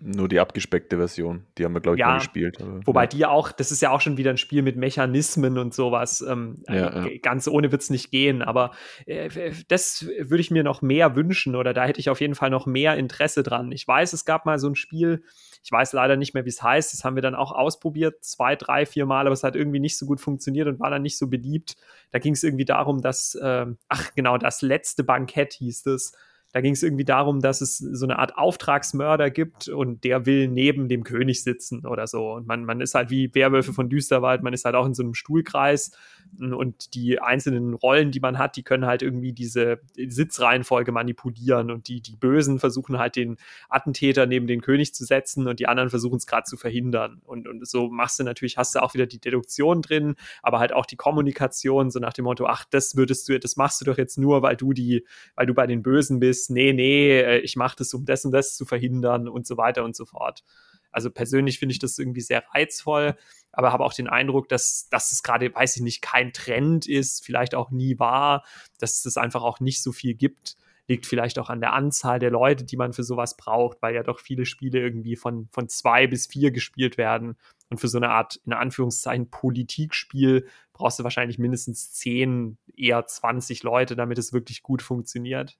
Nur 0.00 0.28
die 0.28 0.40
abgespeckte 0.40 0.96
Version, 0.96 1.44
die 1.56 1.64
haben 1.64 1.72
wir, 1.72 1.80
glaube 1.80 1.96
ich, 1.96 2.00
ja, 2.00 2.08
mal 2.08 2.18
gespielt. 2.18 2.60
Aber, 2.60 2.80
wobei 2.84 3.02
ja. 3.02 3.06
die 3.06 3.26
auch, 3.26 3.52
das 3.52 3.70
ist 3.70 3.80
ja 3.80 3.90
auch 3.90 4.00
schon 4.00 4.16
wieder 4.16 4.30
ein 4.30 4.36
Spiel 4.36 4.62
mit 4.62 4.76
Mechanismen 4.76 5.56
und 5.56 5.72
sowas. 5.72 6.20
Ähm, 6.20 6.64
ja, 6.68 7.06
ja. 7.06 7.18
Ganz 7.22 7.46
ohne 7.46 7.70
wird 7.70 7.82
es 7.82 7.90
nicht 7.90 8.10
gehen, 8.10 8.42
aber 8.42 8.72
äh, 9.06 9.52
das 9.68 10.04
würde 10.18 10.40
ich 10.40 10.50
mir 10.50 10.64
noch 10.64 10.82
mehr 10.82 11.14
wünschen 11.14 11.54
oder 11.54 11.74
da 11.74 11.84
hätte 11.84 12.00
ich 12.00 12.10
auf 12.10 12.20
jeden 12.20 12.34
Fall 12.34 12.50
noch 12.50 12.66
mehr 12.66 12.96
Interesse 12.96 13.44
dran. 13.44 13.70
Ich 13.70 13.86
weiß, 13.86 14.14
es 14.14 14.24
gab 14.24 14.46
mal 14.46 14.58
so 14.58 14.68
ein 14.68 14.74
Spiel, 14.74 15.22
ich 15.62 15.72
weiß 15.72 15.92
leider 15.92 16.16
nicht 16.16 16.34
mehr, 16.34 16.44
wie 16.44 16.50
es 16.50 16.62
heißt. 16.62 16.92
Das 16.92 17.04
haben 17.04 17.16
wir 17.16 17.22
dann 17.22 17.34
auch 17.34 17.52
ausprobiert, 17.52 18.24
zwei, 18.24 18.56
drei, 18.56 18.86
vier 18.86 19.06
Mal, 19.06 19.26
aber 19.26 19.32
es 19.34 19.42
hat 19.42 19.56
irgendwie 19.56 19.80
nicht 19.80 19.98
so 19.98 20.06
gut 20.06 20.20
funktioniert 20.20 20.68
und 20.68 20.80
war 20.80 20.90
dann 20.90 21.02
nicht 21.02 21.18
so 21.18 21.28
beliebt. 21.28 21.76
Da 22.10 22.18
ging 22.18 22.34
es 22.34 22.42
irgendwie 22.42 22.64
darum, 22.64 23.00
dass, 23.00 23.34
äh, 23.34 23.66
ach 23.88 24.14
genau, 24.14 24.38
das 24.38 24.62
letzte 24.62 25.04
Bankett 25.04 25.54
hieß 25.54 25.86
es. 25.86 26.12
Da 26.58 26.62
ging 26.62 26.72
es 26.72 26.82
irgendwie 26.82 27.04
darum, 27.04 27.38
dass 27.38 27.60
es 27.60 27.78
so 27.78 28.04
eine 28.04 28.18
Art 28.18 28.36
Auftragsmörder 28.36 29.30
gibt 29.30 29.68
und 29.68 30.02
der 30.02 30.26
will 30.26 30.48
neben 30.48 30.88
dem 30.88 31.04
König 31.04 31.44
sitzen 31.44 31.86
oder 31.86 32.08
so. 32.08 32.32
Und 32.32 32.48
man, 32.48 32.64
man 32.64 32.80
ist 32.80 32.96
halt 32.96 33.10
wie 33.10 33.32
Werwölfe 33.32 33.72
von 33.72 33.88
Düsterwald, 33.88 34.42
man 34.42 34.52
ist 34.52 34.64
halt 34.64 34.74
auch 34.74 34.84
in 34.84 34.92
so 34.92 35.04
einem 35.04 35.14
Stuhlkreis 35.14 35.92
und 36.36 36.94
die 36.94 37.20
einzelnen 37.20 37.74
Rollen, 37.74 38.10
die 38.10 38.18
man 38.18 38.38
hat, 38.38 38.56
die 38.56 38.64
können 38.64 38.86
halt 38.86 39.02
irgendwie 39.02 39.32
diese 39.32 39.80
Sitzreihenfolge 39.96 40.90
manipulieren 40.90 41.70
und 41.70 41.86
die, 41.86 42.00
die 42.00 42.16
Bösen 42.16 42.58
versuchen 42.58 42.98
halt 42.98 43.14
den 43.14 43.36
Attentäter 43.68 44.26
neben 44.26 44.46
den 44.48 44.60
König 44.60 44.94
zu 44.94 45.04
setzen 45.04 45.46
und 45.46 45.60
die 45.60 45.68
anderen 45.68 45.90
versuchen 45.90 46.16
es 46.16 46.26
gerade 46.26 46.44
zu 46.44 46.56
verhindern. 46.56 47.22
Und, 47.24 47.46
und 47.46 47.66
so 47.68 47.88
machst 47.88 48.18
du 48.18 48.24
natürlich, 48.24 48.58
hast 48.58 48.74
du 48.74 48.82
auch 48.82 48.94
wieder 48.94 49.06
die 49.06 49.20
Deduktion 49.20 49.80
drin, 49.80 50.16
aber 50.42 50.58
halt 50.58 50.72
auch 50.72 50.86
die 50.86 50.96
Kommunikation, 50.96 51.90
so 51.90 51.98
nach 52.00 52.12
dem 52.12 52.24
Motto, 52.24 52.46
ach, 52.46 52.64
das 52.68 52.96
würdest 52.96 53.28
du, 53.28 53.38
das 53.38 53.56
machst 53.56 53.80
du 53.80 53.84
doch 53.84 53.96
jetzt 53.96 54.18
nur, 54.18 54.42
weil 54.42 54.56
du 54.56 54.72
die, 54.72 55.06
weil 55.36 55.46
du 55.46 55.54
bei 55.54 55.68
den 55.68 55.82
Bösen 55.82 56.18
bist 56.18 56.47
nee, 56.50 56.72
nee, 56.72 57.20
äh, 57.20 57.38
ich 57.38 57.56
mache 57.56 57.76
das, 57.78 57.94
um 57.94 58.04
das 58.04 58.24
und 58.24 58.32
das 58.32 58.56
zu 58.56 58.64
verhindern 58.64 59.28
und 59.28 59.46
so 59.46 59.56
weiter 59.56 59.84
und 59.84 59.96
so 59.96 60.04
fort. 60.06 60.42
Also 60.90 61.10
persönlich 61.10 61.58
finde 61.58 61.72
ich 61.72 61.78
das 61.78 61.98
irgendwie 61.98 62.20
sehr 62.20 62.44
reizvoll, 62.54 63.16
aber 63.52 63.72
habe 63.72 63.84
auch 63.84 63.92
den 63.92 64.08
Eindruck, 64.08 64.48
dass, 64.48 64.88
dass 64.88 65.12
es 65.12 65.22
gerade, 65.22 65.54
weiß 65.54 65.76
ich 65.76 65.82
nicht, 65.82 66.02
kein 66.02 66.32
Trend 66.32 66.86
ist, 66.86 67.24
vielleicht 67.24 67.54
auch 67.54 67.70
nie 67.70 67.98
war, 67.98 68.44
dass 68.78 69.04
es 69.04 69.16
einfach 69.16 69.42
auch 69.42 69.60
nicht 69.60 69.82
so 69.82 69.92
viel 69.92 70.14
gibt. 70.14 70.56
Liegt 70.86 71.04
vielleicht 71.04 71.38
auch 71.38 71.50
an 71.50 71.60
der 71.60 71.74
Anzahl 71.74 72.18
der 72.18 72.30
Leute, 72.30 72.64
die 72.64 72.78
man 72.78 72.94
für 72.94 73.02
sowas 73.02 73.36
braucht, 73.36 73.82
weil 73.82 73.94
ja 73.94 74.02
doch 74.02 74.20
viele 74.20 74.46
Spiele 74.46 74.80
irgendwie 74.80 75.16
von, 75.16 75.48
von 75.52 75.68
zwei 75.68 76.06
bis 76.06 76.26
vier 76.26 76.50
gespielt 76.50 76.96
werden. 76.96 77.36
Und 77.68 77.78
für 77.78 77.88
so 77.88 77.98
eine 77.98 78.08
Art, 78.08 78.40
in 78.46 78.54
Anführungszeichen, 78.54 79.28
Politikspiel 79.28 80.46
brauchst 80.72 80.98
du 80.98 81.04
wahrscheinlich 81.04 81.38
mindestens 81.38 81.92
zehn, 81.92 82.56
eher 82.74 83.04
20 83.04 83.62
Leute, 83.62 83.96
damit 83.96 84.16
es 84.16 84.32
wirklich 84.32 84.62
gut 84.62 84.80
funktioniert. 84.80 85.58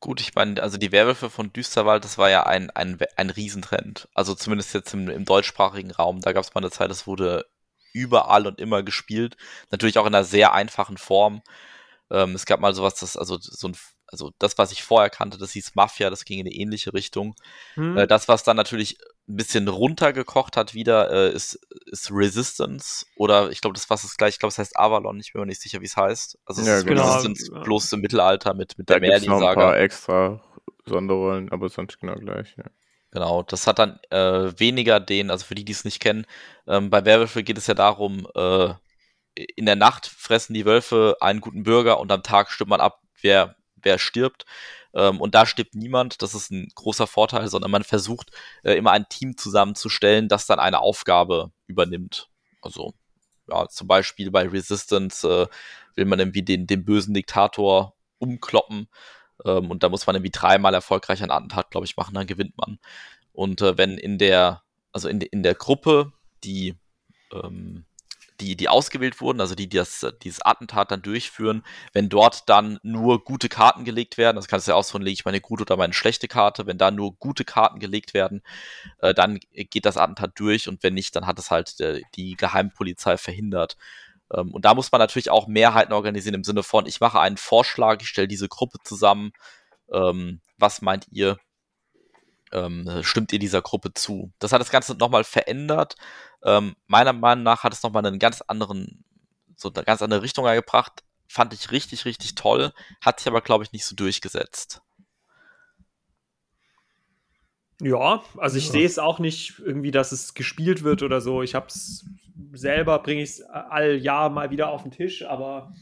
Gut, 0.00 0.20
ich 0.20 0.34
meine, 0.34 0.62
also 0.62 0.76
die 0.76 0.92
Werwölfe 0.92 1.30
von 1.30 1.52
Düsterwald, 1.52 2.04
das 2.04 2.18
war 2.18 2.28
ja 2.28 2.44
ein, 2.44 2.70
ein, 2.70 2.98
ein 3.16 3.30
Riesentrend. 3.30 4.08
Also 4.14 4.34
zumindest 4.34 4.74
jetzt 4.74 4.92
im, 4.92 5.08
im 5.08 5.24
deutschsprachigen 5.24 5.92
Raum. 5.92 6.20
Da 6.20 6.32
gab 6.32 6.44
es 6.44 6.54
mal 6.54 6.60
eine 6.60 6.70
Zeit, 6.70 6.90
das 6.90 7.06
wurde 7.06 7.46
überall 7.94 8.46
und 8.46 8.60
immer 8.60 8.82
gespielt. 8.82 9.36
Natürlich 9.70 9.98
auch 9.98 10.06
in 10.06 10.14
einer 10.14 10.24
sehr 10.24 10.52
einfachen 10.52 10.98
Form. 10.98 11.42
Ähm, 12.10 12.34
es 12.34 12.44
gab 12.44 12.60
mal 12.60 12.74
sowas, 12.74 12.96
das, 12.96 13.16
also 13.16 13.38
so 13.40 13.68
ein 13.68 13.76
also 14.14 14.32
das, 14.38 14.58
was 14.58 14.72
ich 14.72 14.82
vorher 14.82 15.10
kannte, 15.10 15.38
das 15.38 15.52
hieß 15.52 15.74
Mafia, 15.74 16.10
das 16.10 16.24
ging 16.24 16.38
in 16.38 16.46
eine 16.46 16.54
ähnliche 16.54 16.94
Richtung. 16.94 17.34
Hm. 17.74 17.96
Äh, 17.96 18.06
das, 18.06 18.28
was 18.28 18.44
dann 18.44 18.56
natürlich 18.56 18.98
ein 19.26 19.36
bisschen 19.36 19.68
runtergekocht 19.68 20.56
hat 20.56 20.74
wieder, 20.74 21.10
äh, 21.10 21.32
ist, 21.32 21.54
ist 21.86 22.10
Resistance. 22.12 23.06
Oder 23.16 23.50
ich 23.50 23.60
glaube, 23.60 23.74
das 23.74 23.88
was 23.88 24.04
ist 24.04 24.18
gleich, 24.18 24.34
ich 24.34 24.38
glaube, 24.38 24.50
es 24.50 24.58
heißt 24.58 24.78
Avalon, 24.78 25.18
ich 25.20 25.32
bin 25.32 25.40
mir 25.40 25.46
nicht 25.46 25.62
sicher, 25.62 25.80
wie 25.80 25.86
es 25.86 25.96
heißt. 25.96 26.38
Also 26.44 26.60
es 26.60 26.68
ja, 26.68 26.78
ist 26.78 26.86
genau. 26.86 27.06
Resistance 27.06 27.50
ja. 27.52 27.60
bloß 27.62 27.92
im 27.94 28.00
Mittelalter 28.00 28.54
mit, 28.54 28.76
mit 28.76 28.88
der 28.88 29.00
Merlin-Saga. 29.00 29.48
ein 29.48 29.54
paar 29.54 29.78
extra 29.78 30.42
Sonderrollen, 30.86 31.50
aber 31.50 31.68
sonst 31.68 31.98
genau 32.00 32.14
gleich, 32.16 32.54
ja. 32.58 32.64
Genau, 33.10 33.44
das 33.44 33.66
hat 33.68 33.78
dann 33.78 34.00
äh, 34.10 34.52
weniger 34.58 34.98
den, 34.98 35.30
also 35.30 35.46
für 35.46 35.54
die, 35.54 35.64
die 35.64 35.72
es 35.72 35.84
nicht 35.84 36.00
kennen, 36.00 36.26
ähm, 36.66 36.90
bei 36.90 37.04
Werwölfe 37.04 37.44
geht 37.44 37.56
es 37.56 37.68
ja 37.68 37.74
darum, 37.74 38.26
äh, 38.34 38.74
in 39.34 39.66
der 39.66 39.76
Nacht 39.76 40.06
fressen 40.06 40.52
die 40.52 40.66
Wölfe 40.66 41.16
einen 41.20 41.40
guten 41.40 41.62
Bürger 41.62 42.00
und 42.00 42.10
am 42.10 42.22
Tag 42.22 42.50
stimmt 42.50 42.70
man 42.70 42.80
ab, 42.80 43.00
wer 43.20 43.56
wer 43.84 43.98
stirbt. 43.98 44.44
Ähm, 44.94 45.20
und 45.20 45.34
da 45.34 45.46
stirbt 45.46 45.74
niemand, 45.74 46.22
das 46.22 46.34
ist 46.34 46.50
ein 46.50 46.68
großer 46.74 47.06
Vorteil, 47.06 47.48
sondern 47.48 47.70
man 47.70 47.84
versucht 47.84 48.30
äh, 48.62 48.74
immer 48.74 48.92
ein 48.92 49.08
Team 49.08 49.36
zusammenzustellen, 49.36 50.28
das 50.28 50.46
dann 50.46 50.60
eine 50.60 50.80
Aufgabe 50.80 51.50
übernimmt. 51.66 52.30
Also 52.62 52.94
ja, 53.48 53.68
zum 53.68 53.88
Beispiel 53.88 54.30
bei 54.30 54.48
Resistance 54.48 55.28
äh, 55.28 55.46
will 55.96 56.06
man 56.06 56.18
irgendwie 56.18 56.42
den, 56.42 56.66
den 56.66 56.84
bösen 56.84 57.14
Diktator 57.14 57.94
umkloppen. 58.18 58.88
Ähm, 59.44 59.70
und 59.70 59.82
da 59.82 59.88
muss 59.88 60.06
man 60.06 60.16
irgendwie 60.16 60.30
dreimal 60.30 60.74
erfolgreich 60.74 61.22
ein 61.22 61.30
Attentat, 61.30 61.70
glaube 61.70 61.86
ich, 61.86 61.96
machen, 61.96 62.14
dann 62.14 62.26
gewinnt 62.26 62.56
man. 62.56 62.78
Und 63.32 63.60
äh, 63.62 63.76
wenn 63.76 63.98
in 63.98 64.18
der, 64.18 64.62
also 64.92 65.08
in, 65.08 65.20
in 65.20 65.42
der 65.42 65.54
Gruppe, 65.54 66.12
die 66.44 66.76
ähm, 67.32 67.84
die, 68.44 68.56
die 68.56 68.68
ausgewählt 68.68 69.20
wurden, 69.20 69.40
also 69.40 69.54
die, 69.54 69.68
die 69.68 69.76
das, 69.76 70.06
dieses 70.22 70.44
Attentat 70.44 70.90
dann 70.90 71.02
durchführen, 71.02 71.64
wenn 71.92 72.08
dort 72.08 72.48
dann 72.48 72.78
nur 72.82 73.24
gute 73.24 73.48
Karten 73.48 73.84
gelegt 73.84 74.18
werden, 74.18 74.36
das 74.36 74.48
kannst 74.48 74.66
du 74.66 74.72
ja 74.72 74.76
aussuchen, 74.76 75.02
lege 75.02 75.14
ich 75.14 75.24
meine 75.24 75.40
gute 75.40 75.62
oder 75.62 75.76
meine 75.76 75.94
schlechte 75.94 76.28
Karte, 76.28 76.66
wenn 76.66 76.78
da 76.78 76.90
nur 76.90 77.16
gute 77.16 77.44
Karten 77.44 77.80
gelegt 77.80 78.14
werden, 78.14 78.42
äh, 78.98 79.14
dann 79.14 79.40
geht 79.52 79.86
das 79.86 79.96
Attentat 79.96 80.32
durch 80.36 80.68
und 80.68 80.82
wenn 80.82 80.94
nicht, 80.94 81.16
dann 81.16 81.26
hat 81.26 81.38
es 81.38 81.50
halt 81.50 81.80
äh, 81.80 82.02
die 82.14 82.36
Geheimpolizei 82.36 83.16
verhindert. 83.16 83.76
Ähm, 84.32 84.52
und 84.52 84.64
da 84.64 84.74
muss 84.74 84.92
man 84.92 85.00
natürlich 85.00 85.30
auch 85.30 85.46
Mehrheiten 85.48 85.92
organisieren 85.92 86.34
im 86.34 86.44
Sinne 86.44 86.62
von, 86.62 86.86
ich 86.86 87.00
mache 87.00 87.20
einen 87.20 87.36
Vorschlag, 87.36 88.02
ich 88.02 88.08
stelle 88.08 88.28
diese 88.28 88.48
Gruppe 88.48 88.78
zusammen, 88.84 89.32
ähm, 89.92 90.40
was 90.58 90.82
meint 90.82 91.06
ihr? 91.10 91.38
ähm, 92.54 93.02
stimmt 93.02 93.32
ihr 93.32 93.38
dieser 93.38 93.60
Gruppe 93.60 93.92
zu. 93.92 94.32
Das 94.38 94.52
hat 94.52 94.60
das 94.60 94.70
Ganze 94.70 94.94
nochmal 94.94 95.24
verändert. 95.24 95.96
Ähm, 96.44 96.76
meiner 96.86 97.12
Meinung 97.12 97.44
nach 97.44 97.64
hat 97.64 97.72
es 97.72 97.82
nochmal 97.82 98.04
einen 98.04 98.18
ganz 98.18 98.42
anderen, 98.42 99.04
so 99.56 99.72
eine 99.72 99.84
ganz 99.84 100.02
andere 100.02 100.22
Richtung 100.22 100.44
gebracht. 100.44 101.02
Fand 101.26 101.54
ich 101.54 101.70
richtig, 101.70 102.04
richtig 102.04 102.34
toll. 102.34 102.72
Hat 103.00 103.18
sich 103.18 103.28
aber, 103.28 103.40
glaube 103.40 103.64
ich, 103.64 103.72
nicht 103.72 103.86
so 103.86 103.96
durchgesetzt. 103.96 104.82
Ja, 107.80 108.22
also 108.36 108.56
ich 108.56 108.66
ja. 108.66 108.72
sehe 108.72 108.86
es 108.86 108.98
auch 108.98 109.18
nicht 109.18 109.58
irgendwie, 109.58 109.90
dass 109.90 110.12
es 110.12 110.34
gespielt 110.34 110.84
wird 110.84 111.02
oder 111.02 111.20
so. 111.20 111.42
Ich 111.42 111.54
habe 111.54 111.66
es 111.66 112.04
selber, 112.52 112.98
bringe 113.00 113.22
ich 113.22 113.30
es 113.30 113.42
all 113.42 113.96
Jahr 113.96 114.30
mal 114.30 114.50
wieder 114.50 114.68
auf 114.68 114.82
den 114.82 114.92
Tisch, 114.92 115.24
aber 115.24 115.74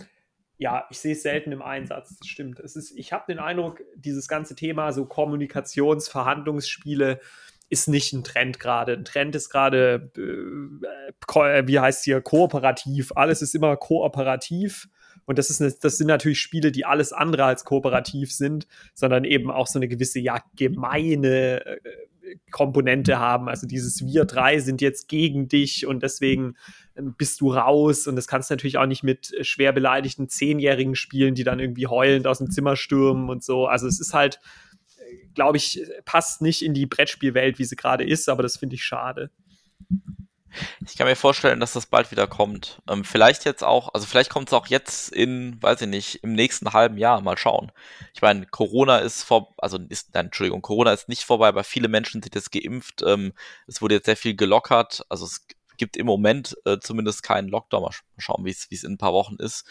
ja, 0.59 0.87
ich 0.91 1.01
sehe 1.01 1.13
es 1.13 1.23
selten 1.23 1.53
im 1.53 1.61
Einsatz. 1.61 2.17
Das 2.19 2.29
stimmt. 2.29 2.61
Es 2.61 2.77
ist, 2.77 2.93
ich 2.93 3.13
habe 3.13 3.25
den 3.29 3.41
Eindruck, 3.41 3.83
dieses 3.97 4.29
ganze 4.29 4.55
Thema, 4.55 4.93
so 4.93 5.05
Kommunikations-, 5.07 6.09
Verhandlungsspiele, 6.09 7.21
ist 7.73 7.89
nicht 7.89 8.13
ein 8.13 8.23
Trend 8.23 8.61
gerade. 8.61 8.93
Ein 8.93 9.07
Trend 9.07 9.35
ist 9.35 9.49
gerade, 9.49 10.13
äh, 10.15 11.67
wie 11.67 11.81
heißt 11.81 12.05
hier, 12.05 12.21
kooperativ. 12.21 13.13
Alles 13.17 13.41
ist 13.41 13.55
immer 13.55 13.79
kooperativ. 13.79 14.91
Und 15.25 15.39
das, 15.39 15.49
ist 15.49 15.63
eine, 15.63 15.73
das 15.81 15.97
sind 15.97 16.09
natürlich 16.09 16.39
Spiele, 16.39 16.71
die 16.71 16.85
alles 16.85 17.15
andere 17.15 17.45
als 17.45 17.65
kooperativ 17.65 18.31
sind, 18.31 18.67
sondern 18.93 19.25
eben 19.25 19.51
auch 19.51 19.67
so 19.67 19.79
eine 19.79 19.89
gewisse, 19.89 20.21
ja, 20.21 20.43
gemeine 20.55 21.65
äh, 21.65 21.79
Komponente 22.51 23.19
haben. 23.19 23.49
Also 23.49 23.67
dieses 23.67 24.05
Wir 24.05 24.27
drei 24.27 24.59
sind 24.59 24.83
jetzt 24.83 25.09
gegen 25.09 25.49
dich 25.49 25.87
und 25.87 26.03
deswegen 26.03 26.57
ähm, 26.95 27.15
bist 27.17 27.41
du 27.41 27.55
raus. 27.55 28.07
Und 28.07 28.17
das 28.17 28.27
kannst 28.27 28.51
du 28.51 28.53
natürlich 28.53 28.77
auch 28.77 28.87
nicht 28.87 29.03
mit 29.03 29.33
äh, 29.33 29.45
schwer 29.45 29.73
beleidigten 29.73 30.29
Zehnjährigen 30.29 30.95
spielen, 30.95 31.35
die 31.35 31.45
dann 31.45 31.59
irgendwie 31.59 31.87
heulend 31.87 32.27
aus 32.27 32.37
dem 32.37 32.51
Zimmer 32.51 32.77
stürmen 32.77 33.31
und 33.31 33.43
so. 33.43 33.67
Also 33.67 33.87
es 33.87 33.99
ist 33.99 34.13
halt, 34.13 34.37
äh, 34.37 34.72
glaube 35.35 35.57
ich, 35.57 35.83
passt 36.05 36.43
nicht 36.43 36.63
in 36.63 36.75
die 36.75 36.87
Brettspielwelt, 36.87 37.59
wie 37.59 37.65
sie 37.65 37.77
gerade 37.77 38.05
ist, 38.05 38.29
aber 38.29 38.43
das 38.43 38.57
finde 38.57 38.77
ich 38.77 38.85
schade. 38.85 39.31
Ich 40.87 40.97
kann 40.97 41.07
mir 41.07 41.17
vorstellen, 41.17 41.61
dass 41.61 41.73
das 41.73 41.87
bald 41.87 42.11
wieder 42.11 42.27
kommt. 42.27 42.83
Ähm, 42.89 43.05
vielleicht 43.05 43.45
jetzt 43.45 43.65
auch, 43.65 43.95
also 43.95 44.07
vielleicht 44.07 44.31
kommt 44.31 44.49
es 44.49 44.53
auch 44.53 44.67
jetzt 44.67 45.11
in, 45.11 45.63
weiß 45.63 45.83
ich 45.83 45.89
nicht, 45.89 46.23
im 46.23 46.33
nächsten 46.35 46.73
halben 46.73 46.99
Jahr. 46.99 47.21
Mal 47.23 47.39
schauen. 47.39 47.73
Ich 48.15 48.23
meine, 48.23 48.47
Corona 48.47 48.99
ist 48.99 49.23
vor, 49.23 49.55
also 49.59 49.79
ist, 49.89 50.15
nein, 50.15 50.27
Entschuldigung, 50.27 50.63
Corona 50.63 50.93
ist 50.93 51.09
nicht 51.09 51.25
vorbei, 51.25 51.49
aber 51.49 51.65
viele 51.65 51.89
Menschen 51.89 52.23
sind 52.23 52.35
jetzt 52.35 52.53
geimpft. 52.53 53.03
Ähm, 53.03 53.33
es 53.67 53.81
wurde 53.81 53.95
jetzt 53.95 54.07
sehr 54.07 54.17
viel 54.17 54.37
gelockert. 54.37 55.05
Also 55.09 55.25
es 55.25 55.47
gibt 55.79 55.97
im 55.97 56.07
Moment 56.07 56.57
äh, 56.65 56.79
zumindest 56.79 57.23
keinen 57.23 57.49
Lockdown. 57.49 57.83
Mal 57.83 57.93
schauen, 58.19 58.45
wie 58.45 58.51
es 58.51 58.85
in 58.85 58.93
ein 58.93 58.99
paar 58.99 59.15
Wochen 59.15 59.37
ist. 59.37 59.67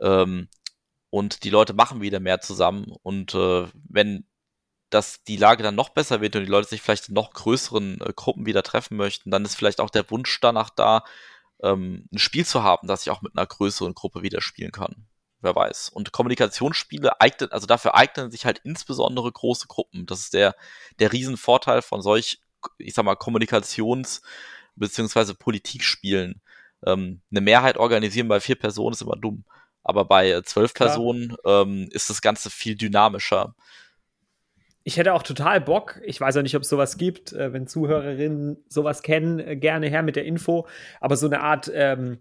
Ähm, 0.00 0.48
und 1.10 1.44
die 1.44 1.50
Leute 1.50 1.74
machen 1.74 2.00
wieder 2.02 2.20
mehr 2.20 2.40
zusammen. 2.40 2.92
Und 3.02 3.34
äh, 3.34 3.66
wenn 3.88 4.26
dass 4.90 5.24
die 5.24 5.36
Lage 5.36 5.62
dann 5.62 5.74
noch 5.74 5.88
besser 5.90 6.20
wird 6.20 6.36
und 6.36 6.44
die 6.44 6.50
Leute 6.50 6.68
sich 6.68 6.82
vielleicht 6.82 7.08
in 7.08 7.14
noch 7.14 7.32
größeren 7.32 8.00
äh, 8.00 8.12
Gruppen 8.14 8.46
wieder 8.46 8.62
treffen 8.62 8.96
möchten, 8.96 9.30
dann 9.30 9.44
ist 9.44 9.56
vielleicht 9.56 9.80
auch 9.80 9.90
der 9.90 10.10
Wunsch 10.10 10.40
danach 10.40 10.70
da, 10.70 11.04
ähm, 11.62 12.06
ein 12.12 12.18
Spiel 12.18 12.44
zu 12.46 12.62
haben, 12.62 12.86
das 12.88 13.02
ich 13.02 13.10
auch 13.10 13.22
mit 13.22 13.36
einer 13.36 13.46
größeren 13.46 13.94
Gruppe 13.94 14.22
wieder 14.22 14.40
spielen 14.40 14.72
kann. 14.72 15.06
Wer 15.40 15.54
weiß. 15.54 15.90
Und 15.90 16.12
Kommunikationsspiele 16.12 17.20
eignen, 17.20 17.52
also 17.52 17.66
dafür 17.66 17.94
eignen 17.94 18.30
sich 18.30 18.46
halt 18.46 18.60
insbesondere 18.64 19.30
große 19.30 19.66
Gruppen. 19.66 20.06
Das 20.06 20.20
ist 20.20 20.34
der, 20.34 20.54
der 21.00 21.12
Riesenvorteil 21.12 21.82
von 21.82 22.00
solch, 22.00 22.40
ich 22.78 22.94
sag 22.94 23.04
mal, 23.04 23.14
Kommunikations- 23.16 24.22
bzw. 24.76 25.34
Politikspielen. 25.34 26.40
Ähm, 26.86 27.22
eine 27.30 27.40
Mehrheit 27.40 27.76
organisieren 27.76 28.28
bei 28.28 28.40
vier 28.40 28.56
Personen 28.56 28.94
ist 28.94 29.02
immer 29.02 29.16
dumm. 29.16 29.44
Aber 29.82 30.04
bei 30.04 30.30
äh, 30.30 30.42
zwölf 30.42 30.74
Personen 30.74 31.36
ähm, 31.44 31.88
ist 31.90 32.10
das 32.10 32.22
Ganze 32.22 32.50
viel 32.50 32.74
dynamischer 32.74 33.54
ich 34.84 34.98
hätte 34.98 35.14
auch 35.14 35.22
total 35.22 35.60
Bock, 35.62 36.00
ich 36.04 36.20
weiß 36.20 36.36
auch 36.36 36.42
nicht, 36.42 36.54
ob 36.54 36.62
es 36.62 36.68
sowas 36.68 36.98
gibt, 36.98 37.32
äh, 37.32 37.52
wenn 37.52 37.66
Zuhörerinnen 37.66 38.62
sowas 38.68 39.02
kennen, 39.02 39.40
äh, 39.40 39.56
gerne 39.56 39.88
her 39.88 40.02
mit 40.02 40.14
der 40.14 40.26
Info, 40.26 40.66
aber 41.00 41.16
so 41.16 41.26
eine 41.26 41.40
Art 41.40 41.72
ähm, 41.74 42.18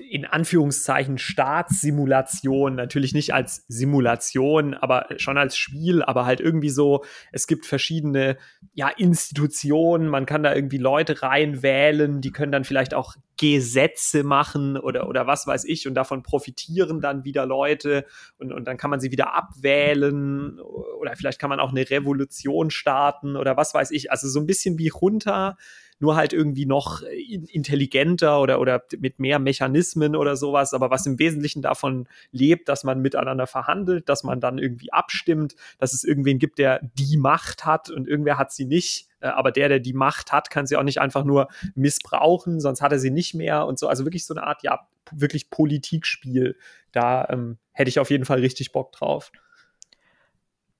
in 0.00 0.24
Anführungszeichen 0.24 1.18
Staatssimulation, 1.18 2.74
natürlich 2.74 3.14
nicht 3.14 3.34
als 3.34 3.64
Simulation, 3.68 4.74
aber 4.74 5.06
schon 5.16 5.38
als 5.38 5.56
Spiel, 5.56 6.02
aber 6.02 6.26
halt 6.26 6.40
irgendwie 6.40 6.70
so, 6.70 7.04
es 7.32 7.46
gibt 7.46 7.66
verschiedene 7.66 8.36
ja, 8.74 8.88
Institutionen, 8.88 10.08
man 10.08 10.26
kann 10.26 10.42
da 10.42 10.54
irgendwie 10.54 10.78
Leute 10.78 11.22
reinwählen, 11.22 12.20
die 12.20 12.32
können 12.32 12.52
dann 12.52 12.64
vielleicht 12.64 12.94
auch 12.94 13.16
Gesetze 13.38 14.22
machen 14.22 14.76
oder, 14.76 15.08
oder 15.08 15.26
was 15.26 15.46
weiß 15.46 15.64
ich 15.64 15.88
und 15.88 15.94
davon 15.94 16.22
profitieren 16.22 17.00
dann 17.00 17.24
wieder 17.24 17.46
Leute 17.46 18.04
und, 18.38 18.52
und 18.52 18.66
dann 18.66 18.76
kann 18.76 18.90
man 18.90 19.00
sie 19.00 19.10
wieder 19.10 19.34
abwählen 19.34 20.60
oder 20.60 21.16
vielleicht 21.16 21.40
kann 21.40 21.50
man 21.50 21.58
auch 21.58 21.70
eine 21.70 21.88
Revolution 21.88 22.70
starten 22.70 23.36
oder 23.36 23.56
was 23.56 23.74
weiß 23.74 23.90
ich. 23.90 24.10
Also 24.10 24.28
so 24.28 24.38
ein 24.38 24.46
bisschen 24.46 24.78
wie 24.78 24.88
runter 24.88 25.56
nur 26.02 26.16
halt 26.16 26.32
irgendwie 26.32 26.66
noch 26.66 27.02
äh, 27.02 27.22
intelligenter 27.52 28.40
oder, 28.40 28.60
oder 28.60 28.82
mit 28.98 29.20
mehr 29.20 29.38
Mechanismen 29.38 30.16
oder 30.16 30.36
sowas, 30.36 30.74
aber 30.74 30.90
was 30.90 31.06
im 31.06 31.18
Wesentlichen 31.18 31.62
davon 31.62 32.08
lebt, 32.32 32.68
dass 32.68 32.82
man 32.82 33.00
miteinander 33.00 33.46
verhandelt, 33.46 34.08
dass 34.08 34.24
man 34.24 34.40
dann 34.40 34.58
irgendwie 34.58 34.92
abstimmt, 34.92 35.54
dass 35.78 35.94
es 35.94 36.02
irgendwen 36.02 36.40
gibt, 36.40 36.58
der 36.58 36.80
die 36.98 37.16
Macht 37.16 37.64
hat 37.64 37.88
und 37.88 38.08
irgendwer 38.08 38.36
hat 38.36 38.52
sie 38.52 38.64
nicht. 38.64 39.06
Äh, 39.20 39.28
aber 39.28 39.52
der, 39.52 39.68
der 39.68 39.78
die 39.78 39.92
Macht 39.92 40.32
hat, 40.32 40.50
kann 40.50 40.66
sie 40.66 40.76
auch 40.76 40.82
nicht 40.82 41.00
einfach 41.00 41.24
nur 41.24 41.48
missbrauchen, 41.76 42.60
sonst 42.60 42.82
hat 42.82 42.90
er 42.90 42.98
sie 42.98 43.12
nicht 43.12 43.34
mehr 43.34 43.64
und 43.66 43.78
so. 43.78 43.86
Also 43.86 44.04
wirklich 44.04 44.26
so 44.26 44.34
eine 44.34 44.44
Art, 44.44 44.64
ja, 44.64 44.88
wirklich 45.12 45.50
Politikspiel. 45.50 46.56
Da 46.90 47.28
ähm, 47.30 47.58
hätte 47.70 47.88
ich 47.88 48.00
auf 48.00 48.10
jeden 48.10 48.24
Fall 48.24 48.40
richtig 48.40 48.72
Bock 48.72 48.90
drauf. 48.90 49.30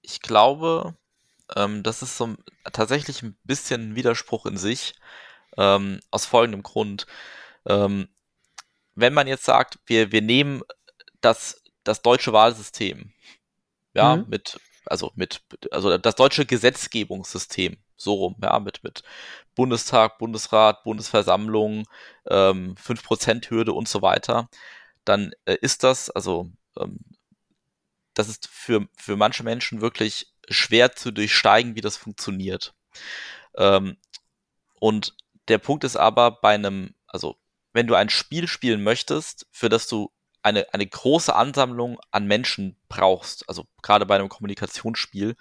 Ich 0.02 0.20
glaube, 0.20 0.96
ähm, 1.56 1.82
das 1.82 2.02
ist 2.02 2.16
so 2.16 2.36
tatsächlich 2.72 3.22
ein 3.22 3.36
bisschen 3.44 3.90
ein 3.90 3.94
Widerspruch 3.94 4.46
in 4.46 4.56
sich, 4.56 4.94
ähm, 5.56 6.00
aus 6.10 6.26
folgendem 6.26 6.62
Grund. 6.62 7.06
Ähm, 7.66 8.08
wenn 8.94 9.14
man 9.14 9.26
jetzt 9.26 9.44
sagt, 9.44 9.78
wir, 9.86 10.12
wir 10.12 10.22
nehmen 10.22 10.62
das, 11.20 11.62
das 11.84 12.02
deutsche 12.02 12.32
Wahlsystem, 12.32 13.12
ja, 13.94 14.16
mhm. 14.16 14.28
mit, 14.28 14.60
also 14.86 15.12
mit, 15.14 15.42
also 15.70 15.96
das 15.98 16.14
deutsche 16.14 16.46
Gesetzgebungssystem, 16.46 17.76
so 17.96 18.14
rum, 18.14 18.36
ja, 18.42 18.58
mit, 18.58 18.82
mit 18.84 19.02
Bundestag, 19.54 20.18
Bundesrat, 20.18 20.82
Bundesversammlung, 20.84 21.86
ähm, 22.28 22.74
5%-Hürde 22.74 23.72
und 23.72 23.88
so 23.88 24.02
weiter, 24.02 24.48
dann 25.04 25.32
äh, 25.44 25.56
ist 25.60 25.84
das, 25.84 26.10
also 26.10 26.50
ähm, 26.78 26.98
das 28.14 28.28
ist 28.28 28.48
für, 28.48 28.88
für 28.96 29.16
manche 29.16 29.42
Menschen 29.42 29.80
wirklich 29.80 30.31
schwer 30.48 30.94
zu 30.94 31.10
durchsteigen, 31.10 31.74
wie 31.74 31.80
das 31.80 31.96
funktioniert. 31.96 32.74
Ähm, 33.56 33.96
und 34.80 35.14
der 35.48 35.58
Punkt 35.58 35.84
ist 35.84 35.96
aber 35.96 36.30
bei 36.40 36.54
einem, 36.54 36.94
also 37.06 37.36
wenn 37.72 37.86
du 37.86 37.94
ein 37.94 38.10
Spiel 38.10 38.48
spielen 38.48 38.82
möchtest, 38.82 39.46
für 39.50 39.68
das 39.68 39.88
du 39.88 40.12
eine, 40.42 40.66
eine 40.72 40.86
große 40.86 41.34
Ansammlung 41.34 42.00
an 42.10 42.26
Menschen 42.26 42.76
brauchst, 42.88 43.48
also 43.48 43.66
gerade 43.82 44.06
bei 44.06 44.16
einem 44.16 44.28
Kommunikationsspiel, 44.28 45.36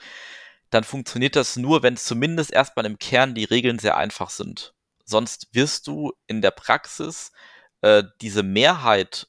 dann 0.70 0.84
funktioniert 0.84 1.36
das 1.36 1.58
nur, 1.58 1.84
wenn 1.84 1.98
zumindest 1.98 2.52
erstmal 2.52 2.86
im 2.86 2.98
Kern 2.98 3.36
die 3.36 3.44
Regeln 3.44 3.80
sehr 3.80 3.98
einfach 3.98 4.30
sind. 4.30 4.74
Sonst 5.04 5.50
wirst 5.52 5.88
du 5.88 6.14
in 6.28 6.42
der 6.42 6.52
Praxis 6.52 7.32
äh, 7.82 8.04
diese 8.22 8.44
Mehrheit 8.44 9.28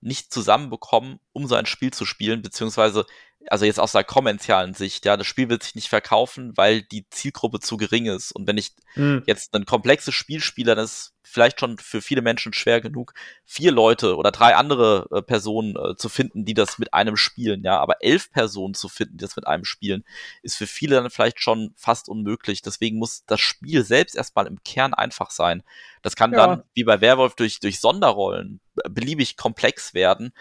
nicht 0.00 0.32
zusammenbekommen, 0.32 1.20
um 1.32 1.46
so 1.46 1.54
ein 1.54 1.66
Spiel 1.66 1.92
zu 1.92 2.04
spielen, 2.04 2.42
beziehungsweise 2.42 3.06
also 3.48 3.64
jetzt 3.64 3.80
aus 3.80 3.92
der 3.92 4.04
kommerzialen 4.04 4.74
Sicht, 4.74 5.04
ja, 5.04 5.16
das 5.16 5.26
Spiel 5.26 5.48
wird 5.48 5.62
sich 5.62 5.74
nicht 5.74 5.88
verkaufen, 5.88 6.52
weil 6.56 6.82
die 6.82 7.08
Zielgruppe 7.10 7.60
zu 7.60 7.76
gering 7.76 8.06
ist. 8.06 8.32
Und 8.32 8.46
wenn 8.46 8.58
ich 8.58 8.72
mhm. 8.94 9.22
jetzt 9.26 9.54
ein 9.54 9.66
komplexes 9.66 10.14
Spiel 10.14 10.40
spiele, 10.40 10.74
dann 10.74 10.84
ist 10.84 11.14
vielleicht 11.22 11.60
schon 11.60 11.78
für 11.78 12.02
viele 12.02 12.20
Menschen 12.20 12.52
schwer 12.52 12.80
genug, 12.80 13.14
vier 13.44 13.72
Leute 13.72 14.16
oder 14.16 14.30
drei 14.30 14.54
andere 14.54 15.06
äh, 15.10 15.22
Personen 15.22 15.76
äh, 15.76 15.96
zu 15.96 16.08
finden, 16.08 16.44
die 16.44 16.54
das 16.54 16.78
mit 16.78 16.92
einem 16.92 17.16
spielen, 17.16 17.62
ja. 17.64 17.78
Aber 17.78 18.02
elf 18.02 18.30
Personen 18.30 18.74
zu 18.74 18.88
finden, 18.88 19.16
die 19.16 19.24
das 19.24 19.36
mit 19.36 19.46
einem 19.46 19.64
spielen, 19.64 20.04
ist 20.42 20.56
für 20.56 20.66
viele 20.66 20.96
dann 20.96 21.10
vielleicht 21.10 21.40
schon 21.40 21.72
fast 21.76 22.08
unmöglich. 22.08 22.62
Deswegen 22.62 22.98
muss 22.98 23.24
das 23.26 23.40
Spiel 23.40 23.84
selbst 23.84 24.14
erstmal 24.14 24.46
im 24.46 24.62
Kern 24.62 24.94
einfach 24.94 25.30
sein. 25.30 25.62
Das 26.02 26.16
kann 26.16 26.32
ja. 26.32 26.46
dann, 26.46 26.62
wie 26.74 26.84
bei 26.84 27.00
Werwolf, 27.00 27.34
durch, 27.34 27.60
durch 27.60 27.80
Sonderrollen 27.80 28.60
beliebig 28.90 29.36
komplex 29.36 29.94
werden. 29.94 30.32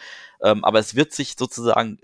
Ähm, 0.41 0.63
aber 0.65 0.79
es 0.79 0.95
wird 0.95 1.13
sich 1.13 1.35
sozusagen 1.37 1.99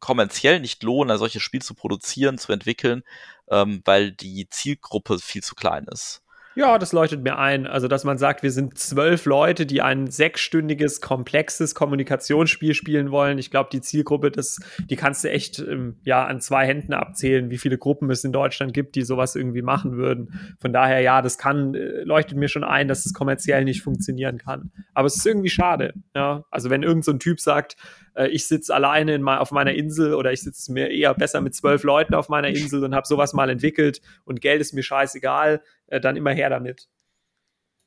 kommerziell 0.00 0.60
nicht 0.60 0.82
lohnen, 0.82 1.10
ein 1.10 1.18
solches 1.18 1.42
Spiel 1.42 1.62
zu 1.62 1.74
produzieren, 1.74 2.38
zu 2.38 2.52
entwickeln, 2.52 3.02
ähm, 3.50 3.82
weil 3.84 4.12
die 4.12 4.48
Zielgruppe 4.48 5.18
viel 5.18 5.42
zu 5.42 5.54
klein 5.54 5.86
ist. 5.90 6.22
Ja, 6.56 6.78
das 6.78 6.94
leuchtet 6.94 7.22
mir 7.22 7.38
ein. 7.38 7.66
Also, 7.66 7.86
dass 7.86 8.04
man 8.04 8.16
sagt, 8.16 8.42
wir 8.42 8.50
sind 8.50 8.78
zwölf 8.78 9.26
Leute, 9.26 9.66
die 9.66 9.82
ein 9.82 10.06
sechsstündiges, 10.06 11.02
komplexes 11.02 11.74
Kommunikationsspiel 11.74 12.72
spielen 12.72 13.10
wollen. 13.10 13.36
Ich 13.36 13.50
glaube, 13.50 13.68
die 13.70 13.82
Zielgruppe, 13.82 14.30
das, 14.30 14.58
die 14.88 14.96
kannst 14.96 15.22
du 15.22 15.30
echt 15.30 15.58
ähm, 15.58 15.96
ja, 16.04 16.24
an 16.24 16.40
zwei 16.40 16.66
Händen 16.66 16.94
abzählen, 16.94 17.50
wie 17.50 17.58
viele 17.58 17.76
Gruppen 17.76 18.10
es 18.10 18.24
in 18.24 18.32
Deutschland 18.32 18.72
gibt, 18.72 18.94
die 18.94 19.02
sowas 19.02 19.36
irgendwie 19.36 19.60
machen 19.60 19.98
würden. 19.98 20.56
Von 20.58 20.72
daher, 20.72 21.00
ja, 21.00 21.20
das 21.20 21.36
kann, 21.36 21.74
äh, 21.74 22.04
leuchtet 22.04 22.38
mir 22.38 22.48
schon 22.48 22.64
ein, 22.64 22.88
dass 22.88 23.04
es 23.04 23.12
kommerziell 23.12 23.62
nicht 23.66 23.82
funktionieren 23.82 24.38
kann. 24.38 24.72
Aber 24.94 25.08
es 25.08 25.16
ist 25.16 25.26
irgendwie 25.26 25.50
schade. 25.50 25.92
Ja? 26.14 26.44
Also, 26.50 26.70
wenn 26.70 26.82
irgendein 26.82 27.02
so 27.02 27.12
Typ 27.18 27.38
sagt, 27.38 27.76
äh, 28.16 28.28
ich 28.28 28.46
sitze 28.46 28.74
alleine 28.74 29.14
in, 29.14 29.28
auf 29.28 29.52
meiner 29.52 29.74
Insel 29.74 30.14
oder 30.14 30.32
ich 30.32 30.42
sitze 30.42 30.72
mir 30.72 30.90
eher 30.90 31.14
besser 31.14 31.40
mit 31.40 31.54
zwölf 31.54 31.82
Leuten 31.82 32.14
auf 32.14 32.28
meiner 32.28 32.48
Insel 32.48 32.82
und 32.84 32.94
habe 32.94 33.06
sowas 33.06 33.32
mal 33.32 33.50
entwickelt 33.50 34.00
und 34.24 34.40
Geld 34.40 34.60
ist 34.60 34.72
mir 34.72 34.82
scheißegal, 34.82 35.62
äh, 35.86 36.00
dann 36.00 36.16
immer 36.16 36.32
her 36.32 36.50
damit. 36.50 36.88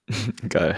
Geil. 0.50 0.76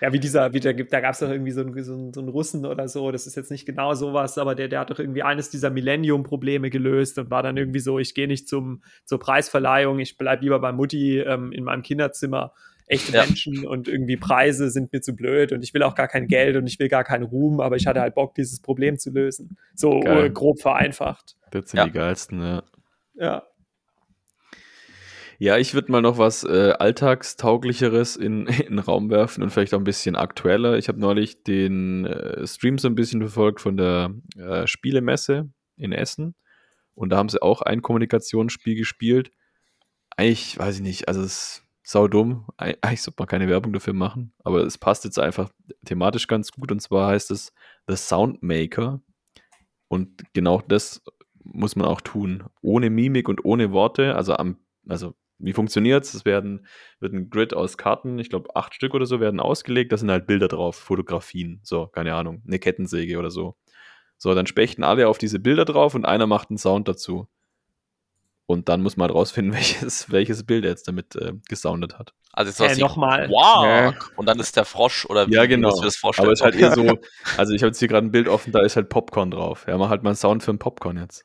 Ja, 0.00 0.12
wie 0.12 0.18
dieser, 0.18 0.52
wie 0.52 0.58
der, 0.58 0.74
da 0.74 1.00
gab 1.00 1.12
es 1.12 1.20
doch 1.20 1.30
irgendwie 1.30 1.52
so 1.52 1.60
einen, 1.60 1.80
so, 1.84 1.92
einen, 1.92 2.12
so 2.12 2.20
einen 2.20 2.28
Russen 2.28 2.66
oder 2.66 2.88
so, 2.88 3.12
das 3.12 3.28
ist 3.28 3.36
jetzt 3.36 3.52
nicht 3.52 3.66
genau 3.66 3.94
sowas, 3.94 4.36
aber 4.36 4.56
der, 4.56 4.66
der 4.66 4.80
hat 4.80 4.90
doch 4.90 4.98
irgendwie 4.98 5.22
eines 5.22 5.48
dieser 5.48 5.70
Millennium-Probleme 5.70 6.70
gelöst 6.70 7.18
und 7.18 7.30
war 7.30 7.44
dann 7.44 7.56
irgendwie 7.56 7.78
so, 7.78 8.00
ich 8.00 8.12
gehe 8.12 8.26
nicht 8.26 8.48
zum, 8.48 8.82
zur 9.04 9.20
Preisverleihung, 9.20 10.00
ich 10.00 10.18
bleibe 10.18 10.42
lieber 10.42 10.58
bei 10.58 10.72
Mutti 10.72 11.20
ähm, 11.20 11.52
in 11.52 11.62
meinem 11.62 11.82
Kinderzimmer 11.82 12.52
echte 12.92 13.12
ja. 13.12 13.24
Menschen 13.24 13.66
und 13.66 13.88
irgendwie 13.88 14.16
Preise 14.16 14.70
sind 14.70 14.92
mir 14.92 15.00
zu 15.00 15.16
blöd 15.16 15.52
und 15.52 15.64
ich 15.64 15.72
will 15.74 15.82
auch 15.82 15.94
gar 15.94 16.08
kein 16.08 16.28
Geld 16.28 16.56
und 16.56 16.66
ich 16.66 16.78
will 16.78 16.88
gar 16.88 17.04
keinen 17.04 17.24
Ruhm, 17.24 17.60
aber 17.60 17.76
ich 17.76 17.86
hatte 17.86 18.00
halt 18.00 18.14
Bock, 18.14 18.34
dieses 18.34 18.60
Problem 18.60 18.98
zu 18.98 19.10
lösen. 19.10 19.56
So 19.74 20.00
Geil. 20.00 20.30
grob 20.30 20.60
vereinfacht. 20.60 21.36
Das 21.50 21.70
sind 21.70 21.78
ja. 21.78 21.84
die 21.84 21.92
geilsten, 21.92 22.40
ja. 22.40 22.62
Ja. 23.14 23.42
Ja, 25.38 25.58
ich 25.58 25.74
würde 25.74 25.90
mal 25.90 26.02
noch 26.02 26.18
was 26.18 26.44
äh, 26.44 26.72
Alltagstauglicheres 26.78 28.14
in, 28.16 28.46
in 28.46 28.76
den 28.76 28.78
Raum 28.78 29.10
werfen 29.10 29.42
und 29.42 29.50
vielleicht 29.50 29.74
auch 29.74 29.78
ein 29.78 29.84
bisschen 29.84 30.14
aktueller. 30.14 30.76
Ich 30.76 30.88
habe 30.88 31.00
neulich 31.00 31.42
den 31.42 32.06
äh, 32.06 32.46
Stream 32.46 32.78
so 32.78 32.88
ein 32.88 32.94
bisschen 32.94 33.20
verfolgt 33.20 33.60
von 33.60 33.76
der 33.76 34.14
äh, 34.36 34.66
Spielemesse 34.66 35.50
in 35.76 35.92
Essen. 35.92 36.36
Und 36.94 37.10
da 37.10 37.16
haben 37.16 37.28
sie 37.28 37.42
auch 37.42 37.62
ein 37.62 37.82
Kommunikationsspiel 37.82 38.76
gespielt. 38.76 39.32
Eigentlich, 40.16 40.58
weiß 40.58 40.76
ich 40.76 40.82
nicht, 40.82 41.08
also 41.08 41.22
es 41.22 41.32
ist 41.32 41.64
sau 41.82 42.08
dumm. 42.08 42.46
Eigentlich 42.56 43.02
sollte 43.02 43.20
man 43.20 43.28
keine 43.28 43.48
Werbung 43.48 43.72
dafür 43.72 43.92
machen, 43.92 44.32
aber 44.44 44.60
es 44.60 44.78
passt 44.78 45.04
jetzt 45.04 45.18
einfach 45.18 45.50
thematisch 45.84 46.26
ganz 46.26 46.52
gut. 46.52 46.70
Und 46.72 46.80
zwar 46.80 47.08
heißt 47.08 47.30
es 47.30 47.52
The 47.86 47.96
Soundmaker. 47.96 49.00
Und 49.88 50.22
genau 50.32 50.62
das 50.66 51.02
muss 51.44 51.76
man 51.76 51.86
auch 51.86 52.00
tun. 52.00 52.44
Ohne 52.60 52.88
Mimik 52.88 53.28
und 53.28 53.44
ohne 53.44 53.72
Worte, 53.72 54.14
also 54.14 54.34
am, 54.36 54.58
also 54.88 55.14
wie 55.38 55.52
funktioniert 55.52 56.04
es? 56.04 56.14
Es 56.14 56.24
wird 56.24 56.44
ein 56.44 57.30
Grid 57.30 57.52
aus 57.52 57.76
Karten, 57.76 58.18
ich 58.18 58.30
glaube 58.30 58.54
acht 58.54 58.74
Stück 58.74 58.94
oder 58.94 59.06
so, 59.06 59.18
werden 59.18 59.40
ausgelegt. 59.40 59.90
Da 59.90 59.96
sind 59.96 60.10
halt 60.10 60.26
Bilder 60.26 60.46
drauf, 60.48 60.76
Fotografien, 60.76 61.60
so, 61.64 61.88
keine 61.88 62.14
Ahnung, 62.14 62.42
eine 62.46 62.60
Kettensäge 62.60 63.18
oder 63.18 63.30
so. 63.30 63.56
So, 64.18 64.34
dann 64.34 64.46
spechten 64.46 64.84
alle 64.84 65.08
auf 65.08 65.18
diese 65.18 65.40
Bilder 65.40 65.64
drauf 65.64 65.96
und 65.96 66.04
einer 66.04 66.28
macht 66.28 66.50
einen 66.50 66.58
Sound 66.58 66.86
dazu. 66.86 67.26
Und 68.46 68.68
dann 68.68 68.82
muss 68.82 68.96
man 68.96 69.08
halt 69.08 69.16
rausfinden, 69.16 69.54
welches, 69.56 70.10
welches 70.10 70.44
Bild 70.44 70.64
er 70.64 70.70
jetzt 70.70 70.88
damit 70.88 71.16
äh, 71.16 71.32
gesoundet 71.48 71.98
hat. 71.98 72.12
Also 72.32 72.64
jetzt 72.64 72.78
äh, 72.78 72.80
nochmal. 72.80 73.28
Wow! 73.28 73.64
Ja. 73.64 73.94
Und 74.16 74.26
dann 74.26 74.40
ist 74.40 74.56
der 74.56 74.64
Frosch 74.64 75.06
oder 75.06 75.28
wie 75.28 75.34
ja, 75.34 75.46
genau. 75.46 75.68
musst 75.68 75.82
du 75.82 75.84
das 75.84 75.96
vorstellen? 75.96 76.26
Aber 76.26 76.32
es 76.32 76.40
ist 76.40 76.44
halt 76.44 76.54
eher 76.56 76.72
so, 76.72 76.98
also 77.36 77.52
ich 77.52 77.62
habe 77.62 77.68
jetzt 77.68 77.78
hier 77.78 77.88
gerade 77.88 78.06
ein 78.06 78.10
Bild 78.10 78.28
offen, 78.28 78.52
da 78.52 78.60
ist 78.60 78.76
halt 78.76 78.88
Popcorn 78.88 79.30
drauf. 79.30 79.66
Ja, 79.68 79.76
mach 79.76 79.90
halt 79.90 80.02
mal 80.02 80.10
einen 80.10 80.16
Sound 80.16 80.42
für 80.42 80.52
ein 80.52 80.58
Popcorn 80.58 80.96
jetzt. 80.96 81.24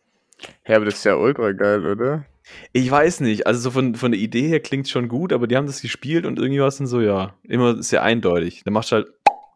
Ja, 0.68 0.76
aber 0.76 0.86
das 0.86 0.96
ist 0.96 1.06
ja 1.06 1.16
ultra 1.16 1.52
geil, 1.54 1.86
oder? 1.86 2.26
Ich 2.72 2.90
weiß 2.90 3.22
nicht. 3.22 3.48
Also 3.48 3.60
so 3.60 3.72
von, 3.72 3.96
von 3.96 4.12
der 4.12 4.22
Idee 4.22 4.48
her 4.48 4.60
klingt 4.60 4.86
es 4.86 4.92
schon 4.92 5.08
gut, 5.08 5.34
aber 5.34 5.48
die 5.48 5.58
haben 5.58 5.68
das 5.68 5.82
gespielt 5.82 6.26
und 6.26 6.40
irgendwie 6.40 6.62
war 6.62 6.68
es 6.68 6.78
dann 6.78 6.88
so, 6.88 7.02
ja, 7.02 7.34
immer 7.44 7.82
sehr 7.82 8.04
eindeutig. 8.04 8.64
Dann 8.64 8.74
machst 8.74 8.92
du 8.92 8.98
halt 8.98 9.08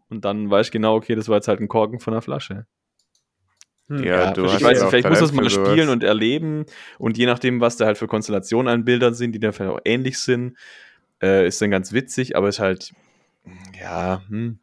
und 0.10 0.26
dann 0.26 0.50
weißt 0.50 0.70
du 0.70 0.74
genau, 0.74 0.96
okay, 0.96 1.16
das 1.16 1.30
war 1.30 1.38
jetzt 1.38 1.48
halt 1.48 1.62
ein 1.62 1.70
Korken 1.70 2.00
von 2.00 2.14
der 2.14 2.22
Flasche. 2.22 2.66
Hm. 3.92 4.06
Ja, 4.06 4.24
ja, 4.24 4.32
du 4.32 4.46
ich 4.46 4.64
weiß 4.64 4.80
nicht, 4.80 4.90
vielleicht 4.90 5.10
muss 5.10 5.20
man 5.20 5.30
es 5.30 5.34
mal 5.34 5.50
spielen 5.50 5.90
und 5.90 6.02
erleben 6.02 6.66
und 6.98 7.18
je 7.18 7.26
nachdem, 7.26 7.60
was 7.60 7.76
da 7.76 7.86
halt 7.86 7.98
für 7.98 8.08
Konstellationen 8.08 8.74
an 8.74 8.86
Bildern 8.86 9.14
sind, 9.14 9.34
die 9.34 9.40
dann 9.40 9.52
vielleicht 9.52 9.74
auch 9.74 9.82
ähnlich 9.84 10.18
sind, 10.18 10.58
äh, 11.22 11.46
ist 11.46 11.62
dann 11.62 11.72
ganz 11.72 11.92
witzig, 11.92 12.38
aber 12.38 12.48
ist 12.48 12.60
halt, 12.60 12.94
ja, 13.78 14.22
hm, 14.30 14.60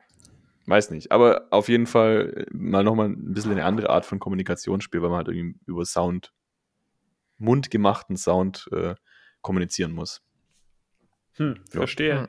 weiß 0.64 0.90
nicht. 0.92 1.12
Aber 1.12 1.46
auf 1.50 1.68
jeden 1.68 1.86
Fall 1.86 2.46
mal 2.52 2.82
nochmal 2.82 3.10
ein 3.10 3.34
bisschen 3.34 3.52
eine 3.52 3.66
andere 3.66 3.90
Art 3.90 4.06
von 4.06 4.18
Kommunikationsspiel, 4.18 5.02
weil 5.02 5.10
man 5.10 5.18
halt 5.18 5.28
irgendwie 5.28 5.58
über 5.66 5.84
Sound 5.84 6.32
mundgemachten 7.36 8.16
Sound 8.16 8.66
äh, 8.72 8.94
kommunizieren 9.42 9.92
muss. 9.92 10.22
Hm, 11.34 11.56
ja. 11.72 11.80
verstehe. 11.80 12.20
Hm. 12.20 12.28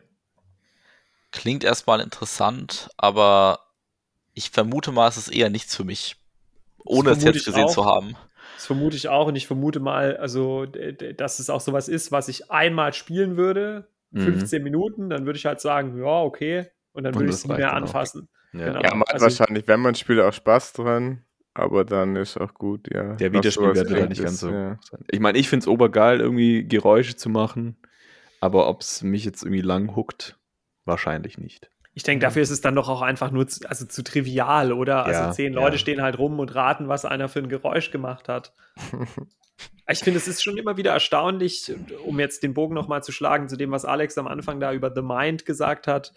Klingt 1.32 1.64
erstmal 1.64 2.02
interessant, 2.02 2.90
aber 2.98 3.60
ich 4.34 4.50
vermute 4.50 4.92
mal, 4.92 5.08
es 5.08 5.16
ist 5.16 5.30
eher 5.30 5.50
nichts 5.50 5.78
für 5.78 5.86
mich, 5.86 6.18
ohne 6.86 7.12
es 7.12 7.24
jetzt 7.24 7.46
gesehen 7.46 7.66
auch. 7.66 7.74
zu 7.74 7.86
haben. 7.86 8.16
Das 8.56 8.66
vermute 8.66 8.98
ich 8.98 9.08
auch 9.08 9.28
und 9.28 9.36
ich 9.36 9.48
vermute 9.48 9.80
mal, 9.80 10.18
also, 10.18 10.66
dass 10.66 11.40
es 11.40 11.50
auch 11.50 11.62
sowas 11.62 11.88
ist, 11.88 12.12
was 12.12 12.28
ich 12.28 12.52
einmal 12.52 12.94
spielen 12.94 13.38
würde, 13.38 13.88
15 14.14 14.60
mhm. 14.60 14.64
Minuten, 14.64 15.10
dann 15.10 15.26
würde 15.26 15.38
ich 15.38 15.46
halt 15.46 15.62
sagen, 15.62 15.98
ja, 15.98 16.22
okay, 16.22 16.68
und 16.92 17.04
dann 17.04 17.14
würde 17.16 17.30
ich 17.30 17.36
es 17.36 17.48
nie 17.48 17.56
mehr 17.56 17.74
anfassen. 17.74 18.28
Ja, 18.54 18.66
genau. 18.66 18.82
ja 18.82 18.92
man 18.92 19.02
hat 19.02 19.14
also, 19.14 19.26
wahrscheinlich, 19.26 19.68
wenn 19.68 19.80
man 19.80 19.96
spielt, 19.96 20.20
auch 20.20 20.34
Spaß 20.34 20.74
dran. 20.74 21.24
Aber 21.54 21.84
dann 21.84 22.16
ist 22.16 22.38
auch 22.38 22.54
gut, 22.54 22.94
ja. 22.94 23.16
Der 23.16 23.34
Wiederspielwert 23.34 23.90
wird 23.90 24.10
nicht 24.10 24.24
ganz 24.24 24.40
so 24.40 24.50
ja. 24.50 24.80
sein. 24.82 25.04
Ich 25.10 25.20
meine, 25.20 25.38
ich 25.38 25.50
finde 25.50 25.64
es 25.64 25.68
obergeil, 25.68 26.22
irgendwie 26.22 26.66
Geräusche 26.66 27.16
zu 27.16 27.30
machen, 27.30 27.76
aber 28.40 28.70
ob 28.70 28.82
es 28.82 29.02
mich 29.02 29.26
jetzt 29.26 29.44
irgendwie 29.44 29.62
lang 29.62 29.96
huckt, 29.96 30.40
wahrscheinlich 30.86 31.38
nicht. 31.38 31.70
Ich 32.00 32.04
denke, 32.04 32.26
dafür 32.26 32.42
ist 32.42 32.50
es 32.50 32.62
dann 32.62 32.76
doch 32.76 32.88
auch 32.88 33.02
einfach 33.02 33.30
nur 33.30 33.46
zu, 33.46 33.68
also 33.68 33.86
zu 33.86 34.06
trivial, 34.06 34.72
oder? 34.72 35.06
Also 35.06 35.20
ja, 35.20 35.26
also 35.26 35.36
zehn 35.36 35.52
Leute 35.52 35.76
ja. 35.76 35.80
stehen 35.80 36.02
halt 36.02 36.18
rum 36.18 36.40
und 36.40 36.56
raten, 36.56 36.88
was 36.88 37.04
einer 37.04 37.28
für 37.28 37.40
ein 37.40 37.50
Geräusch 37.50 37.92
gemacht 37.92 38.30
hat. 38.30 38.54
ich 39.90 40.00
finde, 40.00 40.18
es 40.18 40.30
ist 40.30 40.42
schon 40.42 40.56
immer 40.56 40.78
wieder 40.78 40.94
erstaunlich, 40.94 41.74
um 42.06 42.18
jetzt 42.22 42.42
den 42.42 42.54
Bogen 42.54 42.74
nochmal 42.74 43.04
zu 43.04 43.12
schlagen 43.12 43.50
zu 43.50 43.58
dem, 43.58 43.72
was 43.72 43.84
Alex 43.84 44.18
am 44.18 44.28
Anfang 44.28 44.62
da 44.62 44.72
über 44.72 44.94
The 44.96 45.02
Mind 45.02 45.46
gesagt 45.46 45.88
hat 45.88 46.14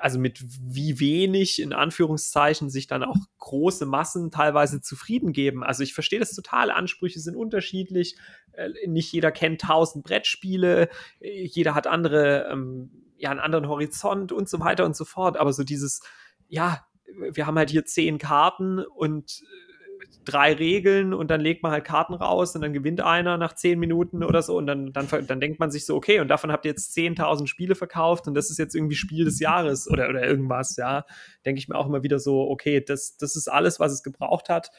also 0.00 0.18
mit 0.18 0.40
wie 0.40 1.00
wenig 1.00 1.60
in 1.60 1.72
Anführungszeichen 1.72 2.70
sich 2.70 2.86
dann 2.86 3.02
auch 3.02 3.16
große 3.38 3.86
Massen 3.86 4.30
teilweise 4.30 4.80
zufrieden 4.80 5.32
geben. 5.32 5.64
Also 5.64 5.82
ich 5.82 5.94
verstehe 5.94 6.20
das 6.20 6.32
total, 6.32 6.70
Ansprüche 6.70 7.20
sind 7.20 7.36
unterschiedlich, 7.36 8.16
äh, 8.52 8.68
nicht 8.86 9.12
jeder 9.12 9.32
kennt 9.32 9.62
tausend 9.62 10.04
Brettspiele, 10.04 10.88
jeder 11.20 11.74
hat 11.74 11.86
andere, 11.86 12.48
ähm, 12.50 12.90
ja, 13.20 13.30
einen 13.30 13.40
anderen 13.40 13.68
Horizont 13.68 14.32
und 14.32 14.48
so 14.48 14.60
weiter 14.60 14.84
und 14.84 14.96
so 14.96 15.04
fort. 15.04 15.36
Aber 15.36 15.52
so 15.52 15.62
dieses, 15.62 16.00
ja, 16.48 16.84
wir 17.32 17.46
haben 17.46 17.58
halt 17.58 17.70
hier 17.70 17.84
zehn 17.84 18.18
Karten 18.18 18.78
und 18.80 19.42
drei 20.24 20.52
Regeln 20.52 21.14
und 21.14 21.30
dann 21.30 21.40
legt 21.40 21.62
man 21.62 21.72
halt 21.72 21.84
Karten 21.84 22.14
raus 22.14 22.54
und 22.54 22.62
dann 22.62 22.72
gewinnt 22.72 23.00
einer 23.00 23.36
nach 23.36 23.54
zehn 23.54 23.78
Minuten 23.78 24.22
oder 24.22 24.42
so 24.42 24.56
und 24.56 24.66
dann, 24.66 24.92
dann, 24.92 25.08
dann 25.26 25.40
denkt 25.40 25.58
man 25.58 25.70
sich 25.70 25.86
so, 25.86 25.96
okay, 25.96 26.20
und 26.20 26.28
davon 26.28 26.52
habt 26.52 26.64
ihr 26.64 26.70
jetzt 26.70 26.96
10.000 26.96 27.46
Spiele 27.46 27.74
verkauft 27.74 28.26
und 28.28 28.34
das 28.34 28.50
ist 28.50 28.58
jetzt 28.58 28.74
irgendwie 28.74 28.96
Spiel 28.96 29.24
des 29.24 29.40
Jahres 29.40 29.90
oder, 29.90 30.08
oder 30.08 30.24
irgendwas, 30.26 30.76
ja. 30.76 31.04
Denke 31.44 31.58
ich 31.58 31.68
mir 31.68 31.76
auch 31.76 31.86
immer 31.86 32.02
wieder 32.02 32.18
so, 32.18 32.48
okay, 32.48 32.80
das, 32.80 33.16
das 33.16 33.34
ist 33.36 33.48
alles, 33.48 33.80
was 33.80 33.92
es 33.92 34.02
gebraucht 34.02 34.48
hat. 34.48 34.70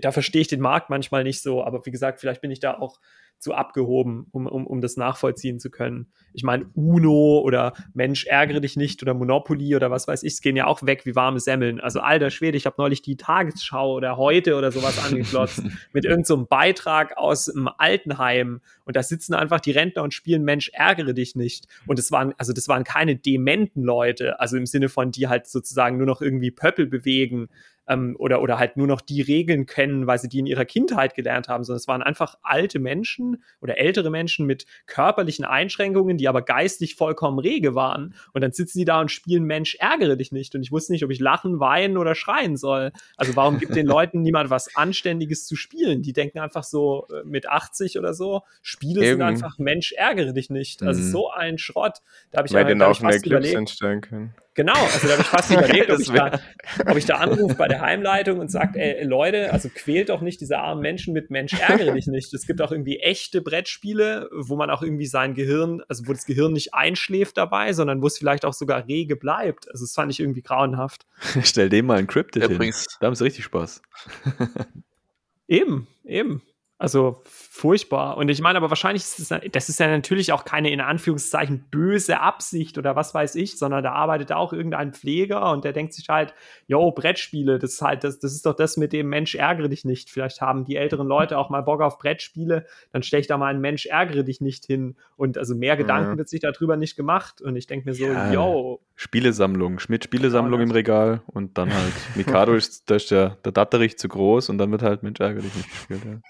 Da 0.00 0.12
verstehe 0.12 0.42
ich 0.42 0.48
den 0.48 0.60
Markt 0.60 0.90
manchmal 0.90 1.24
nicht 1.24 1.42
so, 1.42 1.64
aber 1.64 1.84
wie 1.84 1.90
gesagt, 1.90 2.20
vielleicht 2.20 2.40
bin 2.40 2.50
ich 2.50 2.60
da 2.60 2.78
auch 2.78 3.00
zu 3.38 3.54
abgehoben, 3.54 4.26
um, 4.30 4.46
um, 4.46 4.66
um 4.66 4.80
das 4.80 4.96
nachvollziehen 4.96 5.58
zu 5.58 5.68
können. 5.68 6.12
Ich 6.32 6.44
meine, 6.44 6.66
Uno 6.74 7.40
oder 7.40 7.72
Mensch, 7.92 8.24
ärgere 8.26 8.60
dich 8.60 8.76
nicht 8.76 9.02
oder 9.02 9.14
Monopoly 9.14 9.74
oder 9.74 9.90
was 9.90 10.06
weiß 10.06 10.22
ich, 10.22 10.34
es 10.34 10.40
gehen 10.40 10.54
ja 10.54 10.66
auch 10.66 10.84
weg 10.84 11.04
wie 11.06 11.16
warme 11.16 11.40
Semmeln. 11.40 11.80
Also 11.80 12.00
alter 12.00 12.30
Schwede, 12.30 12.56
ich 12.56 12.66
habe 12.66 12.76
neulich 12.78 13.02
die 13.02 13.16
Tagesschau 13.16 13.94
oder 13.94 14.16
heute 14.16 14.54
oder 14.54 14.70
sowas 14.70 15.04
angeklotzt 15.04 15.62
mit 15.92 16.04
irgendeinem 16.04 16.24
so 16.24 16.46
Beitrag 16.46 17.16
aus 17.18 17.46
dem 17.46 17.68
Altenheim 17.78 18.60
und 18.84 18.96
da 18.96 19.02
sitzen 19.02 19.34
einfach 19.34 19.60
die 19.60 19.72
Rentner 19.72 20.02
und 20.02 20.14
spielen 20.14 20.44
Mensch, 20.44 20.70
ärgere 20.72 21.12
dich 21.12 21.36
nicht. 21.36 21.66
Und 21.86 21.98
das 21.98 22.10
waren, 22.12 22.34
also 22.38 22.52
das 22.52 22.68
waren 22.68 22.84
keine 22.84 23.16
dementen 23.16 23.82
Leute, 23.82 24.40
also 24.40 24.56
im 24.56 24.66
Sinne 24.66 24.88
von, 24.88 25.10
die 25.10 25.28
halt 25.28 25.46
sozusagen 25.46 25.96
nur 25.96 26.06
noch 26.06 26.20
irgendwie 26.20 26.50
Pöppel 26.50 26.86
bewegen, 26.86 27.48
ähm, 27.92 28.16
oder, 28.18 28.42
oder 28.42 28.58
halt 28.58 28.76
nur 28.76 28.86
noch 28.86 29.00
die 29.00 29.22
Regeln 29.22 29.66
kennen, 29.66 30.06
weil 30.06 30.18
sie 30.18 30.28
die 30.28 30.38
in 30.38 30.46
ihrer 30.46 30.64
Kindheit 30.64 31.14
gelernt 31.14 31.48
haben, 31.48 31.64
sondern 31.64 31.78
es 31.78 31.88
waren 31.88 32.02
einfach 32.02 32.36
alte 32.42 32.78
Menschen 32.78 33.42
oder 33.60 33.78
ältere 33.78 34.10
Menschen 34.10 34.46
mit 34.46 34.66
körperlichen 34.86 35.44
Einschränkungen, 35.44 36.16
die 36.16 36.28
aber 36.28 36.42
geistig 36.42 36.96
vollkommen 36.96 37.38
rege 37.38 37.74
waren. 37.74 38.14
Und 38.32 38.40
dann 38.42 38.52
sitzen 38.52 38.78
die 38.78 38.84
da 38.84 39.00
und 39.00 39.10
spielen 39.10 39.44
Mensch, 39.44 39.76
ärgere 39.76 40.16
dich 40.16 40.32
nicht. 40.32 40.54
Und 40.54 40.62
ich 40.62 40.72
wusste 40.72 40.92
nicht, 40.92 41.04
ob 41.04 41.10
ich 41.10 41.20
lachen, 41.20 41.60
weinen 41.60 41.96
oder 41.96 42.14
schreien 42.14 42.56
soll. 42.56 42.92
Also 43.16 43.36
warum 43.36 43.58
gibt 43.58 43.74
den 43.76 43.86
Leuten 43.86 44.22
niemand 44.22 44.50
was 44.50 44.74
Anständiges 44.76 45.46
zu 45.46 45.56
spielen? 45.56 46.02
Die 46.02 46.12
denken 46.12 46.38
einfach 46.38 46.64
so 46.64 47.06
äh, 47.10 47.24
mit 47.24 47.48
80 47.48 47.98
oder 47.98 48.14
so, 48.14 48.42
Spiele 48.62 49.00
Eben. 49.00 49.10
sind 49.10 49.22
einfach 49.22 49.58
Mensch, 49.58 49.92
ärgere 49.92 50.32
dich 50.32 50.50
nicht. 50.50 50.82
Also 50.82 51.00
mhm. 51.00 51.10
so 51.10 51.30
ein 51.30 51.58
Schrott. 51.58 51.98
Da 52.30 52.38
habe 52.38 52.46
ich 52.46 52.52
dann 52.52 52.82
auch 52.82 53.00
mehr 53.00 53.20
Clips 53.20 53.52
entstellen 53.52 54.00
können. 54.00 54.34
Genau, 54.54 54.74
also 54.74 55.06
da 55.06 55.14
habe 55.14 55.22
ich 55.22 55.28
fast 55.28 55.50
überlegt, 55.50 55.90
ob, 55.90 56.00
ich 56.00 56.10
da, 56.10 56.40
ob 56.86 56.96
ich 56.96 57.06
da 57.06 57.16
anrufe 57.16 57.54
bei 57.54 57.68
der 57.68 57.81
Heimleitung 57.82 58.38
und 58.38 58.50
sage, 58.50 58.80
ey, 58.80 59.04
Leute, 59.04 59.52
also 59.52 59.68
quält 59.68 60.08
doch 60.08 60.22
nicht 60.22 60.40
diese 60.40 60.58
armen 60.58 60.80
Menschen 60.80 61.12
mit 61.12 61.30
Mensch, 61.30 61.52
ärgere 61.52 61.92
dich 61.94 62.06
nicht. 62.06 62.32
Es 62.32 62.46
gibt 62.46 62.62
auch 62.62 62.72
irgendwie 62.72 62.98
echte 62.98 63.42
Brettspiele, 63.42 64.30
wo 64.32 64.56
man 64.56 64.70
auch 64.70 64.82
irgendwie 64.82 65.06
sein 65.06 65.34
Gehirn, 65.34 65.82
also 65.88 66.06
wo 66.06 66.12
das 66.12 66.24
Gehirn 66.24 66.52
nicht 66.52 66.72
einschläft 66.72 67.36
dabei, 67.36 67.72
sondern 67.72 68.00
wo 68.00 68.06
es 68.06 68.16
vielleicht 68.16 68.44
auch 68.44 68.54
sogar 68.54 68.86
rege 68.86 69.16
bleibt. 69.16 69.70
Also 69.70 69.84
das 69.84 69.92
fand 69.92 70.10
ich 70.10 70.20
irgendwie 70.20 70.42
grauenhaft. 70.42 71.06
Stell 71.42 71.68
dem 71.68 71.86
mal 71.86 71.98
ein 71.98 72.06
Cryptid 72.06 72.44
hin. 72.46 72.72
Da 73.00 73.06
haben 73.06 73.14
sie 73.14 73.24
richtig 73.24 73.44
Spaß. 73.44 73.82
eben, 75.48 75.86
eben. 76.04 76.42
Also 76.82 77.22
furchtbar. 77.24 78.16
Und 78.16 78.28
ich 78.28 78.40
meine, 78.40 78.56
aber 78.56 78.68
wahrscheinlich 78.68 79.04
ist 79.04 79.20
es, 79.20 79.40
das 79.52 79.68
ist 79.68 79.78
ja 79.78 79.86
natürlich 79.86 80.32
auch 80.32 80.44
keine 80.44 80.68
in 80.70 80.80
Anführungszeichen 80.80 81.66
böse 81.70 82.18
Absicht 82.18 82.76
oder 82.76 82.96
was 82.96 83.14
weiß 83.14 83.36
ich, 83.36 83.56
sondern 83.56 83.84
da 83.84 83.92
arbeitet 83.92 84.32
auch 84.32 84.52
irgendein 84.52 84.92
Pfleger 84.92 85.52
und 85.52 85.64
der 85.64 85.72
denkt 85.72 85.92
sich 85.92 86.08
halt, 86.08 86.34
yo, 86.66 86.90
Brettspiele, 86.90 87.60
das 87.60 87.74
ist 87.74 87.82
halt, 87.82 88.02
das, 88.02 88.18
das 88.18 88.32
ist 88.32 88.46
doch 88.46 88.54
das 88.54 88.76
mit 88.78 88.92
dem 88.92 89.08
Mensch, 89.08 89.36
ärgere 89.36 89.68
dich 89.68 89.84
nicht. 89.84 90.10
Vielleicht 90.10 90.40
haben 90.40 90.64
die 90.64 90.74
älteren 90.74 91.06
Leute 91.06 91.38
auch 91.38 91.50
mal 91.50 91.60
Bock 91.60 91.82
auf 91.82 91.98
Brettspiele, 91.98 92.66
dann 92.90 93.04
stelle 93.04 93.20
ich 93.20 93.28
da 93.28 93.38
mal 93.38 93.46
einen 93.46 93.60
Mensch, 93.60 93.86
ärgere 93.86 94.24
dich 94.24 94.40
nicht 94.40 94.66
hin. 94.66 94.96
Und 95.16 95.38
also 95.38 95.54
mehr 95.54 95.76
Gedanken 95.76 96.10
ja. 96.10 96.18
wird 96.18 96.28
sich 96.28 96.40
darüber 96.40 96.76
nicht 96.76 96.96
gemacht. 96.96 97.40
Und 97.40 97.54
ich 97.54 97.68
denke 97.68 97.88
mir 97.88 97.94
so, 97.94 98.06
ja. 98.06 98.32
yo. 98.32 98.80
Spielesammlung, 98.96 99.78
Schmidt-Spielesammlung 99.78 100.60
im 100.60 100.72
Regal 100.72 101.22
und 101.26 101.58
dann 101.58 101.72
halt 101.72 101.92
Mikado 102.16 102.54
ist, 102.54 102.90
da 102.90 102.96
ist 102.96 103.12
der, 103.12 103.36
der 103.44 103.52
Datterich 103.52 103.98
zu 103.98 104.08
groß 104.08 104.48
und 104.48 104.58
dann 104.58 104.72
wird 104.72 104.82
halt 104.82 105.04
Mensch, 105.04 105.20
ärgere 105.20 105.42
dich 105.42 105.54
nicht 105.54 105.70
gespielt. 105.70 106.04
Ja. 106.04 106.20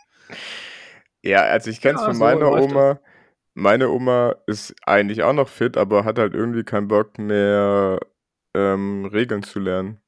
Ja, 1.23 1.43
also 1.43 1.71
ich 1.71 1.81
kenne 1.81 1.95
es 1.97 2.01
ja, 2.01 2.07
von 2.07 2.15
so 2.15 2.25
meiner 2.25 2.51
Oma. 2.51 3.01
meine 3.55 3.91
Oma 3.91 4.37
ist 4.47 4.75
eigentlich 4.87 5.23
auch 5.23 5.33
noch 5.33 5.49
fit, 5.49 5.77
aber 5.77 6.05
hat 6.05 6.19
halt 6.19 6.35
irgendwie 6.35 6.65
keinen 6.65 6.89
Bock 6.89 7.19
mehr 7.19 8.01
ähm, 8.55 9.05
Regeln 9.07 9.43
zu 9.43 9.61
lernen. 9.61 10.01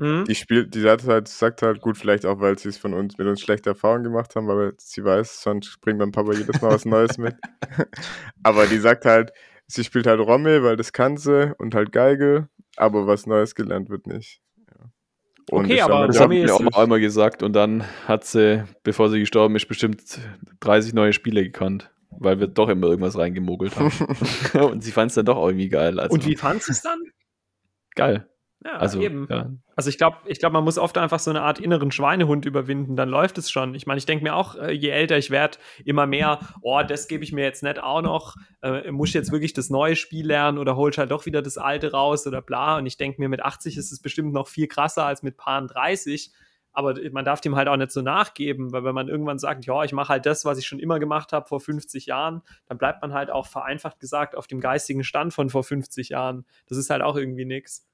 Mhm. 0.00 0.26
Die 0.26 0.34
spielt, 0.36 0.74
die 0.74 0.80
sagt 0.80 1.08
halt, 1.08 1.26
sagt 1.26 1.62
halt 1.62 1.80
gut, 1.80 1.98
vielleicht 1.98 2.24
auch, 2.24 2.38
weil 2.38 2.56
sie 2.56 2.68
es 2.68 2.78
von 2.78 2.94
uns 2.94 3.18
mit 3.18 3.26
uns 3.26 3.40
schlechte 3.40 3.70
Erfahrungen 3.70 4.04
gemacht 4.04 4.36
haben, 4.36 4.46
weil 4.46 4.74
sie 4.78 5.04
weiß, 5.04 5.42
sonst 5.42 5.80
bringt 5.80 5.98
mein 5.98 6.12
Papa 6.12 6.32
jedes 6.34 6.62
Mal 6.62 6.70
was 6.70 6.84
Neues 6.84 7.18
mit. 7.18 7.34
aber 8.44 8.66
die 8.66 8.78
sagt 8.78 9.04
halt, 9.04 9.32
sie 9.66 9.82
spielt 9.82 10.06
halt 10.06 10.20
Rommel, 10.20 10.62
weil 10.62 10.76
das 10.76 10.92
kann 10.92 11.16
sie 11.16 11.52
und 11.58 11.74
halt 11.74 11.90
Geige, 11.90 12.48
aber 12.76 13.08
was 13.08 13.26
Neues 13.26 13.56
gelernt 13.56 13.90
wird 13.90 14.06
nicht. 14.06 14.40
Und 15.50 15.64
okay, 15.64 15.80
aber 15.80 16.06
das 16.06 16.20
hat 16.20 16.28
mir 16.28 16.52
auch 16.54 16.82
einmal 16.82 17.00
gesagt 17.00 17.42
und 17.42 17.54
dann 17.54 17.84
hat 18.06 18.24
sie, 18.24 18.64
bevor 18.82 19.08
sie 19.08 19.20
gestorben 19.20 19.56
ist, 19.56 19.66
bestimmt 19.66 20.18
30 20.60 20.94
neue 20.94 21.12
Spiele 21.12 21.42
gekannt, 21.42 21.90
weil 22.10 22.40
wir 22.40 22.48
doch 22.48 22.68
immer 22.68 22.88
irgendwas 22.88 23.16
reingemogelt 23.16 23.76
haben. 23.76 23.92
und 24.70 24.82
sie 24.82 24.92
fand 24.92 25.10
es 25.10 25.14
dann 25.14 25.26
doch 25.26 25.44
irgendwie 25.44 25.68
geil. 25.68 25.98
Also. 25.98 26.14
Und 26.14 26.26
wie 26.26 26.36
fand 26.36 26.62
sie 26.62 26.72
es 26.72 26.82
dann? 26.82 26.98
Geil. 27.94 28.28
Ja, 28.64 28.72
also, 28.72 29.00
eben. 29.00 29.28
Ja. 29.30 29.50
Also 29.76 29.88
ich 29.88 29.98
glaube, 29.98 30.16
ich 30.26 30.40
glaube, 30.40 30.54
man 30.54 30.64
muss 30.64 30.78
oft 30.78 30.98
einfach 30.98 31.20
so 31.20 31.30
eine 31.30 31.42
Art 31.42 31.60
inneren 31.60 31.92
Schweinehund 31.92 32.44
überwinden, 32.44 32.96
dann 32.96 33.08
läuft 33.08 33.38
es 33.38 33.50
schon. 33.50 33.74
Ich 33.76 33.86
meine, 33.86 33.98
ich 33.98 34.06
denke 34.06 34.24
mir 34.24 34.34
auch, 34.34 34.56
äh, 34.56 34.72
je 34.72 34.88
älter 34.88 35.16
ich 35.16 35.30
werde, 35.30 35.58
immer 35.84 36.06
mehr, 36.06 36.40
oh, 36.60 36.82
das 36.82 37.06
gebe 37.06 37.22
ich 37.22 37.32
mir 37.32 37.44
jetzt 37.44 37.62
nicht 37.62 37.80
auch 37.80 38.02
noch, 38.02 38.34
äh, 38.62 38.90
muss 38.90 39.10
ich 39.10 39.14
jetzt 39.14 39.30
wirklich 39.30 39.52
das 39.52 39.70
neue 39.70 39.94
Spiel 39.94 40.26
lernen 40.26 40.58
oder 40.58 40.74
hol 40.74 40.90
ich 40.90 40.98
halt 40.98 41.12
doch 41.12 41.24
wieder 41.24 41.40
das 41.40 41.56
alte 41.56 41.92
raus 41.92 42.26
oder 42.26 42.42
bla. 42.42 42.78
Und 42.78 42.86
ich 42.86 42.96
denke 42.96 43.20
mir, 43.20 43.28
mit 43.28 43.44
80 43.44 43.76
ist 43.76 43.92
es 43.92 44.00
bestimmt 44.00 44.32
noch 44.32 44.48
viel 44.48 44.66
krasser 44.66 45.04
als 45.06 45.22
mit 45.22 45.36
Paaren 45.36 45.68
30. 45.68 46.32
Aber 46.72 46.94
man 47.12 47.24
darf 47.24 47.40
dem 47.40 47.56
halt 47.56 47.68
auch 47.68 47.76
nicht 47.76 47.92
so 47.92 48.02
nachgeben, 48.02 48.72
weil 48.72 48.84
wenn 48.84 48.94
man 48.94 49.08
irgendwann 49.08 49.38
sagt, 49.38 49.66
ja, 49.66 49.82
ich 49.84 49.92
mache 49.92 50.10
halt 50.10 50.26
das, 50.26 50.44
was 50.44 50.58
ich 50.58 50.66
schon 50.66 50.78
immer 50.78 50.98
gemacht 50.98 51.32
habe 51.32 51.46
vor 51.46 51.60
50 51.60 52.06
Jahren, 52.06 52.42
dann 52.66 52.78
bleibt 52.78 53.02
man 53.02 53.14
halt 53.14 53.30
auch 53.30 53.46
vereinfacht 53.46 54.00
gesagt 54.00 54.36
auf 54.36 54.46
dem 54.46 54.60
geistigen 54.60 55.02
Stand 55.02 55.32
von 55.32 55.48
vor 55.48 55.64
50 55.64 56.10
Jahren. 56.10 56.44
Das 56.66 56.78
ist 56.78 56.90
halt 56.90 57.02
auch 57.02 57.16
irgendwie 57.16 57.46
nichts. 57.46 57.87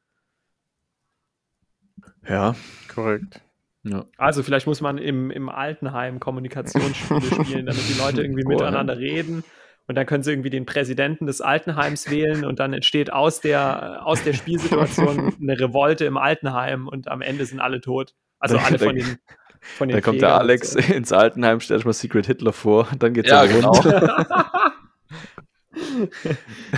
Ja, 2.29 2.55
korrekt. 2.93 3.41
Ja. 3.85 4.07
Also 4.17 4.43
vielleicht 4.43 4.67
muss 4.67 4.81
man 4.81 4.99
im, 4.99 5.31
im 5.31 5.49
Altenheim 5.49 6.19
Kommunikationsspiele 6.19 7.21
spielen, 7.45 7.67
damit 7.67 7.89
die 7.89 7.99
Leute 7.99 8.23
irgendwie 8.23 8.45
miteinander 8.45 8.97
reden. 8.99 9.45
Und 9.87 9.97
dann 9.97 10.07
können 10.07 10.23
sie 10.23 10.31
irgendwie 10.33 10.49
den 10.49 10.65
Präsidenten 10.65 11.27
des 11.27 11.43
Altenheims 11.43 12.11
wählen 12.11 12.47
und 12.47 12.59
dann 12.59 12.73
entsteht 12.73 13.13
aus 13.13 13.43
der, 13.43 14.07
aus 14.07 14.25
der 14.25 14.33
Spielsituation 14.33 15.35
eine 15.41 15.61
Revolte 15.61 16.07
im 16.07 16.17
Altenheim 16.17 16.89
und 16.89 17.09
am 17.09 17.21
Ende 17.21 17.45
sind 17.45 17.61
alle 17.61 17.83
tot. 17.83 18.15
Also 18.39 18.57
alle 18.57 18.79
von 18.79 18.97
den, 18.97 19.19
von 19.61 19.89
den 19.89 19.97
Da 19.97 20.01
kommt 20.01 20.23
der 20.23 20.39
Alex 20.39 20.73
so. 20.73 20.79
ins 20.79 21.13
Altenheim, 21.13 21.61
stellt 21.61 21.81
sich 21.81 21.85
mal 21.85 21.93
Secret 21.93 22.25
Hitler 22.27 22.55
vor, 22.55 22.89
dann 22.99 23.13
geht's 23.13 23.29
ja, 23.29 23.45
genau. 23.45 23.75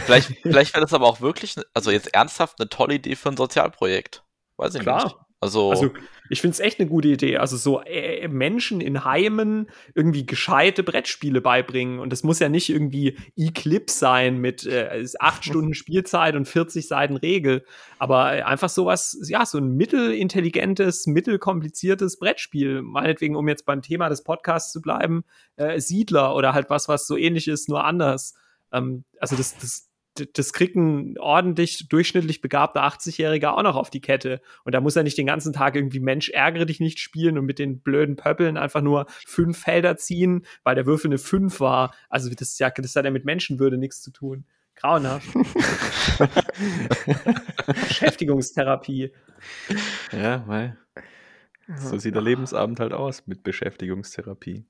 vielleicht 0.05 0.33
vielleicht 0.43 0.75
wäre 0.75 0.83
das 0.83 0.93
aber 0.93 1.07
auch 1.07 1.21
wirklich, 1.21 1.55
also 1.75 1.93
jetzt 1.93 2.13
ernsthaft 2.13 2.59
eine 2.59 2.69
tolle 2.69 2.95
Idee 2.95 3.15
für 3.15 3.29
ein 3.29 3.37
Sozialprojekt. 3.37 4.26
Weiß 4.57 4.75
ich 4.75 4.83
Klar. 4.83 5.05
nicht. 5.05 5.17
Also, 5.39 5.71
also 5.71 5.91
ich 6.31 6.41
finde 6.41 6.55
es 6.55 6.61
echt 6.61 6.81
eine 6.81 6.89
gute 6.89 7.09
Idee. 7.09 7.37
Also 7.37 7.59
so 7.59 7.83
äh, 7.83 8.27
Menschen 8.27 8.81
in 8.81 9.05
Heimen 9.05 9.69
irgendwie 9.95 10.25
gescheite 10.25 10.83
Brettspiele 10.83 11.43
beibringen. 11.43 12.01
Und 12.01 12.11
das 12.11 12.23
muss 12.23 12.39
ja 12.39 12.49
nicht 12.49 12.71
irgendwie 12.71 13.19
Eclipse 13.37 13.99
sein 13.99 14.39
mit 14.39 14.65
äh, 14.67 15.05
acht 15.21 15.45
Stunden 15.45 15.75
Spielzeit 15.75 16.37
und 16.37 16.49
40 16.49 16.89
Seiten 16.89 17.17
Regel. 17.17 17.65
Aber 17.99 18.25
einfach 18.25 18.71
sowas, 18.71 19.19
ja, 19.29 19.45
so 19.45 19.59
ein 19.59 19.77
mittelintelligentes, 19.77 21.07
mittelkompliziertes 21.07 22.19
Brettspiel. 22.19 22.81
Meinetwegen, 22.81 23.37
um 23.37 23.47
jetzt 23.47 23.67
beim 23.67 23.83
Thema 23.83 24.09
des 24.09 24.25
Podcasts 24.25 24.73
zu 24.73 24.81
bleiben, 24.81 25.25
äh, 25.57 25.81
Siedler 25.81 26.35
oder 26.35 26.55
halt 26.55 26.71
was, 26.71 26.89
was 26.89 27.07
so 27.07 27.17
ähnlich 27.17 27.47
ist, 27.47 27.69
nur 27.69 27.85
anders. 27.85 28.35
Ähm, 28.73 29.05
also 29.21 29.37
das, 29.37 29.57
das, 29.59 29.91
das 30.35 30.53
kriegt 30.53 30.77
ein 30.77 31.19
ordentlich 31.19 31.89
durchschnittlich 31.89 32.41
begabter 32.41 32.85
80-Jähriger 32.85 33.49
auch 33.49 33.63
noch 33.63 33.77
auf 33.77 33.91
die 33.91 34.01
Kette. 34.01 34.41
Und 34.65 34.75
da 34.75 34.81
muss 34.81 34.97
er 34.97 35.03
nicht 35.03 35.19
den 35.19 35.27
ganzen 35.27 35.53
Tag 35.53 35.77
irgendwie 35.77 36.01
Mensch, 36.01 36.31
ärgere 36.31 36.67
dich 36.67 36.81
nicht 36.81 36.99
spielen 36.99 37.39
und 37.39 37.47
mit 37.47 37.59
den 37.59 37.81
blöden 37.81 38.17
Pöppeln 38.17 38.57
einfach 38.57 38.83
nur 38.83 39.07
fünf 39.09 39.59
Felder 39.59 39.97
ziehen, 39.97 40.45
weil 40.65 40.75
der 40.75 40.87
Würfel 40.87 41.09
eine 41.09 41.19
5 41.19 41.61
war. 41.61 41.95
Also 42.09 42.31
das, 42.31 42.49
ist 42.49 42.61
ja, 42.61 42.71
das 42.71 42.97
hat 42.97 43.05
ja 43.05 43.11
mit 43.11 43.25
Menschenwürde 43.25 43.79
nichts 43.79 44.03
zu 44.03 44.11
tun. 44.11 44.45
Grauenhaft. 44.77 45.27
Beschäftigungstherapie. 47.67 49.13
Ja, 50.13 50.47
weil 50.47 50.77
so 51.79 51.99
sieht 51.99 52.15
der 52.15 52.23
Lebensabend 52.23 52.79
halt 52.79 52.93
aus 52.93 53.27
mit 53.27 53.43
Beschäftigungstherapie. 53.43 54.67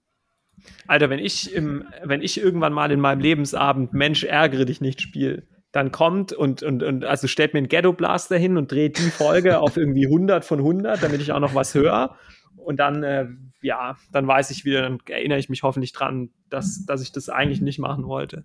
Alter, 0.87 1.11
wenn 1.11 1.19
ich, 1.19 1.53
im, 1.55 1.85
wenn 2.05 2.23
ich 2.23 2.41
irgendwann 2.41 2.73
mal 2.73 2.91
in 2.91 3.01
meinem 3.01 3.21
Lebensabend 3.21 3.93
Mensch 3.93 4.25
ärgere 4.25 4.65
dich 4.65 4.81
nicht 4.81 5.01
spiele, 5.01 5.45
dann 5.73 5.93
kommt 5.93 6.33
und, 6.33 6.63
und, 6.63 6.83
und 6.83 7.05
also 7.05 7.29
stellt 7.29 7.53
mir 7.53 7.59
einen 7.59 7.69
Ghetto 7.69 7.93
Blaster 7.93 8.39
hin 8.39 8.57
und 8.57 8.73
dreht 8.73 8.99
die 8.99 9.11
Folge 9.11 9.61
auf 9.61 9.77
irgendwie 9.77 10.07
100 10.07 10.45
von 10.45 10.61
100, 10.61 11.03
damit 11.03 11.21
ich 11.21 11.33
auch 11.33 11.41
noch 11.41 11.55
was 11.55 11.75
höre. 11.75 12.17
Und 12.57 12.79
dann, 12.79 13.03
äh, 13.03 13.27
ja, 13.61 13.97
dann 14.11 14.27
weiß 14.27 14.51
ich 14.51 14.65
wieder, 14.65 14.83
dann 14.83 14.99
erinnere 15.07 15.39
ich 15.39 15.49
mich 15.49 15.63
hoffentlich 15.63 15.93
dran, 15.93 16.31
dass, 16.49 16.87
dass 16.87 17.03
ich 17.03 17.13
das 17.13 17.29
eigentlich 17.29 17.61
nicht 17.61 17.79
machen 17.79 18.07
wollte. 18.07 18.45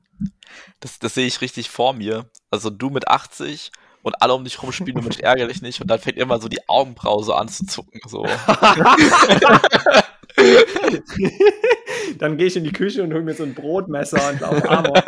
Das, 0.79 0.99
das 0.99 1.15
sehe 1.15 1.25
ich 1.25 1.41
richtig 1.41 1.69
vor 1.69 1.93
mir. 1.93 2.29
Also 2.49 2.69
du 2.69 2.89
mit 2.89 3.07
80 3.07 3.71
und 4.03 4.21
alle 4.21 4.33
um 4.33 4.43
dich 4.43 4.61
rum 4.61 4.71
spielen 4.71 4.97
du 4.97 5.01
Mensch 5.01 5.19
ärgerlich 5.19 5.61
nicht 5.61 5.79
und 5.79 5.89
dann 5.89 5.99
fängt 5.99 6.17
immer 6.17 6.39
so 6.39 6.49
die 6.49 6.67
Augenbraue 6.67 7.23
so 7.23 7.33
an 7.33 7.47
zu 7.47 7.65
zucken. 7.65 8.01
So. 8.07 8.25
Dann 12.17 12.37
gehe 12.37 12.47
ich 12.47 12.55
in 12.55 12.63
die 12.63 12.71
Küche 12.71 13.03
und 13.03 13.13
hole 13.13 13.23
mir 13.23 13.33
so 13.33 13.43
ein 13.43 13.53
Brotmesser 13.53 14.29
und 14.29 14.43
auf 14.43 14.69
Amor. 14.69 15.03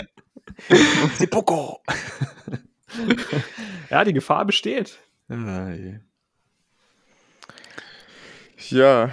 Seppuku. 1.18 1.76
ja, 3.90 4.04
die 4.04 4.14
Gefahr 4.14 4.46
besteht. 4.46 5.00
Ja, 8.70 9.12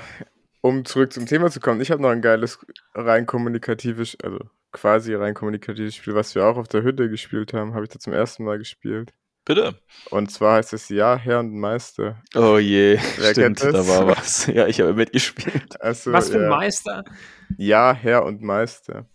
um 0.61 0.85
zurück 0.85 1.13
zum 1.13 1.27
Thema 1.27 1.51
zu 1.51 1.61
kommen, 1.61 1.81
ich 1.81 1.91
habe 1.91 2.03
noch 2.03 2.11
ein 2.11 2.23
geiles 2.23 2.59
rein 2.95 3.27
kommunikatives, 3.27 4.17
also 4.23 4.39
quasi 4.73 5.15
rein 5.15 5.35
kommunikatives 5.35 5.97
Spiel, 5.97 6.15
was 6.15 6.35
wir 6.35 6.45
auch 6.45 6.57
auf 6.57 6.69
der 6.69 6.83
Hütte 6.83 7.09
gespielt 7.09 7.53
haben, 7.53 7.75
habe 7.75 7.85
ich 7.85 7.91
da 7.91 7.99
zum 7.99 8.13
ersten 8.13 8.45
Mal 8.45 8.59
gespielt. 8.59 9.13
Bitte. 9.55 9.75
Und 10.11 10.31
zwar 10.31 10.59
heißt 10.59 10.73
es 10.75 10.89
Ja, 10.91 11.17
Herr 11.17 11.41
und 11.41 11.53
Meister. 11.53 12.23
Oh 12.37 12.59
je, 12.59 12.99
Wer 13.19 13.31
stimmt, 13.33 13.61
da 13.63 13.87
war 13.87 14.07
was. 14.07 14.47
Ja, 14.55 14.69
ich 14.69 14.81
habe 14.81 14.95
mitgespielt. 14.95 15.81
Also, 15.81 16.13
was 16.13 16.31
für 16.31 16.37
ein 16.37 16.43
ja. 16.45 16.49
Meister? 16.51 17.05
Ja, 17.57 17.93
Herr 17.93 18.25
und 18.25 18.43
Meister. 18.43 19.07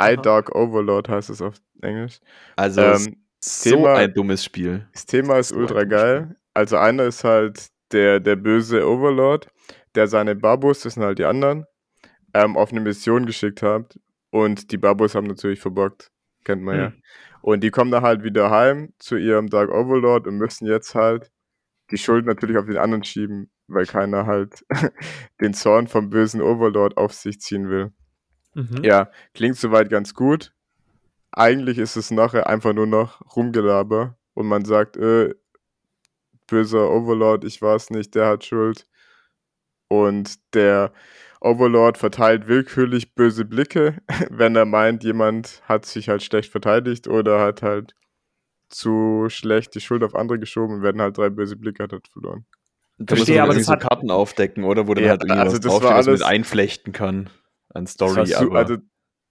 iDog 0.00 0.54
Overlord 0.54 1.08
heißt 1.08 1.30
es 1.30 1.42
auf 1.42 1.56
Englisch. 1.82 2.20
Also 2.54 2.82
ähm, 2.82 3.16
so 3.40 3.70
Thema, 3.70 3.94
ein 3.94 4.14
dummes 4.14 4.44
Spiel. 4.44 4.86
Das 4.92 5.06
Thema 5.06 5.38
ist 5.38 5.48
so 5.48 5.56
ultra 5.56 5.82
geil. 5.82 6.36
Also 6.54 6.76
einer 6.76 7.04
ist 7.04 7.24
halt 7.24 7.66
der, 7.90 8.20
der 8.20 8.36
böse 8.36 8.86
Overlord, 8.88 9.48
der 9.96 10.06
seine 10.06 10.36
Babus, 10.36 10.80
das 10.80 10.94
sind 10.94 11.02
halt 11.02 11.18
die 11.18 11.24
anderen, 11.24 11.64
ähm, 12.32 12.56
auf 12.56 12.70
eine 12.70 12.80
Mission 12.80 13.26
geschickt 13.26 13.62
hat. 13.62 13.98
Und 14.30 14.70
die 14.70 14.78
Babus 14.78 15.16
haben 15.16 15.26
natürlich 15.26 15.58
verbockt. 15.58 16.12
Kennt 16.44 16.62
man 16.62 16.74
hm. 16.76 16.80
ja. 16.80 16.92
Und 17.42 17.62
die 17.62 17.70
kommen 17.70 17.90
dann 17.90 18.02
halt 18.02 18.22
wieder 18.22 18.50
heim 18.50 18.92
zu 18.98 19.16
ihrem 19.16 19.48
Dark 19.48 19.70
Overlord 19.70 20.26
und 20.26 20.36
müssen 20.36 20.66
jetzt 20.66 20.94
halt 20.94 21.30
die 21.90 21.98
Schuld 21.98 22.26
natürlich 22.26 22.56
auf 22.56 22.66
den 22.66 22.76
anderen 22.76 23.04
schieben, 23.04 23.50
weil 23.66 23.86
keiner 23.86 24.26
halt 24.26 24.64
den 25.40 25.54
Zorn 25.54 25.86
vom 25.86 26.10
bösen 26.10 26.42
Overlord 26.42 26.96
auf 26.96 27.12
sich 27.12 27.40
ziehen 27.40 27.68
will. 27.68 27.92
Mhm. 28.54 28.82
Ja, 28.82 29.10
klingt 29.34 29.56
soweit 29.56 29.90
ganz 29.90 30.14
gut. 30.14 30.52
Eigentlich 31.32 31.78
ist 31.78 31.96
es 31.96 32.10
nachher 32.10 32.48
einfach 32.48 32.72
nur 32.72 32.86
noch 32.86 33.20
Rumgelaber 33.36 34.16
und 34.34 34.46
man 34.46 34.64
sagt, 34.64 34.96
äh, 34.96 35.34
böser 36.46 36.90
Overlord, 36.90 37.44
ich 37.44 37.62
weiß 37.62 37.90
nicht, 37.90 38.14
der 38.14 38.26
hat 38.26 38.44
Schuld. 38.44 38.86
Und 39.88 40.38
der 40.54 40.92
Overlord 41.40 41.96
verteilt 41.96 42.46
willkürlich 42.48 43.14
böse 43.14 43.44
Blicke, 43.44 43.96
wenn 44.30 44.54
er 44.56 44.66
meint, 44.66 45.02
jemand 45.04 45.62
hat 45.64 45.86
sich 45.86 46.08
halt 46.08 46.22
schlecht 46.22 46.52
verteidigt 46.52 47.08
oder 47.08 47.40
hat 47.40 47.62
halt 47.62 47.94
zu 48.68 49.26
schlecht 49.28 49.74
die 49.74 49.80
Schuld 49.80 50.04
auf 50.04 50.14
andere 50.14 50.38
geschoben 50.38 50.76
und 50.76 50.82
werden 50.82 51.00
halt 51.00 51.18
drei 51.18 51.30
böse 51.30 51.56
Blicke 51.56 51.82
hat, 51.82 51.92
hat 51.92 52.06
verloren. 52.08 52.44
Da 52.98 53.16
man 53.16 53.38
aber 53.38 53.54
das 53.54 53.66
so 53.66 53.72
hat... 53.72 53.80
Karten 53.80 54.10
aufdecken, 54.10 54.64
oder? 54.64 54.86
Wo 54.86 54.92
ja, 54.92 55.00
dann 55.00 55.08
halt 55.08 55.22
irgendwie 55.22 55.40
also 55.40 55.52
was 55.54 55.60
das 55.60 55.72
draufsteht, 55.72 55.92
alles... 55.92 56.20
mit 56.20 56.28
einflechten 56.28 56.92
kann 56.92 57.30
an 57.70 57.86
Story. 57.86 58.14
Das 58.16 58.34
aber, 58.34 58.58
also 58.58 58.76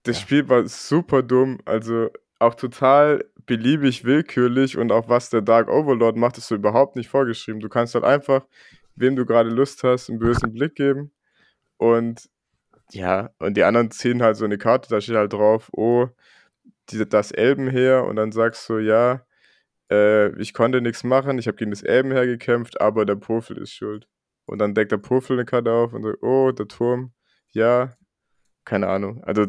das 0.03 0.18
ja. 0.18 0.22
Spiel 0.24 0.49
war 0.49 0.68
super 0.68 1.22
dumm, 1.22 1.60
also 1.66 2.10
auch 2.39 2.55
total 2.55 3.24
beliebig 3.45 4.03
willkürlich 4.05 4.78
und 4.78 4.91
auch 4.91 5.10
was 5.10 5.30
der 5.30 5.41
Dark 5.41 5.70
Overlord 5.70 6.16
macht, 6.16 6.38
ist 6.38 6.47
so 6.47 6.55
überhaupt 6.55 6.95
nicht 6.95 7.10
vorgeschrieben. 7.10 7.60
Du 7.60 7.70
kannst 7.70 7.93
halt 7.93 8.05
einfach, 8.05 8.47
wem 8.95 9.16
du 9.16 9.26
gerade 9.26 9.49
Lust 9.49 9.84
hast, 9.84 10.10
einen 10.10 10.20
bösen 10.20 10.53
Blick 10.53 10.76
geben 10.76 11.12
und 11.80 12.30
ja, 12.91 13.32
und 13.39 13.55
die 13.57 13.63
anderen 13.63 13.91
ziehen 13.91 14.21
halt 14.21 14.38
so 14.38 14.45
eine 14.45 14.57
Karte, 14.57 14.89
da 14.89 15.01
steht 15.01 15.15
halt 15.15 15.34
drauf, 15.34 15.69
oh, 15.73 16.07
die, 16.89 17.07
das 17.07 17.32
Elbenheer. 17.32 18.05
Und 18.05 18.17
dann 18.17 18.32
sagst 18.32 18.67
du, 18.69 18.80
ja, 18.80 19.25
äh, 19.91 20.30
ich 20.41 20.53
konnte 20.53 20.82
nichts 20.82 21.03
machen, 21.03 21.39
ich 21.39 21.47
habe 21.47 21.57
gegen 21.57 21.71
das 21.71 21.84
Elbenheer 21.84 22.25
gekämpft, 22.25 22.82
aber 22.82 23.05
der 23.05 23.15
Pofel 23.15 23.57
ist 23.59 23.73
schuld. 23.73 24.07
Und 24.45 24.59
dann 24.59 24.73
deckt 24.75 24.91
der 24.91 24.97
Pofel 24.97 25.38
eine 25.38 25.45
Karte 25.45 25.71
auf 25.71 25.93
und 25.93 26.03
sagt, 26.03 26.23
oh, 26.23 26.51
der 26.51 26.67
Turm, 26.67 27.13
ja, 27.51 27.95
keine 28.70 28.88
Ahnung. 28.88 29.24
Also 29.24 29.47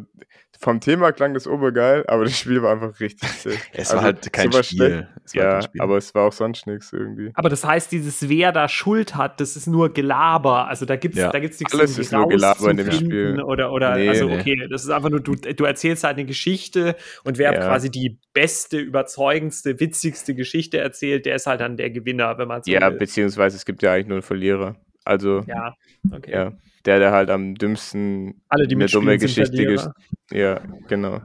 vom 0.58 0.80
Thema 0.80 1.12
klang 1.12 1.34
das 1.34 1.46
obergeil, 1.46 2.04
aber 2.06 2.24
das 2.24 2.38
Spiel 2.38 2.62
war 2.62 2.72
einfach 2.72 3.00
richtig 3.00 3.28
sick. 3.38 3.60
es 3.72 3.90
also, 3.90 3.96
war 3.96 4.02
halt 4.02 4.32
kein 4.32 4.52
Spiel. 4.52 5.08
ja, 5.32 5.52
kein 5.52 5.62
Spiel. 5.62 5.80
aber 5.80 5.96
es 5.98 6.14
war 6.14 6.24
auch 6.26 6.32
sonst 6.32 6.66
nichts 6.66 6.92
irgendwie. 6.92 7.30
Aber 7.34 7.50
das 7.50 7.64
heißt, 7.64 7.92
dieses 7.92 8.28
wer 8.28 8.50
da 8.52 8.68
Schuld 8.68 9.14
hat, 9.14 9.40
das 9.40 9.56
ist 9.56 9.66
nur 9.66 9.92
Gelaber. 9.92 10.68
Also 10.68 10.86
da 10.86 10.96
gibt's, 10.96 11.18
ja. 11.18 11.30
da 11.30 11.38
gibt's 11.38 11.60
nichts 11.60 11.74
Alles 11.74 11.98
ist 11.98 12.12
nur 12.12 12.28
Gelaber 12.28 12.70
in 12.70 12.76
dem 12.78 12.92
Spiel. 12.92 13.42
Oder, 13.42 13.72
oder 13.72 13.94
nee, 13.96 14.08
also 14.08 14.30
okay, 14.30 14.56
nee. 14.58 14.68
das 14.68 14.84
ist 14.84 14.90
einfach 14.90 15.10
nur, 15.10 15.20
du, 15.20 15.34
du 15.34 15.64
erzählst 15.64 16.04
halt 16.04 16.16
eine 16.16 16.26
Geschichte 16.26 16.96
und 17.24 17.36
wer 17.36 17.52
ja. 17.52 17.60
quasi 17.60 17.90
die 17.90 18.18
beste, 18.32 18.78
überzeugendste, 18.78 19.80
witzigste 19.80 20.34
Geschichte 20.34 20.78
erzählt, 20.78 21.26
der 21.26 21.36
ist 21.36 21.46
halt 21.46 21.60
dann 21.60 21.76
der 21.76 21.90
Gewinner, 21.90 22.38
wenn 22.38 22.48
man 22.48 22.62
so 22.62 22.70
Ja, 22.70 22.90
will. 22.90 22.98
beziehungsweise 22.98 23.56
es 23.56 23.66
gibt 23.66 23.82
ja 23.82 23.92
eigentlich 23.92 24.06
nur 24.06 24.16
einen 24.16 24.22
Verlierer. 24.22 24.76
Also, 25.11 25.42
ja, 25.46 25.74
okay. 26.12 26.32
Ja 26.32 26.52
der, 26.86 26.98
der 26.98 27.12
halt 27.12 27.30
am 27.30 27.54
dümmsten 27.54 28.42
Alle, 28.48 28.66
die 28.66 28.74
eine 28.74 28.86
dumme 28.86 29.18
Geschichte 29.18 29.66
gesch 29.66 29.86
Ja, 30.30 30.61
genau. 30.88 31.20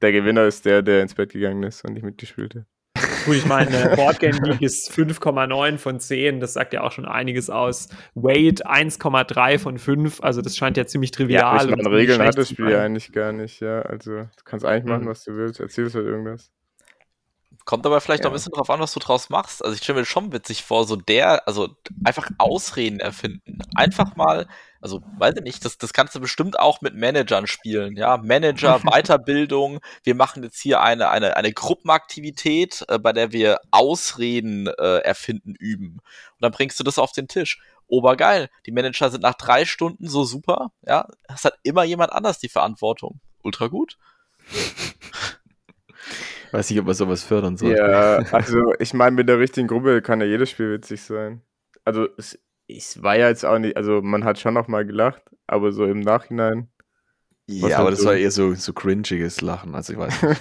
Der 0.00 0.12
Gewinner 0.12 0.44
ist 0.44 0.64
der, 0.64 0.82
der 0.82 1.02
ins 1.02 1.14
Bett 1.14 1.32
gegangen 1.32 1.62
ist 1.62 1.84
und 1.84 1.94
nicht 1.94 2.04
mitgespielt 2.04 2.54
hat. 2.54 2.64
Gut, 3.24 3.36
ich 3.36 3.46
meine, 3.46 3.70
Boardgame 3.96 4.38
League 4.42 4.60
ist 4.60 4.90
5,9 4.92 5.78
von 5.78 5.98
10, 5.98 6.40
das 6.40 6.52
sagt 6.52 6.74
ja 6.74 6.82
auch 6.82 6.92
schon 6.92 7.06
einiges 7.06 7.48
aus. 7.48 7.88
Wade 8.14 8.66
1,3 8.66 9.58
von 9.58 9.78
5, 9.78 10.22
also 10.22 10.42
das 10.42 10.56
scheint 10.56 10.76
ja 10.76 10.86
ziemlich 10.86 11.10
trivial. 11.10 11.56
Ja, 11.56 11.64
ich 11.64 11.70
meine, 11.70 11.90
Regeln 11.90 12.20
hat 12.20 12.36
das 12.36 12.50
Spiel 12.50 12.70
ja 12.70 12.82
eigentlich 12.82 13.12
gar 13.12 13.32
nicht, 13.32 13.60
ja. 13.60 13.80
Also, 13.80 14.12
du 14.12 14.28
kannst 14.44 14.66
eigentlich 14.66 14.84
machen, 14.84 15.04
mhm. 15.04 15.08
was 15.08 15.24
du 15.24 15.34
willst, 15.34 15.58
erzählst 15.58 15.94
halt 15.94 16.06
irgendwas. 16.06 16.52
Kommt 17.64 17.86
aber 17.86 18.00
vielleicht 18.02 18.22
ja. 18.22 18.28
noch 18.28 18.32
ein 18.32 18.36
bisschen 18.36 18.52
drauf 18.52 18.68
an, 18.68 18.80
was 18.80 18.92
du 18.92 19.00
draus 19.00 19.30
machst. 19.30 19.64
Also 19.64 19.74
ich 19.74 19.82
stelle 19.82 20.00
mir 20.00 20.04
schon 20.04 20.32
witzig 20.32 20.62
vor, 20.64 20.86
so 20.86 20.96
der, 20.96 21.48
also 21.48 21.70
einfach 22.04 22.28
Ausreden 22.36 23.00
erfinden. 23.00 23.58
Einfach 23.74 24.16
mal, 24.16 24.46
also 24.82 25.00
weiß 25.18 25.36
ich 25.38 25.42
nicht, 25.42 25.64
das, 25.64 25.78
das 25.78 25.94
kannst 25.94 26.14
du 26.14 26.20
bestimmt 26.20 26.58
auch 26.58 26.82
mit 26.82 26.94
Managern 26.94 27.46
spielen. 27.46 27.96
Ja, 27.96 28.18
Manager, 28.18 28.80
Weiterbildung. 28.84 29.80
Wir 30.02 30.14
machen 30.14 30.42
jetzt 30.42 30.60
hier 30.60 30.82
eine, 30.82 31.08
eine, 31.08 31.38
eine 31.38 31.52
Gruppenaktivität, 31.52 32.84
äh, 32.88 32.98
bei 32.98 33.14
der 33.14 33.32
wir 33.32 33.60
Ausreden 33.70 34.66
äh, 34.66 34.98
erfinden 34.98 35.54
üben. 35.54 35.94
Und 35.94 36.40
dann 36.40 36.52
bringst 36.52 36.78
du 36.78 36.84
das 36.84 36.98
auf 36.98 37.12
den 37.12 37.28
Tisch. 37.28 37.60
Obergeil. 37.86 38.50
Die 38.66 38.72
Manager 38.72 39.10
sind 39.10 39.22
nach 39.22 39.34
drei 39.34 39.64
Stunden 39.64 40.06
so 40.06 40.24
super. 40.24 40.70
Ja, 40.86 41.06
es 41.34 41.44
hat 41.44 41.54
immer 41.62 41.84
jemand 41.84 42.12
anders 42.12 42.38
die 42.38 42.48
Verantwortung. 42.50 43.20
Ultra 43.42 43.68
gut. 43.68 43.96
Weiß 46.54 46.70
nicht, 46.70 46.78
ob 46.78 46.86
man 46.86 46.94
sowas 46.94 47.24
fördern 47.24 47.56
soll. 47.56 47.72
Ja, 47.72 48.18
also 48.30 48.74
ich 48.78 48.94
meine, 48.94 49.16
mit 49.16 49.28
der 49.28 49.40
richtigen 49.40 49.66
Gruppe 49.66 50.00
kann 50.02 50.20
ja 50.20 50.26
jedes 50.26 50.50
Spiel 50.50 50.70
witzig 50.70 51.02
sein. 51.02 51.42
Also 51.84 52.06
es, 52.16 52.38
es 52.68 53.02
war 53.02 53.16
ja 53.16 53.28
jetzt 53.28 53.44
auch 53.44 53.58
nicht, 53.58 53.76
also 53.76 54.00
man 54.02 54.22
hat 54.22 54.38
schon 54.38 54.54
noch 54.54 54.68
mal 54.68 54.86
gelacht, 54.86 55.20
aber 55.48 55.72
so 55.72 55.84
im 55.84 55.98
Nachhinein. 55.98 56.68
Ja, 57.48 57.78
aber 57.78 57.90
das 57.90 58.02
so 58.02 58.06
war 58.06 58.14
eher 58.14 58.30
so, 58.30 58.54
so 58.54 58.72
cringiges 58.72 59.40
Lachen, 59.40 59.74
also 59.74 59.94
ich 59.94 59.98
weiß 59.98 60.22
nicht. 60.22 60.40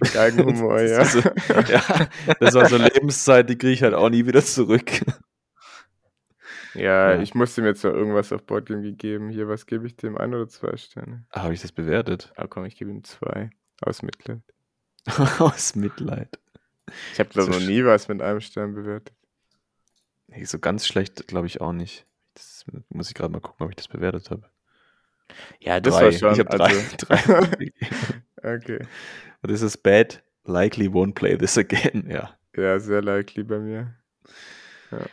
Geigenhumor, 0.14 0.80
ja. 0.82 0.98
Also, 0.98 1.18
ja. 1.18 1.82
Das 2.38 2.54
war 2.54 2.66
so 2.66 2.76
Lebenszeit, 2.76 3.50
die 3.50 3.58
kriege 3.58 3.72
ich 3.72 3.82
halt 3.82 3.94
auch 3.94 4.10
nie 4.10 4.26
wieder 4.26 4.44
zurück. 4.44 4.92
Ja, 6.74 7.14
ja, 7.14 7.20
ich 7.20 7.34
musste 7.34 7.62
mir 7.62 7.68
jetzt 7.68 7.82
noch 7.82 7.92
irgendwas 7.92 8.32
auf 8.32 8.44
Boardgame 8.44 8.82
gegeben. 8.82 9.28
Hier, 9.30 9.48
was 9.48 9.66
gebe 9.66 9.88
ich 9.88 9.96
dem? 9.96 10.16
Ein 10.16 10.34
oder 10.34 10.48
zwei 10.48 10.76
Sterne? 10.76 11.26
Habe 11.32 11.52
ich 11.52 11.62
das 11.62 11.72
bewertet? 11.72 12.32
Ah, 12.36 12.46
komm, 12.46 12.64
ich 12.64 12.76
gebe 12.76 12.92
ihm 12.92 13.02
zwei. 13.02 13.50
Aus 13.84 14.02
Mitleid. 14.02 14.42
Aus 15.38 15.74
Mitleid. 15.74 16.38
Ich 17.12 17.20
habe 17.20 17.28
glaube 17.30 17.52
so 17.52 17.58
noch 17.58 17.66
nie 17.66 17.84
was 17.84 18.08
mit 18.08 18.22
einem 18.22 18.40
Stern 18.40 18.74
bewertet. 18.74 19.14
Nee, 20.28 20.44
so 20.44 20.58
ganz 20.58 20.86
schlecht 20.86 21.26
glaube 21.28 21.46
ich 21.46 21.60
auch 21.60 21.72
nicht. 21.72 22.06
Das 22.34 22.64
muss 22.88 23.08
ich 23.08 23.14
gerade 23.14 23.32
mal 23.32 23.40
gucken, 23.40 23.64
ob 23.64 23.70
ich 23.70 23.76
das 23.76 23.88
bewertet 23.88 24.30
habe. 24.30 24.48
Ja, 25.60 25.80
das 25.80 25.94
drei. 25.94 26.04
war 26.04 26.12
schon. 26.12 26.32
Ich 26.32 26.38
habe 26.38 26.56
drei. 26.56 26.64
Also. 26.64 26.96
drei. 26.98 27.72
okay. 28.56 28.78
Und 29.42 29.50
das 29.50 29.60
ist 29.62 29.78
bad. 29.82 30.22
Likely 30.44 30.86
won't 30.86 31.14
play 31.14 31.36
this 31.36 31.56
again. 31.58 32.08
Ja. 32.10 32.36
Ja, 32.56 32.78
sehr 32.78 33.02
likely 33.02 33.42
bei 33.42 33.58
mir. 33.58 33.94
Ja. 34.90 35.06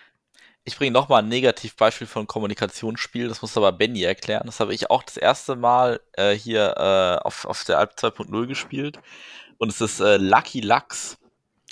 Ich 0.63 0.77
bringe 0.77 0.91
nochmal 0.91 1.23
ein 1.23 1.27
Negativbeispiel 1.29 2.05
von 2.05 2.27
Kommunikationsspiel, 2.27 3.27
das 3.27 3.41
muss 3.41 3.57
aber 3.57 3.71
Benny 3.71 4.03
erklären. 4.03 4.43
Das 4.45 4.59
habe 4.59 4.73
ich 4.75 4.91
auch 4.91 5.01
das 5.01 5.17
erste 5.17 5.55
Mal 5.55 5.99
äh, 6.13 6.33
hier 6.33 6.75
äh, 6.77 7.25
auf, 7.25 7.45
auf 7.45 7.63
der 7.63 7.79
Alp 7.79 7.93
2.0 7.97 8.45
gespielt. 8.45 8.99
Und 9.57 9.71
es 9.71 9.81
ist 9.81 9.99
äh, 9.99 10.17
Lucky 10.17 10.61
Lux. 10.61 11.17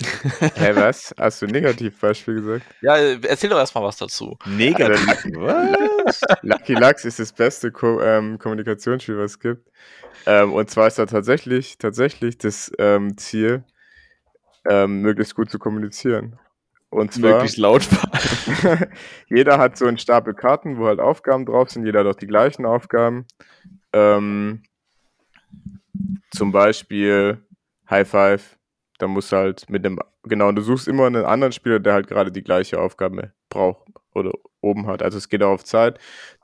Hä, 0.00 0.50
hey, 0.54 0.76
was? 0.76 1.14
Hast 1.18 1.42
du 1.42 1.46
ein 1.46 1.52
Negativbeispiel 1.52 2.36
gesagt? 2.36 2.64
Ja, 2.80 2.96
erzähl 2.96 3.50
doch 3.50 3.58
erstmal 3.58 3.84
was 3.84 3.96
dazu. 3.98 4.38
Negativ? 4.46 5.06
Was? 6.04 6.22
Lucky 6.40 6.72
Lux 6.72 7.04
ist 7.04 7.18
das 7.18 7.32
beste 7.32 7.70
Ko 7.70 8.00
ähm, 8.00 8.38
Kommunikationsspiel, 8.38 9.18
was 9.18 9.32
es 9.32 9.38
gibt. 9.38 9.68
Ähm, 10.24 10.54
und 10.54 10.70
zwar 10.70 10.86
ist 10.86 10.98
da 10.98 11.04
tatsächlich, 11.04 11.76
tatsächlich 11.76 12.38
das 12.38 12.72
ähm, 12.78 13.18
Ziel, 13.18 13.64
ähm, 14.68 15.02
möglichst 15.02 15.34
gut 15.34 15.50
zu 15.50 15.58
kommunizieren. 15.58 16.38
Und 16.90 17.12
zwar, 17.12 17.34
möglichst 17.34 17.58
laut 17.58 17.88
jeder 19.28 19.58
hat 19.58 19.76
so 19.76 19.86
einen 19.86 19.98
Stapel 19.98 20.34
Karten, 20.34 20.76
wo 20.76 20.86
halt 20.86 20.98
Aufgaben 20.98 21.46
drauf 21.46 21.70
sind. 21.70 21.86
Jeder 21.86 22.00
hat 22.00 22.06
auch 22.06 22.18
die 22.18 22.26
gleichen 22.26 22.66
Aufgaben. 22.66 23.26
Ähm, 23.92 24.64
zum 26.32 26.50
Beispiel 26.50 27.38
High 27.88 28.08
Five. 28.08 28.56
Da 28.98 29.06
musst 29.06 29.30
du 29.30 29.36
halt 29.36 29.70
mit 29.70 29.84
dem, 29.84 30.00
genau, 30.24 30.50
du 30.50 30.62
suchst 30.62 30.88
immer 30.88 31.06
einen 31.06 31.24
anderen 31.24 31.52
Spieler, 31.52 31.78
der 31.78 31.94
halt 31.94 32.08
gerade 32.08 32.32
die 32.32 32.42
gleiche 32.42 32.80
Aufgabe 32.80 33.32
braucht 33.48 33.86
oder 34.12 34.32
oben 34.60 34.88
hat. 34.88 35.02
Also 35.02 35.16
es 35.16 35.28
geht 35.28 35.42
auch 35.44 35.52
auf 35.52 35.64
Zeit. 35.64 35.98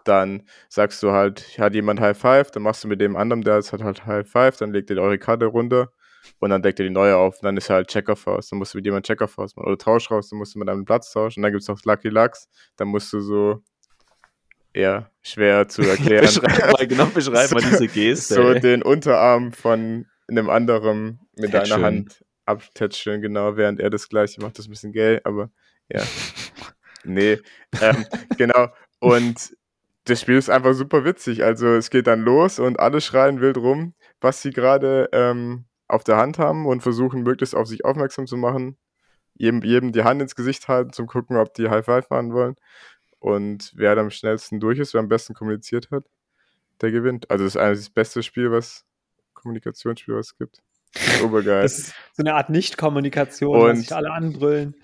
Dann 0.05 0.44
sagst 0.68 1.03
du 1.03 1.11
halt, 1.11 1.59
hat 1.59 1.74
jemand 1.74 2.01
High 2.01 2.16
Five, 2.16 2.53
dann 2.53 2.62
machst 2.62 2.84
du 2.84 2.88
mit 2.88 3.01
dem 3.01 3.16
anderen, 3.16 3.42
der 3.42 3.57
hat 3.57 3.82
halt 3.82 4.07
High 4.07 4.28
Five, 4.28 4.57
dann 4.57 4.72
legt 4.72 4.90
ihr 4.90 4.99
eure 4.99 5.18
Karte 5.18 5.47
runter 5.47 5.90
und 6.38 6.50
dann 6.50 6.62
deckt 6.62 6.80
er 6.80 6.84
die 6.84 6.90
neue 6.90 7.16
auf 7.16 7.36
und 7.36 7.44
dann 7.44 7.56
ist 7.56 7.70
halt 7.70 7.88
Checker-Faust. 7.88 8.52
Dann 8.52 8.58
musst 8.58 8.74
du 8.74 8.78
mit 8.78 8.84
jemandem 8.84 9.06
Checker-Faust 9.06 9.56
machen. 9.56 9.66
Oder 9.66 9.78
Tausch 9.78 10.10
raus, 10.10 10.28
dann 10.28 10.38
musst 10.38 10.54
du 10.54 10.58
mit 10.58 10.68
einem 10.68 10.84
Platz 10.84 11.12
tauschen. 11.12 11.40
Und 11.40 11.42
dann 11.44 11.52
gibt 11.52 11.62
es 11.62 11.68
noch 11.68 11.82
Lucky 11.84 12.08
Lux, 12.08 12.48
dann 12.76 12.88
musst 12.88 13.12
du 13.12 13.20
so, 13.20 13.62
ja, 14.74 15.10
schwer 15.22 15.68
zu 15.68 15.82
erklären. 15.88 16.24
beschreib 16.24 16.72
mal, 16.72 16.86
genau, 16.86 17.06
beschreib 17.06 17.50
mal 17.52 17.62
diese 17.62 17.88
Geste. 17.88 18.34
So 18.34 18.50
ey. 18.50 18.60
den 18.60 18.82
Unterarm 18.82 19.52
von 19.52 20.06
einem 20.28 20.50
anderen 20.50 21.20
mit 21.36 21.52
Tätscheln. 21.52 21.70
deiner 21.70 21.82
Hand 21.84 22.24
abtätscheln, 22.46 23.20
genau, 23.20 23.56
während 23.56 23.80
er 23.80 23.90
das 23.90 24.08
gleiche 24.08 24.40
macht. 24.40 24.58
Das 24.58 24.64
ist 24.64 24.68
ein 24.68 24.70
bisschen 24.70 24.92
gay, 24.92 25.20
aber 25.24 25.50
ja. 25.88 26.02
nee, 27.04 27.38
ähm, 27.80 28.04
genau. 28.36 28.68
Und 29.00 29.56
das 30.04 30.20
Spiel 30.20 30.36
ist 30.36 30.50
einfach 30.50 30.74
super 30.74 31.04
witzig. 31.04 31.44
Also 31.44 31.74
es 31.74 31.90
geht 31.90 32.06
dann 32.06 32.20
los 32.22 32.58
und 32.58 32.78
alle 32.78 33.00
schreien 33.00 33.40
wild 33.40 33.56
rum, 33.58 33.94
was 34.20 34.42
sie 34.42 34.50
gerade 34.50 35.08
ähm, 35.12 35.64
auf 35.89 36.05
der 36.05 36.16
Hand 36.16 36.39
haben 36.39 36.66
und 36.66 36.82
versuchen, 36.82 37.22
möglichst 37.22 37.55
auf 37.55 37.68
sich 37.68 37.84
aufmerksam 37.84 38.26
zu 38.26 38.37
machen. 38.37 38.76
Jedem, 39.34 39.62
jedem 39.62 39.93
die 39.93 40.05
Hand 40.05 40.22
ins 40.22 40.34
Gesicht 40.34 40.68
halten, 40.68 40.93
zum 40.93 41.07
gucken, 41.07 41.37
ob 41.37 41.55
die 41.55 41.68
High 41.68 41.84
Five 41.84 42.11
machen 42.11 42.32
wollen. 42.32 42.57
Und 43.18 43.72
wer 43.74 43.97
am 43.97 44.11
schnellsten 44.11 44.61
durch 44.61 44.78
ist, 44.78 44.95
wer 44.95 45.01
am 45.01 45.09
besten 45.09 45.34
kommuniziert 45.34 45.91
hat, 45.91 46.05
der 46.80 46.91
gewinnt. 46.91 47.30
Also 47.30 47.45
das 47.45 47.55
ist 47.55 47.61
eigentlich 47.61 47.78
das 47.78 47.91
beste 47.91 48.22
Spiel, 48.22 48.51
was 48.51 48.84
Kommunikationsspiel, 49.34 50.14
was 50.14 50.28
es 50.28 50.39
gibt. 50.39 50.62
Obergeil. 51.22 51.62
Das 51.62 51.78
ist 51.78 51.95
so 52.12 52.22
eine 52.22 52.34
Art 52.34 52.51
Nicht-Kommunikation, 52.51 53.61
wo 53.61 53.74
sich 53.74 53.95
alle 53.95 54.11
anbrüllen. 54.11 54.74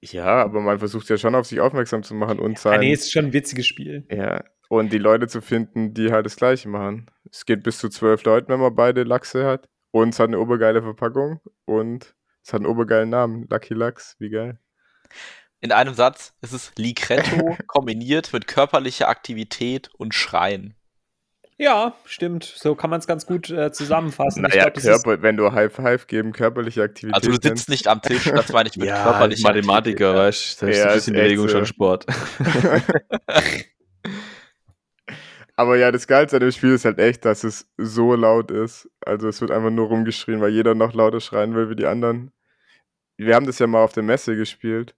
Ja, 0.00 0.42
aber 0.42 0.60
man 0.60 0.78
versucht 0.78 1.08
ja 1.08 1.18
schon 1.18 1.34
auf 1.34 1.46
sich 1.46 1.60
aufmerksam 1.60 2.02
zu 2.02 2.14
machen 2.14 2.38
und 2.38 2.58
sein. 2.58 2.74
Ja, 2.74 2.78
nee, 2.78 2.92
ist 2.92 3.10
schon 3.10 3.26
ein 3.26 3.32
witziges 3.32 3.66
Spiel. 3.66 4.06
Ja, 4.10 4.44
und 4.68 4.92
die 4.92 4.98
Leute 4.98 5.28
zu 5.28 5.40
finden, 5.40 5.94
die 5.94 6.12
halt 6.12 6.26
das 6.26 6.36
Gleiche 6.36 6.68
machen. 6.68 7.10
Es 7.30 7.46
geht 7.46 7.62
bis 7.62 7.78
zu 7.78 7.88
zwölf 7.88 8.24
Leuten, 8.24 8.48
wenn 8.48 8.60
man 8.60 8.74
beide 8.74 9.02
Lachse 9.02 9.46
hat. 9.46 9.68
Und 9.96 10.10
es 10.10 10.20
hat 10.20 10.26
eine 10.28 10.38
obergeile 10.38 10.82
Verpackung 10.82 11.40
und 11.64 12.14
es 12.44 12.52
hat 12.52 12.60
einen 12.60 12.66
obergeilen 12.66 13.08
Namen. 13.08 13.46
Lucky 13.48 13.72
Lux, 13.72 14.14
wie 14.18 14.28
geil. 14.28 14.58
In 15.60 15.72
einem 15.72 15.94
Satz 15.94 16.34
ist 16.42 16.52
es 16.52 16.70
Ligretto 16.76 17.56
kombiniert 17.66 18.30
mit 18.34 18.46
körperlicher 18.46 19.08
Aktivität 19.08 19.88
und 19.96 20.12
Schreien. 20.12 20.74
Ja, 21.56 21.94
stimmt. 22.04 22.44
So 22.44 22.74
kann 22.74 22.90
man 22.90 23.00
es 23.00 23.06
ganz 23.06 23.24
gut 23.24 23.48
äh, 23.48 23.72
zusammenfassen. 23.72 24.42
Naja, 24.42 24.68
glaub, 24.68 24.82
Körper, 24.82 25.22
wenn 25.22 25.38
du 25.38 25.50
High 25.52 25.72
Five 25.72 26.06
geben, 26.08 26.32
körperliche 26.32 26.82
Aktivität. 26.82 27.14
Also 27.14 27.30
du 27.30 27.40
sitzt 27.40 27.70
nicht 27.70 27.88
am 27.88 28.02
Tisch, 28.02 28.24
das 28.24 28.52
meine 28.52 28.68
ich 28.68 28.76
mit 28.76 28.88
ja, 28.90 29.02
körperlicher 29.02 29.48
Mathematiker, 29.48 30.14
weißt 30.14 30.60
du, 30.60 30.66
da 30.66 30.72
ist 30.72 30.82
ein 30.82 30.92
bisschen 30.92 31.14
Bewegung 31.14 31.48
schon 31.48 31.64
Sport. 31.64 32.04
Aber 35.56 35.78
ja, 35.78 35.90
das 35.90 36.06
Geilste 36.06 36.36
an 36.36 36.40
dem 36.40 36.52
Spiel 36.52 36.74
ist 36.74 36.84
halt 36.84 36.98
echt, 36.98 37.24
dass 37.24 37.42
es 37.42 37.66
so 37.78 38.14
laut 38.14 38.50
ist. 38.50 38.90
Also 39.04 39.26
es 39.28 39.40
wird 39.40 39.50
einfach 39.50 39.70
nur 39.70 39.88
rumgeschrien, 39.88 40.40
weil 40.42 40.50
jeder 40.50 40.74
noch 40.74 40.92
lauter 40.92 41.20
schreien 41.20 41.54
will 41.54 41.70
wie 41.70 41.76
die 41.76 41.86
anderen. 41.86 42.30
Wir 43.16 43.34
haben 43.34 43.46
das 43.46 43.58
ja 43.58 43.66
mal 43.66 43.82
auf 43.82 43.94
der 43.94 44.02
Messe 44.02 44.36
gespielt, 44.36 44.94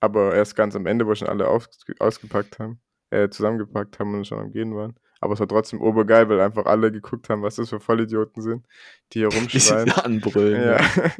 aber 0.00 0.34
erst 0.34 0.54
ganz 0.54 0.76
am 0.76 0.84
Ende, 0.84 1.06
wo 1.06 1.14
schon 1.14 1.28
alle 1.28 1.48
aus, 1.48 1.66
ausgepackt 1.98 2.58
haben, 2.58 2.78
äh, 3.08 3.30
zusammengepackt 3.30 3.98
haben 3.98 4.14
und 4.14 4.26
schon 4.26 4.38
am 4.38 4.52
Gehen 4.52 4.76
waren. 4.76 4.94
Aber 5.20 5.32
es 5.32 5.40
war 5.40 5.48
trotzdem 5.48 5.80
obergeil, 5.80 6.28
weil 6.28 6.40
einfach 6.40 6.66
alle 6.66 6.92
geguckt 6.92 7.30
haben, 7.30 7.42
was 7.42 7.56
das 7.56 7.70
für 7.70 7.80
Vollidioten 7.80 8.42
sind, 8.42 8.66
die 9.12 9.20
hier 9.20 9.28
rumschreien. 9.32 9.86
Die 9.86 9.92
anbrüllen. 9.92 10.62
Ja. 10.62 11.12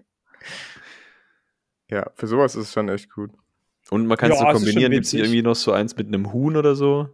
ja, 1.97 2.11
für 2.17 2.27
sowas 2.27 2.57
ist 2.57 2.65
es 2.65 2.73
schon 2.75 2.91
echt 2.91 3.11
gut. 3.11 3.31
Und 3.89 4.07
man 4.07 4.19
kann 4.19 4.31
es 4.31 4.41
ja, 4.41 4.53
so 4.53 4.59
kombinieren. 4.59 4.93
Gibt 4.93 5.07
es 5.07 5.13
irgendwie 5.15 5.43
noch 5.43 5.55
so 5.55 5.73
eins 5.73 5.97
mit 5.97 6.09
einem 6.09 6.33
Huhn 6.33 6.57
oder 6.57 6.75
so? 6.75 7.09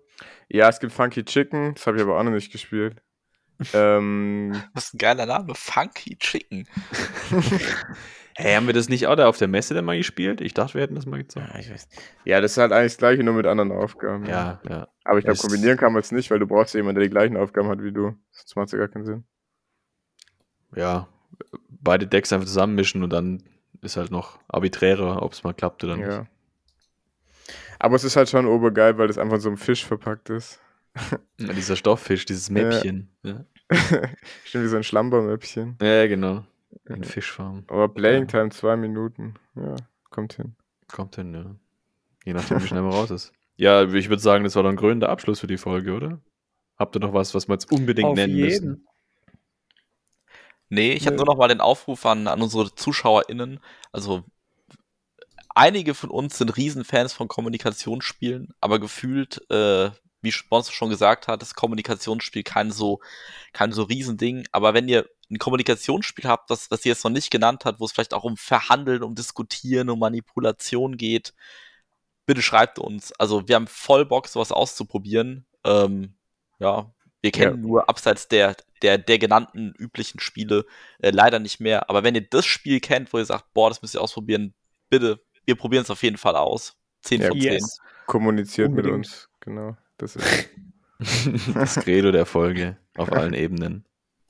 Ja, 0.49 0.69
es 0.69 0.81
gibt 0.81 0.93
Funky 0.93 1.25
Chicken, 1.25 1.75
das 1.75 1.87
habe 1.87 1.97
ich 1.97 2.03
aber 2.03 2.19
auch 2.19 2.23
noch 2.23 2.31
nicht 2.31 2.51
gespielt. 2.51 3.03
ähm, 3.75 4.53
das 4.75 4.87
ist 4.87 4.95
ein 4.95 4.99
geiler 4.99 5.27
Name, 5.27 5.55
Funky 5.55 6.17
Chicken. 6.19 6.67
hey, 8.35 8.55
haben 8.55 8.67
wir 8.67 8.75
das 8.75 8.89
nicht 8.89 9.07
auch 9.07 9.17
da 9.17 9.29
auf 9.29 9.37
der 9.37 9.49
Messe 9.49 9.75
denn 9.75 9.85
mal 9.85 9.99
gespielt? 9.99 10.41
Ich 10.41 10.55
dachte, 10.55 10.75
wir 10.75 10.83
hätten 10.83 10.95
das 10.95 11.07
mal 11.07 11.19
gezeigt. 11.19 11.53
Ja, 11.53 11.77
ja 12.25 12.41
das 12.41 12.53
ist 12.53 12.59
halt 12.59 12.73
eigentlich 12.73 12.93
das 12.93 12.99
gleiche, 12.99 13.23
nur 13.23 13.35
mit 13.35 13.47
anderen 13.47 13.73
Aufgaben. 13.73 14.25
Ja, 14.27 14.61
ja. 14.65 14.71
ja. 14.71 14.89
Aber 15.05 15.19
ich 15.19 15.25
glaube, 15.25 15.39
kombinieren 15.39 15.77
kann 15.77 15.93
man 15.93 16.01
es 16.01 16.13
nicht, 16.13 16.31
weil 16.31 16.39
du 16.39 16.47
brauchst 16.47 16.75
jemanden, 16.75 17.01
der 17.01 17.05
die 17.05 17.11
gleichen 17.11 17.37
Aufgaben 17.37 17.69
hat 17.69 17.83
wie 17.83 17.93
du. 17.93 18.15
Sonst 18.31 18.57
macht 18.57 18.67
es 18.67 18.73
ja 18.73 18.79
gar 18.79 18.89
keinen 18.89 19.05
Sinn. 19.05 19.25
Ja, 20.75 21.09
beide 21.69 22.07
Decks 22.07 22.33
einfach 22.33 22.47
zusammenmischen 22.47 23.03
und 23.03 23.11
dann 23.11 23.43
ist 23.81 23.97
halt 23.97 24.11
noch 24.11 24.39
arbiträrer, 24.49 25.23
ob 25.23 25.33
es 25.33 25.45
mal 25.45 25.55
klappt 25.55 25.85
oder 25.85 25.97
nicht. 25.97 26.09
Ja. 26.09 26.27
Aber 27.79 27.97
es 27.97 28.05
ist 28.05 28.17
halt 28.17 28.29
schon 28.29 28.47
obergeil, 28.47 28.99
weil 28.99 29.09
das 29.09 29.19
einfach 29.19 29.41
so 29.41 29.49
ein 29.49 29.57
Fisch 29.57 29.85
verpackt 29.85 30.31
ist. 30.31 30.61
Ja, 31.39 31.53
dieser 31.53 31.77
Stofffisch, 31.77 32.25
dieses 32.25 32.51
Mäppchen. 32.51 33.09
Ja. 33.23 33.45
Stimmt, 34.45 34.65
wie 34.65 34.69
so 34.69 34.77
ein 34.77 34.83
Schlambermäppchen. 34.83 35.77
Ja, 35.81 36.07
genau. 36.07 36.45
Ein 36.89 37.05
Fischfarm. 37.05 37.65
Aber 37.69 37.89
Playing 37.89 38.27
Time 38.27 38.51
zwei 38.51 38.77
Minuten. 38.77 39.35
Ja, 39.55 39.77
kommt 40.11 40.35
hin. 40.35 40.55
Kommt 40.89 41.17
hin, 41.17 41.35
ja. 41.35 41.55
Je 42.25 42.33
nachdem, 42.33 42.63
wie 42.63 42.67
schnell 42.67 42.83
man 42.83 42.93
raus 42.93 43.11
ist. 43.11 43.33
Ja, 43.57 43.85
ich 43.85 44.09
würde 44.09 44.23
sagen, 44.23 44.45
das 44.45 44.57
war 44.57 44.63
doch 44.63 44.71
ein 44.71 44.77
krönender 44.77 45.09
Abschluss 45.09 45.41
für 45.41 45.47
die 45.47 45.57
Folge, 45.57 45.93
oder? 45.93 46.21
Habt 46.77 46.97
ihr 46.97 47.01
noch 47.01 47.13
was, 47.13 47.35
was 47.35 47.49
wir 47.49 47.55
jetzt 47.55 47.71
unbedingt 47.73 48.09
Auf 48.09 48.17
nennen 48.17 48.35
jeden. 48.35 48.47
müssen? 48.47 48.87
Nee, 50.71 50.93
ich 50.93 51.07
habe 51.07 51.17
nur 51.17 51.27
noch 51.27 51.37
mal 51.37 51.49
den 51.49 51.61
Aufruf 51.61 52.05
an, 52.07 52.27
an 52.27 52.43
unsere 52.43 52.75
ZuschauerInnen. 52.75 53.61
Also, 53.91 54.25
einige 55.55 55.95
von 55.95 56.11
uns 56.11 56.39
sind 56.39 56.57
Riesenfans 56.57 57.13
von 57.13 57.29
Kommunikationsspielen, 57.29 58.55
aber 58.61 58.79
gefühlt, 58.79 59.49
äh, 59.51 59.91
wie 60.21 60.33
Sponsor 60.33 60.73
schon 60.73 60.91
gesagt 60.91 61.29
hat, 61.29 61.43
ist 61.43 61.55
Kommunikationsspiel 61.55 62.43
kein 62.43 62.71
so, 62.71 63.01
kein 63.53 63.73
so 63.73 63.85
Riesending. 63.85 64.47
Aber 64.53 64.75
wenn 64.75 64.89
ihr 64.89 65.09
ein 65.31 65.39
Kommunikationsspiel 65.39 66.29
habt, 66.29 66.51
das, 66.51 66.71
was 66.71 66.85
ihr 66.85 66.93
jetzt 66.93 67.05
noch 67.05 67.11
nicht 67.11 67.31
genannt 67.31 67.65
hat, 67.65 67.81
wo 67.81 67.85
es 67.85 67.93
vielleicht 67.93 68.15
auch 68.15 68.25
um 68.25 68.37
Verhandeln, 68.37 69.03
um 69.03 69.15
Diskutieren, 69.15 69.91
um 69.91 69.99
Manipulation 69.99 70.97
geht, 70.97 71.35
bitte 72.27 72.43
schreibt 72.43 72.79
uns. 72.79 73.13
Also 73.13 73.47
wir 73.49 73.55
haben 73.55 73.67
voll 73.67 74.07
Bock, 74.07 74.29
sowas 74.29 74.53
auszuprobieren. 74.53 75.47
Ähm, 75.65 76.15
ja, 76.59 76.93
wir 77.21 77.31
kennen 77.31 77.63
ja. 77.63 77.69
nur 77.69 77.89
abseits 77.89 78.29
der, 78.29 78.57
der, 78.83 78.99
der 78.99 79.19
genannten 79.19 79.73
üblichen 79.77 80.21
Spiele 80.21 80.67
äh, 81.01 81.11
leider 81.11 81.39
nicht 81.39 81.61
mehr. 81.61 81.91
Aber 81.91 82.05
wenn 82.05 82.15
ihr 82.15 82.29
das 82.29 82.47
Spiel 82.47 82.81
kennt, 82.81 83.13
wo 83.13 83.19
ihr 83.19 83.25
sagt, 83.25 83.53
boah, 83.55 83.69
das 83.69 83.83
müsst 83.83 83.95
ihr 83.95 84.03
ausprobieren, 84.03 84.55
bitte, 84.89 85.21
wir 85.49 85.57
probieren 85.57 85.83
es 85.83 85.91
auf 85.91 86.03
jeden 86.03 86.19
Fall 86.19 86.37
aus. 86.37 86.77
10 87.03 87.23
ja, 87.23 87.29
von 87.29 87.41
10. 87.41 87.53
Yes. 87.53 87.79
Kommuniziert 88.07 88.69
Unbedingt. 88.69 88.99
mit 88.99 89.07
uns, 89.07 89.29
genau. 89.41 89.77
Das 89.97 90.15
ist 90.15 90.51
das 91.55 91.77
Credo 91.77 92.13
der 92.13 92.27
Folge 92.27 92.77
auf 92.97 93.11
allen 93.11 93.33
Ebenen. 93.33 93.85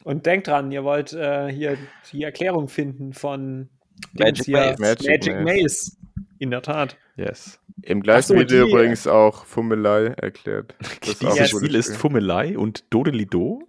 Und 0.04 0.26
denkt 0.26 0.46
dran, 0.46 0.70
ihr 0.70 0.84
wollt 0.84 1.12
äh, 1.12 1.52
hier 1.52 1.76
die 2.12 2.22
Erklärung 2.22 2.68
finden 2.68 3.12
von 3.12 3.68
Magic, 4.12 4.48
Maze. 4.48 4.80
Magic, 4.80 5.08
Magic 5.08 5.40
Maze. 5.40 5.92
In 6.38 6.50
der 6.52 6.62
Tat. 6.62 6.96
Yes. 7.16 7.58
Im 7.82 8.00
gleichen 8.00 8.28
so, 8.28 8.34
Video 8.36 8.64
die, 8.64 8.70
übrigens 8.70 9.08
auch 9.08 9.44
Fummelei 9.44 10.14
erklärt. 10.16 10.76
Das 11.04 11.18
Dieses 11.18 11.50
Spiel 11.50 11.74
ist 11.74 11.96
Fummelei 11.96 12.56
und 12.56 12.84
Dodelido. 12.90 13.68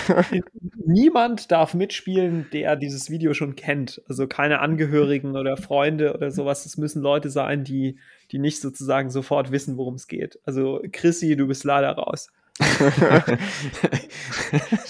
Niemand 0.86 1.50
darf 1.50 1.74
mitspielen, 1.74 2.46
der 2.52 2.76
dieses 2.76 3.10
Video 3.10 3.34
schon 3.34 3.56
kennt. 3.56 4.02
Also 4.08 4.26
keine 4.26 4.60
Angehörigen 4.60 5.36
oder 5.36 5.56
Freunde 5.56 6.14
oder 6.14 6.30
sowas. 6.30 6.66
Es 6.66 6.76
müssen 6.76 7.02
Leute 7.02 7.30
sein, 7.30 7.64
die, 7.64 7.98
die 8.30 8.38
nicht 8.38 8.60
sozusagen 8.60 9.10
sofort 9.10 9.50
wissen, 9.50 9.76
worum 9.76 9.94
es 9.94 10.06
geht. 10.08 10.38
Also 10.44 10.80
Chrissy, 10.92 11.36
du 11.36 11.46
bist 11.46 11.64
leider 11.64 11.90
raus. 11.90 12.28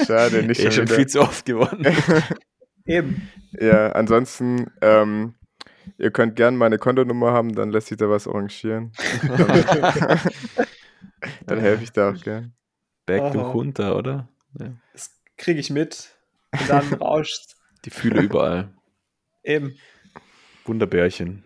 Schade, 0.07 0.43
nicht 0.43 0.61
schon, 0.61 0.73
schon 0.73 0.89
viel 0.89 1.07
zu 1.07 1.21
oft 1.21 1.45
gewonnen. 1.45 1.87
Eben. 2.85 3.29
Ja, 3.61 3.93
ansonsten 3.93 4.67
ähm, 4.81 5.35
Ihr 5.99 6.11
könnt 6.11 6.37
gerne 6.37 6.57
meine 6.57 6.79
Kontonummer 6.79 7.33
haben, 7.33 7.55
dann 7.55 7.71
lässt 7.71 7.89
sich 7.89 7.99
da 7.99 8.09
was 8.09 8.29
arrangieren. 8.29 8.93
dann 11.47 11.61
helfe 11.61 11.85
ich 11.85 11.93
da 11.93 12.11
auch 12.11 12.21
gern. 12.21 12.55
Back 13.07 13.33
to 13.33 13.41
runter, 13.41 13.97
oder? 13.97 14.29
Ja. 14.59 14.73
Das 14.93 15.11
kriege 15.37 15.61
ich 15.61 15.71
mit. 15.71 16.15
Und 16.53 16.69
dann 16.69 16.93
rauscht. 17.01 17.57
Die 17.85 17.91
Fühle 17.91 18.23
überall. 18.23 18.73
Eben. 19.43 19.77
Wunderbärchen. 20.65 21.45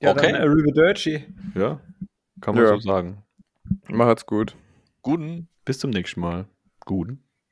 Ja, 0.00 0.12
okay. 0.12 0.32
dann 0.32 0.42
Arrivederci. 0.42 1.26
Ja, 1.54 1.80
kann 2.40 2.54
man 2.54 2.64
ja. 2.64 2.70
so 2.70 2.80
sagen. 2.80 3.22
Macht's 3.88 4.26
gut. 4.26 4.56
Guten. 5.02 5.48
Bis 5.64 5.78
zum 5.78 5.90
nächsten 5.90 6.20
Mal. 6.20 6.46
Guten. 6.84 7.22